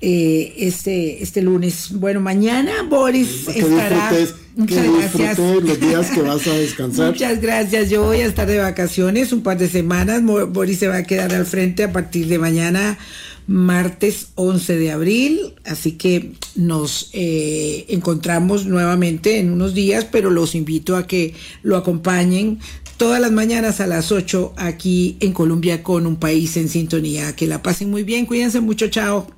eh, 0.00 0.54
este, 0.58 1.22
este 1.22 1.42
lunes. 1.42 1.88
Bueno, 1.92 2.20
mañana 2.20 2.82
Boris 2.88 3.48
estará. 3.48 4.12
Muchas 4.56 4.86
gracias. 4.86 5.38
los 5.38 5.80
días 5.80 6.10
que 6.10 6.22
vas 6.22 6.46
a 6.46 6.52
descansar. 6.58 7.12
Muchas 7.12 7.40
gracias. 7.40 7.90
Yo 7.90 8.04
voy 8.04 8.20
a 8.20 8.26
estar 8.26 8.46
de 8.46 8.58
vacaciones 8.58 9.32
un 9.32 9.42
par 9.42 9.58
de 9.58 9.68
semanas. 9.68 10.22
Boris 10.22 10.78
se 10.78 10.88
va 10.88 10.98
a 10.98 11.02
quedar 11.02 11.34
al 11.34 11.46
frente 11.46 11.84
a 11.84 11.92
partir 11.92 12.26
de 12.28 12.38
mañana, 12.38 12.98
martes 13.46 14.28
11 14.34 14.76
de 14.76 14.92
abril. 14.92 15.54
Así 15.64 15.92
que 15.92 16.32
nos 16.56 17.10
eh, 17.12 17.86
encontramos 17.88 18.66
nuevamente 18.66 19.38
en 19.38 19.50
unos 19.50 19.74
días, 19.74 20.06
pero 20.10 20.30
los 20.30 20.54
invito 20.54 20.96
a 20.96 21.06
que 21.06 21.34
lo 21.62 21.76
acompañen 21.76 22.58
todas 22.96 23.20
las 23.20 23.32
mañanas 23.32 23.80
a 23.80 23.86
las 23.86 24.10
8 24.10 24.54
aquí 24.56 25.18
en 25.20 25.32
Colombia 25.32 25.82
con 25.82 26.06
un 26.06 26.16
país 26.16 26.56
en 26.56 26.68
sintonía. 26.68 27.36
Que 27.36 27.46
la 27.46 27.62
pasen 27.62 27.90
muy 27.90 28.04
bien, 28.04 28.26
cuídense 28.26 28.60
mucho, 28.60 28.88
chao. 28.88 29.35